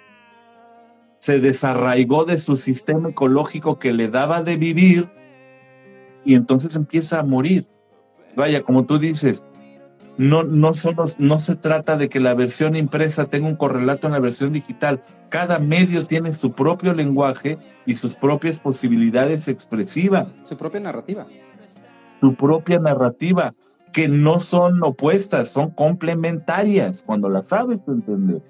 se 1.19 1.39
desarraigó 1.39 2.25
de 2.25 2.37
su 2.37 2.57
sistema 2.57 3.11
ecológico 3.11 3.79
que 3.79 3.93
le 3.93 4.09
daba 4.09 4.43
de 4.43 4.57
vivir 4.57 5.07
y 6.25 6.35
entonces 6.35 6.75
empieza 6.75 7.21
a 7.21 7.23
morir. 7.23 7.65
Vaya, 8.35 8.61
como 8.61 8.85
tú 8.85 8.97
dices, 8.97 9.45
no, 10.17 10.43
no, 10.43 10.73
solo, 10.73 11.05
no 11.17 11.39
se 11.39 11.55
trata 11.55 11.97
de 11.97 12.07
que 12.07 12.19
la 12.19 12.35
versión 12.35 12.75
impresa 12.75 13.25
tenga 13.25 13.47
un 13.47 13.55
correlato 13.55 14.07
en 14.07 14.13
la 14.13 14.19
versión 14.19 14.53
digital. 14.53 15.01
Cada 15.29 15.57
medio 15.59 16.03
tiene 16.03 16.31
su 16.31 16.51
propio 16.51 16.93
lenguaje 16.93 17.57
y 17.85 17.95
sus 17.95 18.15
propias 18.15 18.59
posibilidades 18.59 19.47
expresivas. 19.47 20.27
Su 20.43 20.55
propia 20.55 20.81
narrativa. 20.81 21.25
Su 22.21 22.35
propia 22.35 22.79
narrativa, 22.79 23.55
que 23.91 24.07
no 24.07 24.39
son 24.39 24.83
opuestas, 24.83 25.49
son 25.49 25.71
complementarias, 25.71 27.03
cuando 27.03 27.27
las 27.27 27.47
sabes 27.47 27.81
entender. 27.87 28.41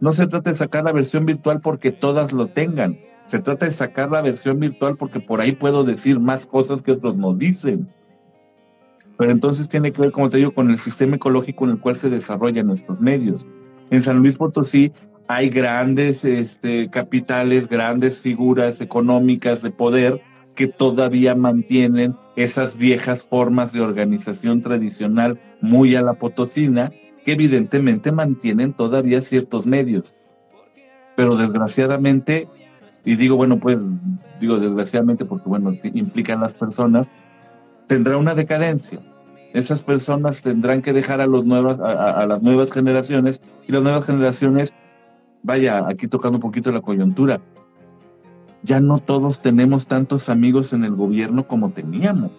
No 0.00 0.12
se 0.12 0.28
trata 0.28 0.50
de 0.50 0.56
sacar 0.56 0.84
la 0.84 0.92
versión 0.92 1.26
virtual 1.26 1.60
porque 1.60 1.90
todas 1.90 2.32
lo 2.32 2.46
tengan. 2.46 3.00
Se 3.26 3.40
trata 3.40 3.66
de 3.66 3.72
sacar 3.72 4.10
la 4.10 4.22
versión 4.22 4.60
virtual 4.60 4.94
porque 4.98 5.18
por 5.18 5.40
ahí 5.40 5.52
puedo 5.52 5.82
decir 5.82 6.20
más 6.20 6.46
cosas 6.46 6.82
que 6.82 6.92
otros 6.92 7.16
no 7.16 7.34
dicen. 7.34 7.92
Pero 9.18 9.32
entonces 9.32 9.68
tiene 9.68 9.92
que 9.92 10.00
ver, 10.00 10.12
como 10.12 10.30
te 10.30 10.38
digo, 10.38 10.52
con 10.52 10.70
el 10.70 10.78
sistema 10.78 11.16
ecológico 11.16 11.64
en 11.64 11.72
el 11.72 11.80
cual 11.80 11.96
se 11.96 12.08
desarrollan 12.08 12.68
nuestros 12.68 13.00
medios. 13.00 13.46
En 13.90 14.00
San 14.00 14.18
Luis 14.18 14.36
Potosí 14.36 14.92
hay 15.26 15.50
grandes 15.50 16.24
este, 16.24 16.88
capitales, 16.88 17.68
grandes 17.68 18.20
figuras 18.20 18.80
económicas 18.80 19.60
de 19.60 19.70
poder 19.70 20.22
que 20.54 20.66
todavía 20.66 21.34
mantienen 21.34 22.16
esas 22.34 22.78
viejas 22.78 23.24
formas 23.24 23.72
de 23.72 23.80
organización 23.80 24.60
tradicional 24.60 25.38
muy 25.60 25.94
a 25.94 26.02
la 26.02 26.14
potosina 26.14 26.90
que 27.24 27.32
evidentemente 27.32 28.10
mantienen 28.10 28.72
todavía 28.72 29.20
ciertos 29.20 29.66
medios. 29.66 30.16
Pero 31.14 31.36
desgraciadamente, 31.36 32.48
y 33.04 33.16
digo, 33.16 33.36
bueno, 33.36 33.58
pues 33.58 33.78
digo 34.40 34.58
desgraciadamente 34.58 35.24
porque, 35.24 35.48
bueno, 35.48 35.76
implican 35.94 36.40
las 36.40 36.54
personas, 36.54 37.06
tendrá 37.88 38.16
una 38.16 38.34
decadencia. 38.34 39.00
Esas 39.52 39.82
personas 39.82 40.42
tendrán 40.42 40.82
que 40.82 40.92
dejar 40.92 41.20
a, 41.20 41.26
los 41.26 41.44
nuevas, 41.44 41.80
a, 41.80 42.26
las 42.26 42.42
nuevas 42.42 42.70
generaciones 42.70 43.40
y 43.66 43.72
las 43.72 43.82
nuevas 43.82 44.06
generaciones, 44.06 44.72
vaya, 45.42 45.88
aquí 45.88 46.06
tocando 46.06 46.36
un 46.36 46.42
poquito 46.42 46.70
la 46.70 46.82
coyuntura, 46.82 47.40
ya 48.62 48.80
no 48.80 48.98
todos 48.98 49.40
tenemos 49.40 49.86
tantos 49.86 50.28
amigos 50.28 50.72
en 50.72 50.84
el 50.84 50.94
gobierno 50.94 51.48
como 51.48 51.70
teníamos. 51.70 52.30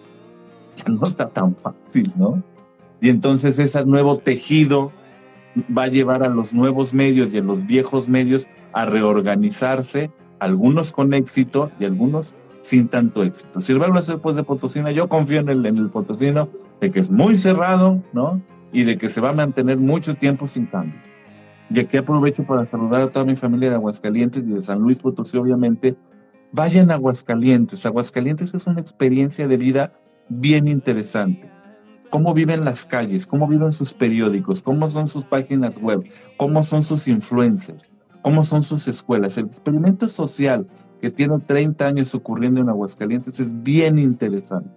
Ya 0.76 0.84
no 0.92 1.04
está 1.04 1.28
tan 1.28 1.56
fácil, 1.56 2.12
¿no? 2.16 2.42
Y 3.00 3.08
entonces 3.08 3.58
ese 3.58 3.84
nuevo 3.84 4.16
tejido 4.16 4.92
va 5.76 5.84
a 5.84 5.88
llevar 5.88 6.22
a 6.22 6.28
los 6.28 6.52
nuevos 6.52 6.94
medios 6.94 7.34
y 7.34 7.38
a 7.38 7.42
los 7.42 7.66
viejos 7.66 8.08
medios 8.08 8.46
a 8.72 8.86
reorganizarse, 8.86 10.12
algunos 10.38 10.92
con 10.92 11.12
éxito 11.12 11.72
y 11.80 11.86
algunos 11.86 12.36
sin 12.60 12.88
tanto 12.88 13.22
éxito. 13.22 13.60
Si 13.60 13.74
vuelvo 13.74 13.98
a 13.98 14.02
ser 14.02 14.18
pues 14.18 14.36
de 14.36 14.42
Potosina, 14.42 14.90
yo 14.90 15.08
confío 15.08 15.40
en 15.40 15.48
el, 15.48 15.64
en 15.66 15.78
el 15.78 15.90
Potosino 15.90 16.48
de 16.80 16.90
que 16.90 17.00
es 17.00 17.10
muy 17.10 17.36
cerrado, 17.36 18.02
¿no? 18.12 18.40
Y 18.72 18.84
de 18.84 18.98
que 18.98 19.08
se 19.08 19.20
va 19.20 19.30
a 19.30 19.32
mantener 19.32 19.78
mucho 19.78 20.14
tiempo 20.14 20.46
sin 20.46 20.66
cambio. 20.66 21.00
Y 21.70 21.80
aquí 21.80 21.96
aprovecho 21.96 22.44
para 22.44 22.66
saludar 22.66 23.02
a 23.02 23.10
toda 23.10 23.24
mi 23.24 23.36
familia 23.36 23.70
de 23.70 23.76
Aguascalientes 23.76 24.42
y 24.44 24.50
de 24.50 24.62
San 24.62 24.80
Luis 24.80 24.98
Potosí, 24.98 25.36
obviamente. 25.36 25.96
Vayan 26.52 26.90
a 26.90 26.94
Aguascalientes. 26.94 27.86
Aguascalientes 27.86 28.54
es 28.54 28.66
una 28.66 28.80
experiencia 28.80 29.46
de 29.46 29.56
vida 29.56 29.92
bien 30.28 30.66
interesante 30.66 31.50
cómo 32.10 32.34
viven 32.34 32.64
las 32.64 32.84
calles, 32.84 33.26
cómo 33.26 33.46
viven 33.46 33.72
sus 33.72 33.94
periódicos, 33.94 34.60
cómo 34.60 34.88
son 34.88 35.08
sus 35.08 35.24
páginas 35.24 35.80
web, 35.80 36.04
cómo 36.36 36.62
son 36.62 36.82
sus 36.82 37.08
influencers, 37.08 37.90
cómo 38.20 38.42
son 38.42 38.62
sus 38.62 38.86
escuelas. 38.88 39.38
El 39.38 39.46
experimento 39.46 40.08
social 40.08 40.66
que 41.00 41.10
tiene 41.10 41.38
30 41.38 41.86
años 41.86 42.14
ocurriendo 42.14 42.60
en 42.60 42.68
Aguascalientes 42.68 43.40
es 43.40 43.62
bien 43.62 43.98
interesante. 43.98 44.70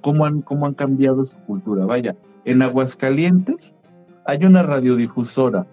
Cómo 0.00 0.24
han, 0.24 0.42
cómo 0.42 0.66
han 0.66 0.74
cambiado 0.74 1.24
su 1.24 1.36
cultura. 1.46 1.84
Vaya, 1.84 2.16
en 2.44 2.62
Aguascalientes 2.62 3.74
hay 4.24 4.44
una 4.44 4.62
radiodifusora 4.62 5.66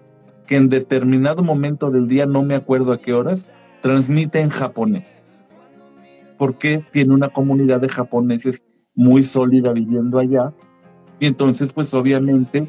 que 0.46 0.56
en 0.56 0.68
determinado 0.68 1.42
momento 1.42 1.90
del 1.90 2.08
día, 2.08 2.26
no 2.26 2.42
me 2.42 2.56
acuerdo 2.56 2.92
a 2.92 2.98
qué 2.98 3.12
horas, 3.12 3.48
transmite 3.80 4.40
en 4.40 4.50
japonés. 4.50 5.16
Porque 6.38 6.84
tiene 6.92 7.14
una 7.14 7.28
comunidad 7.28 7.80
de 7.80 7.88
japoneses 7.88 8.62
muy 8.94 9.22
sólida 9.22 9.72
viviendo 9.72 10.18
allá 10.18 10.52
y 11.20 11.26
entonces, 11.26 11.72
pues 11.72 11.94
obviamente 11.94 12.66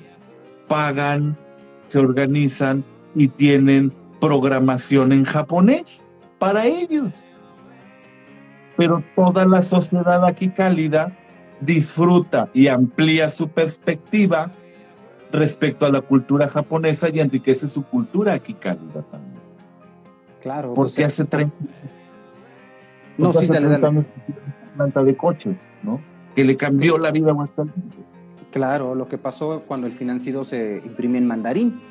pagan, 0.67 1.37
se 1.87 1.99
organizan 1.99 2.83
y 3.15 3.27
tienen 3.27 3.91
programación 4.19 5.11
en 5.11 5.25
japonés 5.25 6.04
para 6.45 6.67
ellos. 6.67 7.23
Pero 8.77 9.03
toda 9.15 9.45
la 9.45 9.63
sociedad 9.63 10.23
aquí 10.25 10.49
cálida 10.49 11.11
disfruta 11.59 12.49
y 12.53 12.67
amplía 12.67 13.29
su 13.29 13.47
perspectiva 13.49 14.51
respecto 15.31 15.85
a 15.85 15.89
la 15.89 16.01
cultura 16.01 16.47
japonesa 16.47 17.09
y 17.09 17.19
enriquece 17.19 17.67
su 17.67 17.83
cultura 17.83 18.33
aquí 18.33 18.53
cálida 18.53 19.01
también. 19.09 19.41
Claro. 20.41 20.73
Porque 20.75 21.03
hace 21.03 21.25
30 21.25 21.57
no, 23.17 23.33
sí, 23.33 23.45
hace 23.45 23.57
años 23.57 24.05
planta 24.75 25.03
de 25.03 25.15
coches, 25.15 25.55
¿no? 25.81 26.01
Que 26.35 26.43
le 26.43 26.57
cambió 26.57 26.97
la 26.97 27.11
vida 27.11 27.31
bastante. 27.31 27.73
Claro, 28.51 28.93
lo 28.93 29.07
que 29.07 29.17
pasó 29.17 29.63
cuando 29.65 29.87
el 29.87 29.93
financiero 29.93 30.43
se 30.43 30.81
imprimía 30.85 31.17
en 31.17 31.27
mandarín, 31.27 31.81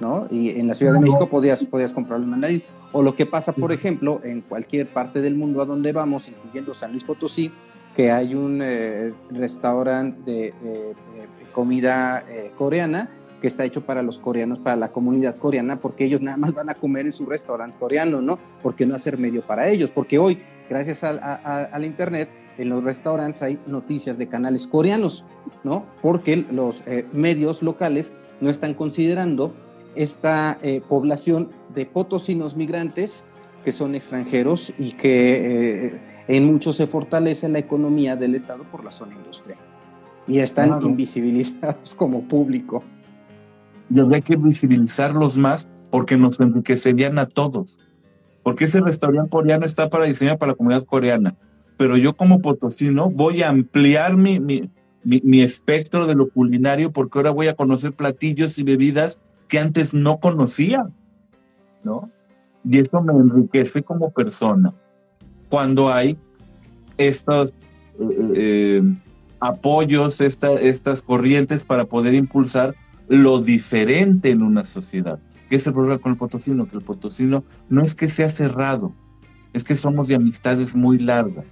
¿no? 0.00 0.26
Y 0.30 0.58
en 0.58 0.68
la 0.68 0.74
Ciudad 0.74 0.92
de 0.92 1.00
México 1.00 1.28
podías, 1.28 1.64
podías 1.64 1.92
comprarlo 1.92 2.24
en 2.24 2.30
mandarín. 2.30 2.62
O 2.92 3.02
lo 3.02 3.14
que 3.14 3.26
pasa, 3.26 3.52
por 3.52 3.72
ejemplo, 3.72 4.20
en 4.24 4.40
cualquier 4.40 4.88
parte 4.88 5.20
del 5.20 5.34
mundo 5.34 5.60
a 5.60 5.64
donde 5.64 5.92
vamos, 5.92 6.28
incluyendo 6.28 6.74
San 6.74 6.92
Luis 6.92 7.04
Potosí, 7.04 7.52
que 7.94 8.10
hay 8.10 8.34
un 8.34 8.60
eh, 8.62 9.12
restaurante 9.30 10.30
de, 10.30 10.54
comida 11.52 12.24
eh, 12.28 12.52
coreana 12.54 13.10
que 13.40 13.46
está 13.46 13.64
hecho 13.64 13.82
para 13.82 14.02
los 14.02 14.18
coreanos, 14.18 14.58
para 14.58 14.76
la 14.76 14.92
comunidad 14.92 15.36
coreana, 15.36 15.80
porque 15.80 16.04
ellos 16.04 16.20
nada 16.20 16.36
más 16.36 16.52
van 16.52 16.70
a 16.70 16.74
comer 16.74 17.06
en 17.06 17.12
su 17.12 17.26
restaurante 17.26 17.76
coreano, 17.78 18.20
¿no? 18.20 18.38
¿Por 18.62 18.74
qué 18.74 18.86
no 18.86 18.94
hacer 18.94 19.18
medio 19.18 19.42
para 19.42 19.68
ellos? 19.68 19.90
Porque 19.90 20.18
hoy, 20.18 20.38
gracias 20.68 21.04
al 21.04 21.84
Internet, 21.84 22.30
en 22.58 22.68
los 22.70 22.82
restaurantes 22.82 23.42
hay 23.42 23.58
noticias 23.66 24.18
de 24.18 24.28
canales 24.28 24.66
coreanos, 24.66 25.24
¿no? 25.64 25.84
Porque 26.02 26.36
los 26.36 26.82
eh, 26.86 27.06
medios 27.12 27.62
locales 27.62 28.14
no 28.40 28.50
están 28.50 28.74
considerando 28.74 29.54
esta 29.96 30.58
eh, 30.62 30.82
población 30.88 31.50
de 31.74 31.86
potosinos 31.86 32.56
migrantes 32.56 33.24
que 33.64 33.72
son 33.72 33.94
extranjeros 33.94 34.72
y 34.78 34.92
que 34.92 35.86
eh, 35.86 36.00
en 36.28 36.44
muchos 36.44 36.76
se 36.76 36.86
fortalece 36.86 37.48
la 37.48 37.58
economía 37.58 38.14
del 38.14 38.34
Estado 38.34 38.64
por 38.64 38.84
la 38.84 38.92
zona 38.92 39.14
industrial. 39.14 39.58
Y 40.28 40.38
están 40.38 40.82
invisibilizados 40.82 41.94
como 41.96 42.22
público. 42.22 42.84
Y 43.90 43.98
habría 43.98 44.20
que 44.20 44.36
visibilizarlos 44.36 45.36
más 45.36 45.68
porque 45.90 46.16
nos 46.16 46.38
enriquecerían 46.40 47.18
a 47.18 47.26
todos. 47.26 47.76
Porque 48.42 48.66
ese 48.66 48.80
restaurante 48.80 49.30
coreano 49.30 49.66
está 49.66 49.90
para 49.90 50.04
diseñar 50.04 50.38
para 50.38 50.52
la 50.52 50.56
comunidad 50.56 50.84
coreana. 50.84 51.34
Pero 51.76 51.96
yo 51.96 52.16
como 52.16 52.40
potosino 52.40 53.10
voy 53.10 53.42
a 53.42 53.48
ampliar 53.48 54.16
mi, 54.16 54.38
mi, 54.38 54.70
mi, 55.02 55.42
espectro 55.42 56.06
de 56.06 56.14
lo 56.14 56.28
culinario 56.28 56.92
porque 56.92 57.18
ahora 57.18 57.30
voy 57.30 57.48
a 57.48 57.54
conocer 57.54 57.92
platillos 57.92 58.58
y 58.58 58.62
bebidas 58.62 59.20
que 59.48 59.58
antes 59.58 59.94
no 59.94 60.18
conocía, 60.18 60.86
¿no? 61.84 62.04
Y 62.68 62.80
eso 62.80 63.00
me 63.00 63.12
enriquece 63.12 63.82
como 63.82 64.10
persona. 64.10 64.72
Cuando 65.48 65.92
hay 65.92 66.18
estos 66.96 67.50
eh, 68.00 68.32
eh, 68.34 68.82
apoyos, 69.40 70.20
estas 70.20 71.02
corrientes 71.02 71.64
para 71.64 71.84
poder 71.84 72.14
impulsar 72.14 72.74
lo 73.08 73.38
diferente 73.38 74.30
en 74.30 74.42
una 74.42 74.64
sociedad. 74.64 75.18
¿Qué 75.48 75.56
es 75.56 75.66
el 75.66 75.74
problema 75.74 75.98
con 75.98 76.12
el 76.12 76.18
potosino? 76.18 76.66
Que 76.68 76.76
el 76.76 76.82
potosino 76.82 77.44
no 77.68 77.82
es 77.82 77.94
que 77.94 78.08
sea 78.08 78.28
cerrado, 78.28 78.92
es 79.52 79.62
que 79.62 79.76
somos 79.76 80.08
de 80.08 80.16
amistades 80.16 80.74
muy 80.74 80.98
largas. 80.98 81.46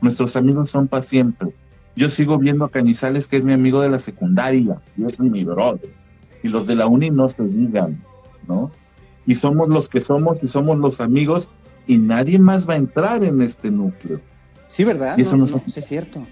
Nuestros 0.00 0.36
amigos 0.36 0.70
son 0.70 0.88
para 0.88 1.02
siempre. 1.02 1.54
Yo 1.94 2.08
sigo 2.08 2.38
viendo 2.38 2.64
a 2.64 2.70
Cañizales, 2.70 3.28
que 3.28 3.36
es 3.36 3.44
mi 3.44 3.52
amigo 3.52 3.80
de 3.80 3.90
la 3.90 3.98
secundaria, 3.98 4.80
y 4.96 5.04
es 5.06 5.18
mi 5.18 5.44
brother. 5.44 5.90
Y 6.42 6.48
los 6.48 6.66
de 6.66 6.74
la 6.74 6.86
uni 6.86 7.10
no 7.10 7.28
se 7.28 7.42
digan, 7.44 8.02
¿no? 8.46 8.70
Y 9.26 9.34
somos 9.34 9.68
los 9.68 9.88
que 9.88 10.00
somos 10.00 10.38
y 10.42 10.48
somos 10.48 10.78
los 10.78 11.00
amigos 11.00 11.50
y 11.86 11.98
nadie 11.98 12.38
más 12.38 12.68
va 12.68 12.74
a 12.74 12.76
entrar 12.76 13.24
en 13.24 13.42
este 13.42 13.70
núcleo. 13.70 14.20
Sí, 14.68 14.84
¿verdad? 14.84 15.16
Y 15.16 15.22
eso 15.22 15.36
no, 15.36 15.44
es 15.44 15.84
cierto. 15.84 16.26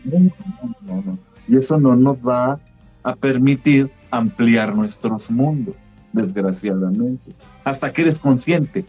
y 1.48 1.57
eso 1.57 1.78
no 1.78 1.94
nos 1.96 2.16
va 2.18 2.59
a 3.02 3.14
permitir 3.14 3.90
ampliar 4.11 4.74
nuestros 4.74 5.30
mundos, 5.30 5.74
desgraciadamente, 6.12 7.32
hasta 7.64 7.92
que 7.92 8.02
eres 8.02 8.18
consciente. 8.18 8.84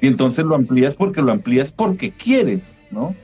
Y 0.00 0.08
entonces 0.08 0.44
lo 0.44 0.54
amplías 0.54 0.94
porque 0.94 1.22
lo 1.22 1.32
amplías 1.32 1.72
porque 1.72 2.10
quieres, 2.12 2.76
¿no? 2.90 3.14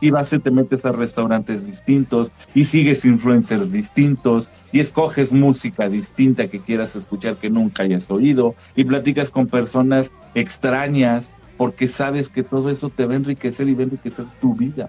Y 0.00 0.10
vas 0.10 0.32
y 0.32 0.38
te 0.38 0.50
metes 0.50 0.84
a 0.84 0.92
restaurantes 0.92 1.66
distintos 1.66 2.32
y 2.54 2.64
sigues 2.64 3.04
influencers 3.04 3.72
distintos 3.72 4.48
y 4.72 4.80
escoges 4.80 5.32
música 5.32 5.88
distinta 5.88 6.48
que 6.48 6.60
quieras 6.60 6.94
escuchar 6.94 7.36
que 7.36 7.50
nunca 7.50 7.82
hayas 7.82 8.10
oído 8.10 8.54
y 8.76 8.84
platicas 8.84 9.30
con 9.30 9.48
personas 9.48 10.12
extrañas 10.34 11.30
porque 11.56 11.88
sabes 11.88 12.28
que 12.28 12.44
todo 12.44 12.70
eso 12.70 12.88
te 12.88 13.04
va 13.04 13.14
a 13.14 13.16
enriquecer 13.16 13.68
y 13.68 13.74
va 13.74 13.80
a 13.80 13.84
enriquecer 13.84 14.26
tu 14.40 14.54
vida. 14.54 14.88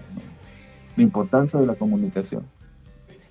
La 0.96 1.02
importancia 1.02 1.58
de 1.58 1.66
la 1.66 1.74
comunicación. 1.74 2.44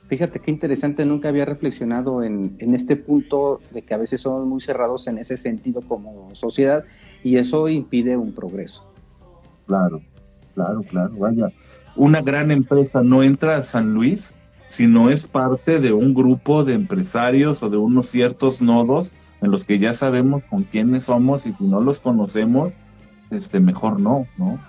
Fíjate 0.09 0.39
qué 0.39 0.49
interesante, 0.49 1.05
nunca 1.05 1.29
había 1.29 1.45
reflexionado 1.45 2.23
en, 2.23 2.55
en, 2.57 2.73
este 2.73 2.95
punto 2.95 3.61
de 3.71 3.83
que 3.83 3.93
a 3.93 3.97
veces 3.97 4.21
somos 4.21 4.45
muy 4.45 4.59
cerrados 4.59 5.05
en 5.05 5.19
ese 5.19 5.37
sentido 5.37 5.81
como 5.81 6.33
sociedad 6.33 6.83
y 7.23 7.37
eso 7.37 7.69
impide 7.69 8.17
un 8.17 8.33
progreso. 8.33 8.91
Claro, 9.67 10.01
claro, 10.55 10.81
claro. 10.81 11.13
Vaya, 11.15 11.51
una 11.99 12.21
gran 12.21 12.49
empresa 12.49 13.03
no 13.03 13.23
entra 13.23 13.57
a 13.57 13.63
San 13.63 13.93
Luis 13.93 14.33
si 14.69 14.87
no 14.87 15.09
es 15.09 15.27
parte 15.27 15.79
de 15.79 15.91
un 15.91 16.13
grupo 16.13 16.63
de 16.63 16.73
empresarios 16.73 17.61
o 17.61 17.69
de 17.69 17.75
unos 17.75 18.07
ciertos 18.07 18.61
nodos 18.61 19.11
en 19.41 19.51
los 19.51 19.65
que 19.65 19.79
ya 19.79 19.93
sabemos 19.93 20.43
con 20.49 20.63
quiénes 20.63 21.03
somos 21.05 21.45
y 21.45 21.51
si 21.51 21.65
no 21.65 21.81
los 21.81 21.99
conocemos, 21.99 22.71
este, 23.31 23.59
mejor 23.59 23.99
no, 23.99 24.25
¿no? 24.37 24.59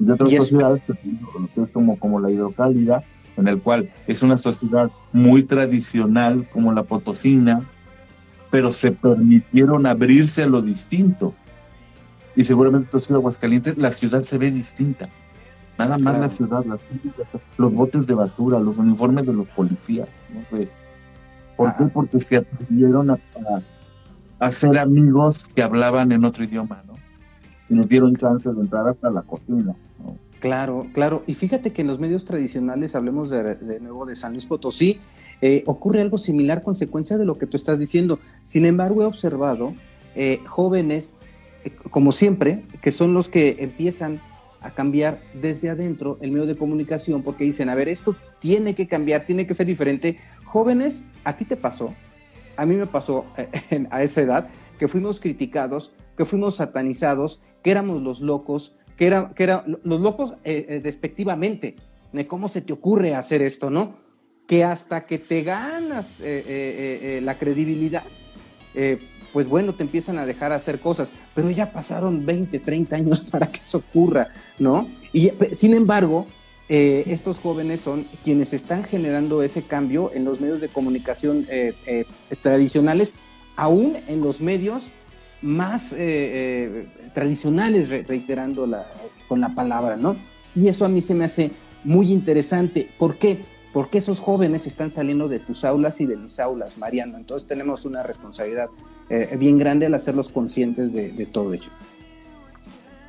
Y 0.00 0.10
otras 0.10 0.30
sociedades 0.30 0.82
que 0.84 1.62
es 1.62 1.70
como, 1.70 1.96
como 2.00 2.18
la 2.18 2.28
hidrocálida, 2.28 3.04
en 3.36 3.46
el 3.46 3.60
cual 3.60 3.92
es 4.08 4.22
una 4.22 4.36
sociedad 4.36 4.90
muy 5.12 5.44
tradicional 5.44 6.48
como 6.50 6.72
la 6.72 6.82
potosina, 6.82 7.62
pero 8.50 8.72
se 8.72 8.90
permitieron 8.90 9.86
abrirse 9.86 10.42
a 10.42 10.48
lo 10.48 10.60
distinto. 10.60 11.34
Y 12.34 12.42
seguramente 12.44 12.88
en 12.96 13.14
Aguascalientes 13.14 13.78
la 13.78 13.92
ciudad 13.92 14.22
se 14.22 14.38
ve 14.38 14.50
distinta. 14.50 15.08
Nada 15.78 15.98
más 15.98 16.18
la 16.18 16.30
ciudad, 16.30 16.64
los 17.58 17.74
botes 17.74 18.06
de 18.06 18.14
basura, 18.14 18.58
los 18.58 18.78
uniformes 18.78 19.26
de 19.26 19.32
los 19.32 19.48
policías, 19.48 20.08
no 20.32 20.44
sé. 20.46 20.68
¿Por 21.56 21.76
qué? 21.76 21.84
Porque 21.84 22.20
se 22.20 22.36
atrevieron 22.36 23.10
a, 23.10 23.18
a, 24.38 24.50
ser 24.50 24.78
amigos 24.78 25.48
que 25.54 25.62
hablaban 25.62 26.12
en 26.12 26.24
otro 26.24 26.44
idioma, 26.44 26.82
¿no? 26.86 26.92
y 27.72 27.74
nos 27.74 27.88
dieron 27.88 28.14
chance 28.14 28.50
de 28.52 28.60
entrar 28.60 28.86
hasta 28.86 29.10
la 29.10 29.22
cocina. 29.22 29.74
Claro, 30.40 30.86
claro. 30.92 31.22
Y 31.26 31.34
fíjate 31.34 31.72
que 31.72 31.82
en 31.82 31.88
los 31.88 31.98
medios 31.98 32.24
tradicionales, 32.24 32.94
hablemos 32.94 33.30
de, 33.30 33.78
nuevo 33.80 34.04
de 34.04 34.14
San 34.14 34.32
Luis 34.32 34.44
Potosí, 34.44 35.00
eh, 35.40 35.62
ocurre 35.66 36.02
algo 36.02 36.18
similar 36.18 36.62
consecuencia 36.62 37.16
de 37.16 37.24
lo 37.24 37.38
que 37.38 37.46
tú 37.46 37.56
estás 37.56 37.78
diciendo. 37.78 38.18
Sin 38.44 38.66
embargo, 38.66 39.02
he 39.02 39.06
observado 39.06 39.72
eh, 40.14 40.40
jóvenes, 40.46 41.14
eh, 41.64 41.72
como 41.90 42.12
siempre, 42.12 42.64
que 42.82 42.90
son 42.90 43.14
los 43.14 43.28
que 43.28 43.56
empiezan 43.60 44.20
a 44.62 44.74
cambiar 44.74 45.20
desde 45.34 45.70
adentro 45.70 46.18
el 46.20 46.30
medio 46.30 46.46
de 46.46 46.56
comunicación 46.56 47.22
porque 47.22 47.44
dicen, 47.44 47.68
a 47.68 47.74
ver, 47.74 47.88
esto 47.88 48.16
tiene 48.38 48.74
que 48.74 48.86
cambiar, 48.86 49.26
tiene 49.26 49.46
que 49.46 49.54
ser 49.54 49.66
diferente. 49.66 50.18
Jóvenes, 50.44 51.04
a 51.24 51.36
ti 51.36 51.44
te 51.44 51.56
pasó, 51.56 51.94
a 52.56 52.66
mí 52.66 52.76
me 52.76 52.86
pasó 52.86 53.26
a 53.90 54.02
esa 54.02 54.20
edad, 54.20 54.48
que 54.78 54.88
fuimos 54.88 55.20
criticados 55.20 55.92
que 56.16 56.24
fuimos 56.24 56.56
satanizados, 56.56 57.40
que 57.62 57.70
éramos 57.70 58.02
los 58.02 58.20
locos, 58.20 58.74
que 58.96 59.06
eran 59.06 59.34
que 59.34 59.44
era, 59.44 59.64
los 59.66 60.00
locos 60.00 60.34
eh, 60.44 60.66
eh, 60.68 60.80
despectivamente. 60.82 61.76
¿Cómo 62.28 62.48
se 62.48 62.60
te 62.60 62.74
ocurre 62.74 63.14
hacer 63.14 63.40
esto, 63.40 63.70
no? 63.70 63.96
Que 64.46 64.64
hasta 64.64 65.06
que 65.06 65.18
te 65.18 65.42
ganas 65.42 66.16
eh, 66.20 67.20
la 67.22 67.38
credibilidad, 67.38 68.04
pues 69.32 69.48
bueno, 69.48 69.74
te 69.74 69.82
empiezan 69.82 70.18
a 70.18 70.26
dejar 70.26 70.52
hacer 70.52 70.80
cosas, 70.80 71.10
pero 71.34 71.50
ya 71.50 71.72
pasaron 71.72 72.24
20, 72.24 72.58
30 72.58 72.96
años 72.96 73.20
para 73.30 73.46
que 73.46 73.60
eso 73.62 73.78
ocurra, 73.78 74.28
¿no? 74.58 74.88
Y 75.12 75.30
sin 75.54 75.74
embargo, 75.74 76.26
estos 76.68 77.38
jóvenes 77.38 77.80
son 77.80 78.06
quienes 78.24 78.54
están 78.54 78.84
generando 78.84 79.42
ese 79.42 79.60
cambio 79.60 80.10
en 80.14 80.24
los 80.24 80.40
medios 80.40 80.60
de 80.60 80.68
comunicación 80.68 81.46
tradicionales, 82.40 83.12
aún 83.56 83.98
en 84.08 84.22
los 84.22 84.40
medios 84.40 84.90
más 85.42 85.92
eh, 85.92 85.96
eh, 85.98 86.88
tradicionales, 87.12 87.88
reiterando 87.88 88.66
la, 88.66 88.86
con 89.28 89.40
la 89.40 89.54
palabra, 89.54 89.96
¿no? 89.96 90.16
Y 90.54 90.68
eso 90.68 90.84
a 90.84 90.88
mí 90.88 91.00
se 91.00 91.14
me 91.14 91.24
hace 91.24 91.50
muy 91.84 92.12
interesante. 92.12 92.88
¿Por 92.98 93.16
qué? 93.16 93.40
Porque 93.72 93.98
esos 93.98 94.20
jóvenes 94.20 94.66
están 94.66 94.90
saliendo 94.90 95.28
de 95.28 95.38
tus 95.38 95.64
aulas 95.64 96.00
y 96.00 96.06
de 96.06 96.16
mis 96.16 96.38
aulas, 96.38 96.76
Mariano. 96.78 97.16
Entonces 97.16 97.48
tenemos 97.48 97.84
una 97.84 98.02
responsabilidad 98.02 98.68
eh, 99.08 99.34
bien 99.38 99.58
grande 99.58 99.86
al 99.86 99.94
hacerlos 99.94 100.28
conscientes 100.28 100.92
de, 100.92 101.26
todo 101.32 101.54
ello. 101.54 101.70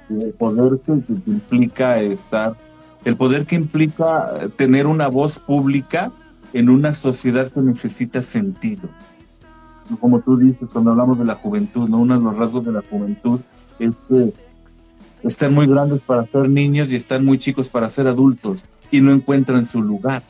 El 0.10 0.34
poder 0.34 0.80
que, 0.80 0.92
implica 0.92 2.00
estar, 2.00 2.56
el 3.04 3.18
poder 3.18 3.46
que 3.46 3.56
implica 3.56 4.50
tener 4.56 4.88
una 4.88 5.08
voz 5.08 5.40
pública 5.40 6.12
en 6.54 6.70
una 6.70 6.94
sociedad 6.94 7.52
que 7.52 7.62
necesita 7.62 8.22
sentido 8.22 8.90
como 10.00 10.22
tú 10.22 10.38
dices, 10.38 10.70
cuando 10.72 10.92
hablamos 10.92 11.20
de 11.20 11.26
la 11.26 11.36
juventud, 11.36 11.90
¿no? 11.90 12.00
Uno 12.00 12.18
de 12.18 12.24
los 12.24 12.36
rasgos 12.38 12.66
de 12.66 12.72
la 12.72 12.84
juventud 12.90 13.40
es 13.80 13.92
que 14.08 14.34
están 15.24 15.54
muy 15.54 15.68
grandes 15.68 16.02
para 16.02 16.26
ser 16.28 16.50
niños 16.50 16.90
y 16.90 16.96
están 16.96 17.24
muy 17.26 17.38
chicos 17.38 17.70
para 17.70 17.90
ser 17.90 18.08
adultos 18.08 18.64
y 18.92 19.02
no 19.02 19.12
encuentran 19.12 19.66
su 19.66 19.82
lugar. 19.82 20.24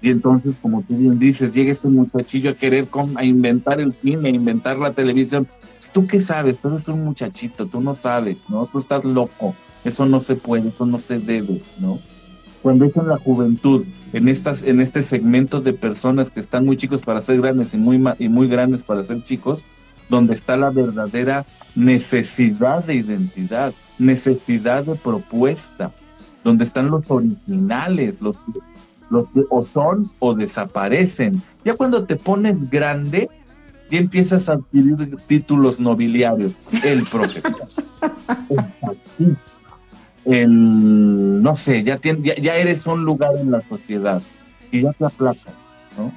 Y 0.00 0.10
entonces, 0.10 0.54
como 0.60 0.82
tú 0.82 0.96
bien 0.96 1.18
dices, 1.18 1.52
llega 1.52 1.72
este 1.72 1.88
muchachillo 1.88 2.50
a 2.50 2.54
querer 2.54 2.88
a 3.16 3.24
inventar 3.24 3.80
el 3.80 3.92
cine, 3.94 4.28
a 4.28 4.32
inventar 4.32 4.78
la 4.78 4.92
televisión. 4.92 5.46
Pues, 5.78 5.90
¿Tú 5.92 6.06
qué 6.06 6.20
sabes? 6.20 6.58
Tú 6.58 6.68
eres 6.68 6.86
un 6.88 7.04
muchachito, 7.04 7.66
tú 7.66 7.80
no 7.80 7.94
sabes, 7.94 8.36
¿no? 8.48 8.66
Tú 8.66 8.78
estás 8.78 9.04
loco. 9.04 9.54
Eso 9.84 10.06
no 10.06 10.20
se 10.20 10.36
puede, 10.36 10.68
eso 10.68 10.84
no 10.84 10.98
se 10.98 11.18
debe, 11.18 11.62
¿no? 11.78 11.98
cuando 12.66 12.84
es 12.84 12.96
en 12.96 13.06
la 13.06 13.16
juventud, 13.16 13.86
en, 14.12 14.26
estas, 14.26 14.64
en 14.64 14.80
este 14.80 15.04
segmento 15.04 15.60
de 15.60 15.72
personas 15.72 16.32
que 16.32 16.40
están 16.40 16.64
muy 16.64 16.76
chicos 16.76 17.00
para 17.02 17.20
ser 17.20 17.40
grandes 17.40 17.74
y 17.74 17.76
muy, 17.76 18.02
y 18.18 18.28
muy 18.28 18.48
grandes 18.48 18.82
para 18.82 19.04
ser 19.04 19.22
chicos, 19.22 19.64
donde 20.08 20.34
está 20.34 20.56
la 20.56 20.70
verdadera 20.70 21.46
necesidad 21.76 22.84
de 22.84 22.96
identidad, 22.96 23.72
necesidad 24.00 24.84
de 24.84 24.96
propuesta, 24.96 25.92
donde 26.42 26.64
están 26.64 26.90
los 26.90 27.08
originales, 27.08 28.20
los, 28.20 28.34
los 29.10 29.28
que 29.30 29.42
o 29.50 29.62
son 29.62 30.10
o 30.18 30.34
desaparecen. 30.34 31.42
Ya 31.64 31.74
cuando 31.74 32.04
te 32.04 32.16
pones 32.16 32.70
grande, 32.70 33.28
ya 33.90 33.98
empiezas 33.98 34.48
a 34.48 34.54
adquirir 34.54 35.16
títulos 35.26 35.80
nobiliarios. 35.80 36.56
El 36.84 37.04
profesor, 37.04 37.54
el 39.18 39.36
el, 40.26 41.40
no 41.40 41.54
sé, 41.54 41.84
ya, 41.84 42.00
ya, 42.00 42.56
eres 42.56 42.86
un 42.86 43.04
lugar 43.04 43.36
en 43.36 43.52
la 43.52 43.62
sociedad 43.68 44.20
y 44.72 44.82
ya 44.82 44.92
te 44.92 45.04
aplacas, 45.06 45.54
¿no? 45.96 46.12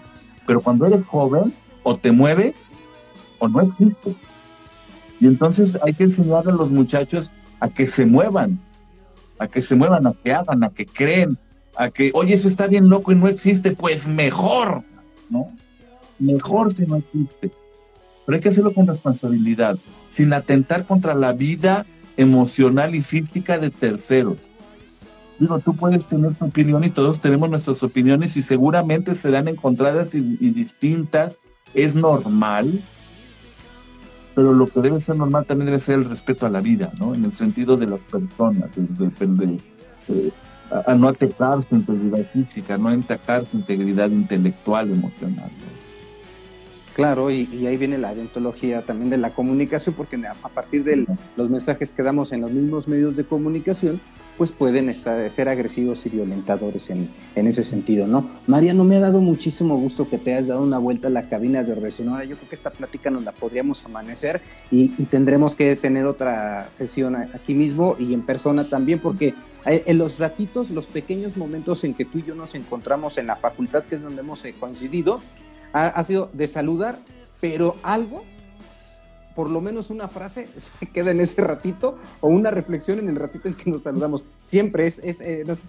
Pero 0.47 0.61
cuando 0.61 0.87
eres 0.87 1.05
joven, 1.05 1.53
o 1.83 1.95
te 1.95 2.11
mueves 2.11 2.73
o 3.37 3.47
no 3.47 3.61
existes. 3.61 4.15
Y 5.19 5.27
entonces 5.27 5.77
hay 5.85 5.93
que 5.93 6.05
enseñar 6.05 6.47
a 6.47 6.51
los 6.51 6.71
muchachos 6.71 7.29
a 7.59 7.69
que 7.69 7.85
se 7.85 8.05
muevan, 8.05 8.59
a 9.37 9.47
que 9.47 9.61
se 9.61 9.75
muevan, 9.75 10.07
a 10.07 10.13
que 10.13 10.33
hagan, 10.33 10.63
a 10.63 10.69
que 10.69 10.85
creen, 10.85 11.37
a 11.79 11.91
que, 11.91 12.11
oye, 12.13 12.33
eso 12.33 12.49
está 12.49 12.67
bien 12.67 12.89
loco 12.89 13.13
y 13.13 13.15
no 13.15 13.29
existe, 13.29 13.71
pues 13.71 14.05
mejor, 14.05 14.83
¿no? 15.29 15.55
Mejor 16.19 16.73
si 16.75 16.85
no 16.85 16.97
existe. 16.97 17.51
pero 18.25 18.35
hay 18.35 18.41
que 18.41 18.49
hacerlo 18.49 18.73
con 18.73 18.85
responsabilidad, 18.85 19.77
sin 20.09 20.33
atentar 20.33 20.85
contra 20.85 21.15
la 21.15 21.31
vida 21.31 21.85
emocional 22.17 22.95
y 22.95 23.01
física 23.01 23.57
de 23.57 23.69
terceros. 23.69 24.35
Digo, 25.39 25.59
tú 25.59 25.73
puedes 25.73 26.05
tener 26.05 26.35
tu 26.35 26.47
opinión 26.47 26.83
y 26.83 26.89
todos 26.89 27.21
tenemos 27.21 27.49
nuestras 27.49 27.81
opiniones 27.81 28.35
y 28.35 28.41
seguramente 28.41 29.15
serán 29.15 29.47
encontradas 29.47 30.13
y, 30.15 30.21
distintas. 30.51 31.39
Es 31.73 31.95
normal, 31.95 32.81
pero 34.35 34.51
lo 34.51 34.67
que 34.67 34.81
debe 34.81 34.99
ser 34.99 35.15
normal 35.15 35.45
también 35.45 35.67
debe 35.67 35.79
ser 35.79 35.95
el 35.95 36.09
respeto 36.09 36.45
a 36.45 36.49
la 36.49 36.59
vida, 36.59 36.91
¿no? 36.99 37.15
En 37.15 37.23
el 37.23 37.31
sentido 37.31 37.77
de 37.77 37.87
las 37.87 38.01
personas, 38.01 38.69
de, 38.75 39.59
a, 40.71 40.93
no 40.93 41.09
atacar 41.09 41.63
su 41.63 41.75
integridad 41.75 42.25
física, 42.31 42.77
no 42.77 42.89
atacar 42.89 43.45
su 43.45 43.57
integridad 43.57 44.09
intelectual, 44.09 44.91
emocional. 44.91 45.49
Claro, 46.99 47.31
y, 47.31 47.65
ahí 47.65 47.77
viene 47.77 47.97
la 47.97 48.13
deontología 48.13 48.81
también 48.81 49.09
de 49.09 49.15
la 49.15 49.29
comunicación, 49.29 49.95
porque 49.95 50.17
a 50.17 50.49
partir 50.49 50.83
de 50.83 51.07
los 51.37 51.49
mensajes 51.49 51.93
que 51.93 52.03
damos 52.03 52.33
en 52.33 52.41
los 52.41 52.51
mismos 52.51 52.89
medios 52.89 53.15
de 53.15 53.23
comunicación, 53.23 54.01
pues 54.37 54.51
pueden 54.51 54.89
estar, 54.89 55.31
ser 55.31 55.47
agresivos 55.47 56.05
y 56.05 56.09
violentadores 56.09 56.89
en, 56.89 57.09
ese 57.35 57.63
sentido, 57.63 58.05
¿no? 58.05 58.29
Mariano, 58.47 58.83
me 58.83 58.97
ha 58.97 58.99
dado 58.99 59.21
muchísimo 59.21 59.77
gusto 59.77 60.09
que 60.09 60.17
te 60.17 60.33
hayas 60.33 60.47
dado 60.47 60.61
una 60.61 60.77
vuelta 60.77 61.07
a 61.07 61.11
la 61.11 61.29
cabina 61.29 61.63
de 61.63 61.71
Orbe 61.71 61.89
Yo 61.89 62.35
creo 62.35 62.49
que 62.49 62.55
esta 62.55 62.69
plática 62.69 63.09
nos 63.09 63.23
la 63.23 63.31
podríamos 63.31 63.85
amanecer 63.85 64.41
y, 64.69 64.89
tendremos 65.05 65.55
que 65.55 65.77
tener 65.77 66.05
otra 66.05 66.67
sesión 66.71 67.15
aquí 67.15 67.53
mismo 67.53 67.95
y 67.97 68.13
en 68.13 68.23
persona 68.23 68.65
también, 68.65 68.99
porque 68.99 69.35
en 69.65 69.97
los 69.97 70.19
ratitos, 70.19 70.69
los 70.69 70.87
pequeños 70.87 71.37
momentos 71.37 71.81
en 71.85 71.93
que 71.93 72.03
tú 72.03 72.17
y 72.17 72.23
yo 72.23 72.35
nos 72.35 72.55
encontramos 72.55 73.17
en 73.17 73.27
la 73.27 73.37
facultad, 73.37 73.85
que 73.85 73.95
es 73.95 74.01
donde 74.01 74.19
hemos 74.19 74.43
eh, 74.43 74.53
coincidido, 74.59 75.21
ha, 75.73 76.03
sido 76.03 76.29
de 76.33 76.47
saludar, 76.47 76.99
pero 77.39 77.75
algo, 77.83 78.23
por 79.35 79.49
lo 79.49 79.61
menos 79.61 79.89
una 79.89 80.07
frase, 80.07 80.47
se 80.57 80.85
queda 80.87 81.11
en 81.11 81.19
ese 81.19 81.41
ratito 81.41 81.97
o 82.21 82.27
una 82.27 82.51
reflexión 82.51 82.99
en 82.99 83.09
el 83.09 83.15
ratito 83.15 83.47
en 83.47 83.53
que 83.53 83.69
nos 83.69 83.83
saludamos. 83.83 84.23
Siempre 84.41 84.87
es, 84.87 84.99
es 84.99 85.21
eh, 85.21 85.43
no 85.45 85.55
sé 85.55 85.67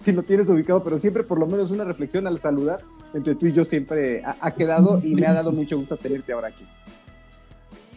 si, 0.00 0.12
lo 0.12 0.22
tienes 0.22 0.48
ubicado, 0.48 0.82
pero 0.82 0.98
siempre 0.98 1.22
por 1.22 1.38
lo 1.38 1.46
menos 1.46 1.70
una 1.70 1.84
reflexión 1.84 2.26
al 2.26 2.38
saludar 2.38 2.80
entre 3.14 3.34
tú 3.34 3.46
y 3.46 3.52
yo 3.52 3.64
siempre 3.64 4.22
ha, 4.24 4.50
quedado 4.52 5.00
y 5.02 5.14
me 5.14 5.26
ha 5.26 5.32
dado 5.32 5.52
mucho 5.52 5.78
gusto 5.78 5.96
tenerte 5.96 6.32
ahora 6.32 6.48
aquí. 6.48 6.64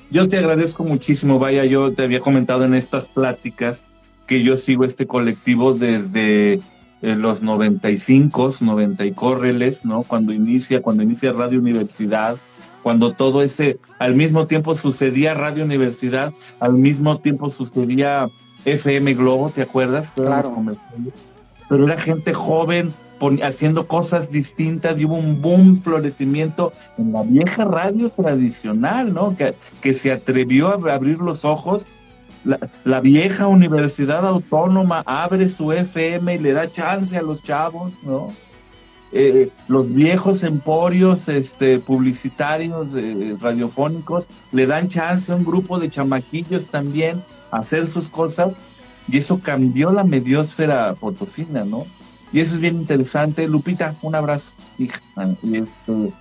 Yo 0.09 0.27
te 0.27 0.37
agradezco 0.37 0.83
muchísimo, 0.83 1.39
vaya, 1.39 1.63
yo 1.65 1.93
te 1.93 2.03
había 2.03 2.19
comentado 2.19 2.65
en 2.65 2.73
estas 2.73 3.07
pláticas 3.07 3.85
que 4.27 4.43
yo 4.43 4.57
sigo 4.57 4.83
este 4.83 5.07
colectivo 5.07 5.73
desde 5.73 6.59
en 7.01 7.21
los 7.21 7.43
95, 7.43 8.49
90 8.61 9.05
y 9.05 9.11
córreles, 9.11 9.85
¿no? 9.85 10.03
Cuando 10.03 10.33
inicia, 10.33 10.81
cuando 10.81 11.03
inicia 11.03 11.33
Radio 11.33 11.59
Universidad, 11.59 12.37
cuando 12.83 13.13
todo 13.13 13.41
ese, 13.41 13.79
al 13.99 14.15
mismo 14.15 14.47
tiempo 14.47 14.75
sucedía 14.75 15.33
Radio 15.33 15.63
Universidad, 15.63 16.33
al 16.59 16.73
mismo 16.73 17.19
tiempo 17.19 17.49
sucedía 17.49 18.29
FM 18.65 19.13
Globo, 19.13 19.49
¿te 19.49 19.61
acuerdas? 19.61 20.11
Claro. 20.11 20.55
Pero 21.69 21.85
era 21.85 21.97
gente 21.97 22.33
joven 22.33 22.93
haciendo 23.43 23.87
cosas 23.87 24.31
distintas 24.31 24.99
y 24.99 25.05
hubo 25.05 25.15
un 25.15 25.41
boom, 25.41 25.77
florecimiento 25.77 26.73
en 26.97 27.13
la 27.13 27.21
vieja 27.23 27.65
radio 27.65 28.09
tradicional, 28.09 29.13
¿no? 29.13 29.35
Que, 29.35 29.55
que 29.79 29.93
se 29.93 30.11
atrevió 30.11 30.69
a 30.69 30.93
abrir 30.93 31.19
los 31.19 31.45
ojos 31.45 31.85
la, 32.43 32.99
vieja 33.01 33.47
universidad 33.47 34.25
autónoma 34.25 35.03
abre 35.05 35.47
su 35.49 35.71
FM 35.71 36.35
y 36.35 36.39
le 36.39 36.53
da 36.53 36.71
chance 36.71 37.17
a 37.17 37.21
los 37.21 37.43
chavos, 37.43 37.91
¿no? 38.03 38.29
Eh, 39.13 39.49
los 39.67 39.93
viejos 39.93 40.43
emporios 40.43 41.27
este, 41.27 41.79
publicitarios, 41.79 42.95
eh, 42.95 43.35
radiofónicos, 43.39 44.25
le 44.53 44.65
dan 44.65 44.87
chance 44.87 45.31
a 45.31 45.35
un 45.35 45.43
grupo 45.43 45.79
de 45.79 45.89
chamaquillos 45.89 46.67
también 46.67 47.21
a 47.51 47.57
hacer 47.57 47.87
sus 47.87 48.09
cosas 48.09 48.55
y 49.09 49.17
eso 49.17 49.41
cambió 49.41 49.91
la 49.91 50.05
mediosfera 50.05 50.93
potosina, 50.95 51.65
¿no? 51.65 51.85
Y 52.31 52.39
eso 52.39 52.55
es 52.55 52.61
bien 52.61 52.77
interesante. 52.77 53.47
Lupita, 53.47 53.95
un 54.01 54.15
abrazo, 54.15 54.53
hija. 54.77 55.01
Y, 55.43 55.57
este, 55.57 56.13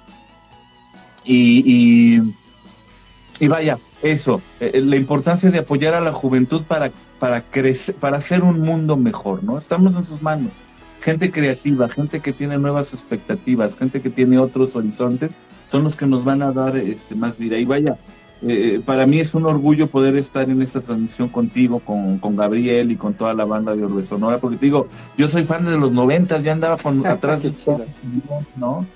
y, 1.25 2.23
y 3.39 3.49
vaya, 3.49 3.79
eso, 4.03 4.41
eh, 4.61 4.73
eh, 4.75 4.81
la 4.81 4.97
importancia 4.97 5.51
de 5.51 5.59
apoyar 5.59 5.95
a 5.95 6.01
la 6.01 6.13
juventud 6.13 6.63
para, 6.63 6.91
para 7.19 7.43
crecer, 7.43 7.95
para 7.95 8.19
hacer 8.19 8.43
un 8.43 8.61
mundo 8.61 8.97
mejor, 8.97 9.45
¿no? 9.45 9.59
Estamos 9.59 9.95
en 9.97 10.05
sus 10.05 10.23
manos. 10.23 10.53
Gente 11.01 11.31
creativa, 11.31 11.89
gente 11.89 12.21
que 12.21 12.33
tiene 12.33 12.59
nuevas 12.59 12.93
expectativas, 12.93 13.77
gente 13.77 14.01
que 14.01 14.11
tiene 14.11 14.39
otros 14.39 14.77
horizontes, 14.77 15.35
son 15.69 15.85
los 15.85 15.97
que 15.97 16.07
nos 16.07 16.25
van 16.25 16.43
a 16.43 16.53
dar 16.53 16.77
este, 16.77 17.15
más 17.15 17.39
vida. 17.39 17.57
Y 17.57 17.65
vaya, 17.65 17.99
eh, 18.43 18.81
para 18.85 19.07
mí 19.07 19.21
es 19.21 19.35
un 19.35 19.45
orgullo 19.45 19.87
poder 19.87 20.17
estar 20.17 20.49
en 20.49 20.63
esta 20.63 20.81
transmisión 20.81 21.29
contigo, 21.29 21.81
con, 21.81 22.19
con 22.19 22.37
Gabriel 22.37 22.91
y 22.91 22.97
con 22.97 23.15
toda 23.15 23.35
la 23.35 23.45
banda 23.45 23.75
de 23.77 23.85
Orbe 23.85 24.03
Sonora, 24.03 24.39
porque 24.39 24.57
te 24.57 24.67
digo, 24.67 24.89
yo 25.19 25.29
soy 25.29 25.45
fan 25.45 25.65
de 25.65 25.77
los 25.77 25.93
90, 25.93 26.41
ya 26.41 26.53
andaba 26.53 26.77
con, 26.79 27.07
atrás 27.07 27.43
de 27.43 27.53
¿no? 28.57 28.87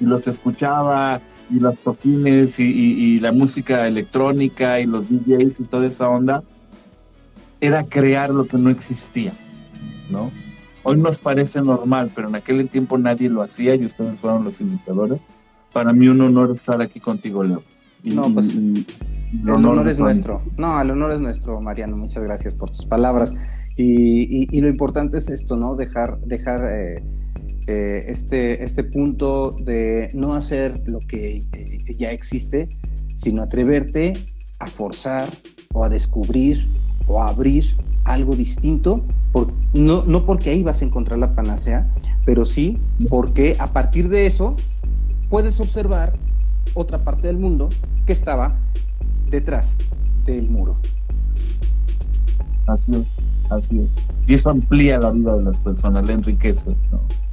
Y 0.00 0.04
los 0.04 0.26
escuchaba, 0.26 1.20
y 1.50 1.60
los 1.60 1.76
toquines 1.78 2.58
y, 2.58 3.20
la 3.20 3.32
música 3.32 3.86
electrónica 3.86 4.80
y 4.80 4.86
los 4.86 5.08
DJs 5.08 5.60
y 5.60 5.64
toda 5.64 5.86
esa 5.86 6.08
onda, 6.08 6.42
era 7.60 7.84
crear 7.84 8.30
lo 8.30 8.46
que 8.46 8.58
no 8.58 8.70
existía, 8.70 9.32
¿no? 10.10 10.30
Hoy 10.82 10.98
nos 10.98 11.18
parece 11.18 11.62
normal, 11.62 12.10
pero 12.14 12.28
en 12.28 12.34
aquel 12.34 12.68
tiempo 12.68 12.98
nadie 12.98 13.30
lo 13.30 13.42
hacía 13.42 13.74
y 13.74 13.86
ustedes 13.86 14.18
fueron 14.18 14.44
los 14.44 14.60
imitadores. 14.60 15.20
Para 15.72 15.92
mí 15.92 16.08
un 16.08 16.20
honor 16.20 16.50
estar 16.54 16.80
aquí 16.82 17.00
contigo, 17.00 17.42
Leo. 17.42 17.62
no, 18.02 18.22
pues 18.34 18.54
el 18.54 19.50
honor, 19.50 19.88
es 19.88 19.98
nuestro. 19.98 20.42
No, 20.58 20.80
el 20.80 20.90
honor 20.90 21.12
es 21.12 21.20
nuestro, 21.20 21.60
Mariano. 21.60 21.96
Muchas 21.96 22.22
gracias 22.22 22.54
por 22.54 22.70
tus 22.70 22.84
palabras. 22.84 23.34
Y, 23.76 24.60
lo 24.60 24.68
importante 24.68 25.18
es 25.18 25.28
esto, 25.30 25.56
¿no? 25.56 25.74
Dejar, 25.74 26.18
dejar 26.20 26.68
eh, 26.70 27.02
eh, 27.66 28.04
este, 28.08 28.62
este 28.62 28.84
punto 28.84 29.52
de 29.52 30.10
no 30.12 30.34
hacer 30.34 30.82
lo 30.86 31.00
que 31.00 31.42
eh, 31.52 31.94
ya 31.98 32.10
existe, 32.10 32.68
sino 33.16 33.42
atreverte 33.42 34.12
a 34.58 34.66
forzar 34.66 35.28
o 35.72 35.82
a 35.82 35.88
descubrir 35.88 36.66
o 37.06 37.22
a 37.22 37.28
abrir 37.28 37.76
algo 38.04 38.36
distinto, 38.36 39.06
por, 39.32 39.48
no, 39.72 40.04
no 40.04 40.26
porque 40.26 40.50
ahí 40.50 40.62
vas 40.62 40.82
a 40.82 40.84
encontrar 40.84 41.18
la 41.18 41.30
panacea, 41.30 41.90
pero 42.26 42.44
sí 42.44 42.78
porque 43.08 43.56
a 43.58 43.68
partir 43.68 44.08
de 44.10 44.26
eso 44.26 44.56
puedes 45.30 45.58
observar 45.58 46.12
otra 46.74 46.98
parte 46.98 47.28
del 47.28 47.38
mundo 47.38 47.70
que 48.06 48.12
estaba 48.12 48.58
detrás 49.30 49.74
del 50.26 50.50
muro. 50.50 50.76
Así 52.66 52.94
es, 52.94 53.16
así 53.50 53.80
es. 53.80 53.88
Y 54.26 54.34
eso 54.34 54.50
amplía 54.50 54.98
la 54.98 55.10
vida 55.10 55.36
de 55.36 55.44
las 55.44 55.58
personas, 55.60 56.06
la 56.06 56.12
enriquece. 56.12 56.70
¿no? 56.92 57.23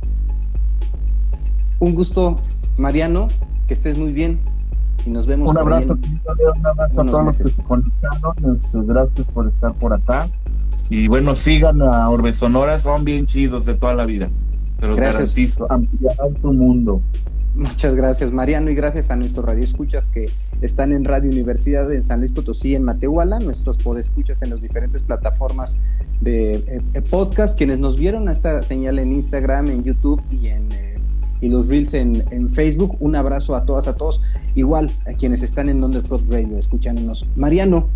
Un 1.81 1.95
gusto, 1.95 2.35
Mariano, 2.77 3.27
que 3.67 3.73
estés 3.73 3.97
muy 3.97 4.13
bien 4.13 4.39
y 5.03 5.09
nos 5.09 5.25
vemos. 5.25 5.49
Un 5.49 5.57
abrazo, 5.57 5.93
un 5.95 6.65
abrazo 6.65 7.01
a 7.01 7.05
todos 7.05 7.25
los 7.25 7.37
que 7.39 7.49
se 7.49 7.63
conectaron. 7.63 8.61
Gracias 8.71 9.27
por 9.33 9.47
estar 9.47 9.73
por 9.73 9.91
acá. 9.91 10.29
Y 10.91 11.07
bueno, 11.07 11.35
sigan 11.35 11.81
a 11.81 12.07
Orbe 12.07 12.33
Sonora, 12.33 12.77
son 12.77 13.03
bien 13.03 13.25
chidos 13.25 13.65
de 13.65 13.73
toda 13.73 13.95
la 13.95 14.05
vida. 14.05 14.29
Pero 14.79 14.95
garantizo, 14.95 15.65
ampliarán 15.71 16.35
tu 16.35 16.53
mundo. 16.53 17.01
Muchas 17.55 17.95
gracias, 17.95 18.31
Mariano, 18.31 18.69
y 18.69 18.75
gracias 18.75 19.09
a 19.09 19.15
nuestros 19.15 19.43
radioescuchas 19.43 20.07
que 20.07 20.29
están 20.61 20.93
en 20.93 21.03
Radio 21.03 21.31
Universidad 21.31 21.91
en 21.91 22.03
San 22.03 22.19
Luis 22.19 22.31
Potosí, 22.31 22.75
en 22.75 22.83
Matehuala, 22.83 23.39
nuestros 23.39 23.77
podescuchas 23.77 24.43
en 24.43 24.51
las 24.51 24.61
diferentes 24.61 25.01
plataformas 25.01 25.77
de 26.21 26.53
eh, 26.53 26.81
eh, 26.93 27.01
podcast, 27.01 27.57
quienes 27.57 27.79
nos 27.79 27.97
vieron 27.97 28.29
a 28.29 28.33
esta 28.33 28.61
señal 28.61 28.99
en 28.99 29.13
Instagram, 29.13 29.67
en 29.67 29.83
YouTube 29.83 30.21
y 30.31 30.47
en 30.47 30.71
eh, 30.71 30.90
y 31.41 31.49
los 31.49 31.67
reels 31.67 31.93
en, 31.93 32.49
Facebook. 32.51 32.95
Un 32.99 33.15
abrazo 33.15 33.55
a 33.55 33.65
todas, 33.65 33.87
a 33.87 33.95
todos. 33.95 34.21
Igual 34.55 34.91
a 35.07 35.13
quienes 35.13 35.41
están 35.43 35.69
en 35.69 35.83
Underprod 35.83 36.21
Radio, 36.29 36.57
escuchándonos. 36.57 37.25
Mariano, 37.35 37.87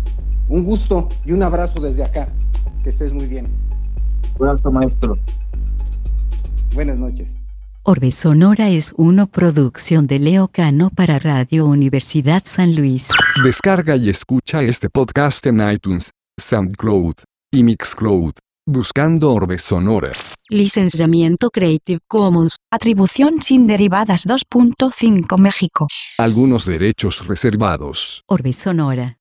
un 0.48 0.64
gusto 0.64 1.08
y 1.24 1.32
un 1.32 1.42
abrazo 1.42 1.80
desde 1.80 2.04
acá. 2.04 2.28
Que 2.82 2.90
estés 2.90 3.12
muy 3.12 3.26
bien. 3.26 3.46
Buenas 4.38 4.62
maestro. 4.64 5.16
Buenas 6.74 6.98
noches. 6.98 7.38
Orbe 7.88 8.10
Sonora 8.10 8.68
es 8.68 8.92
una 8.96 9.26
producción 9.26 10.08
de 10.08 10.18
Leo 10.18 10.48
Cano 10.48 10.90
para 10.90 11.20
Radio 11.20 11.66
Universidad 11.66 12.42
San 12.44 12.74
Luis. 12.74 13.08
Descarga 13.44 13.94
y 13.94 14.10
escucha 14.10 14.62
este 14.62 14.90
podcast 14.90 15.46
en 15.46 15.70
iTunes, 15.70 16.10
SoundCloud 16.36 17.14
y 17.52 17.62
Mixcloud, 17.62 18.32
buscando 18.66 19.32
Orbe 19.32 19.58
Sonora. 19.58 20.10
Licenciamiento 20.48 21.50
Creative 21.50 22.00
Commons. 22.08 22.56
Atribución 22.70 23.40
sin 23.40 23.66
derivadas 23.66 24.26
2.5 24.26 25.38
México. 25.38 25.86
Algunos 26.18 26.66
derechos 26.66 27.26
reservados. 27.26 28.22
Orbe 28.26 28.52
Sonora. 28.52 29.18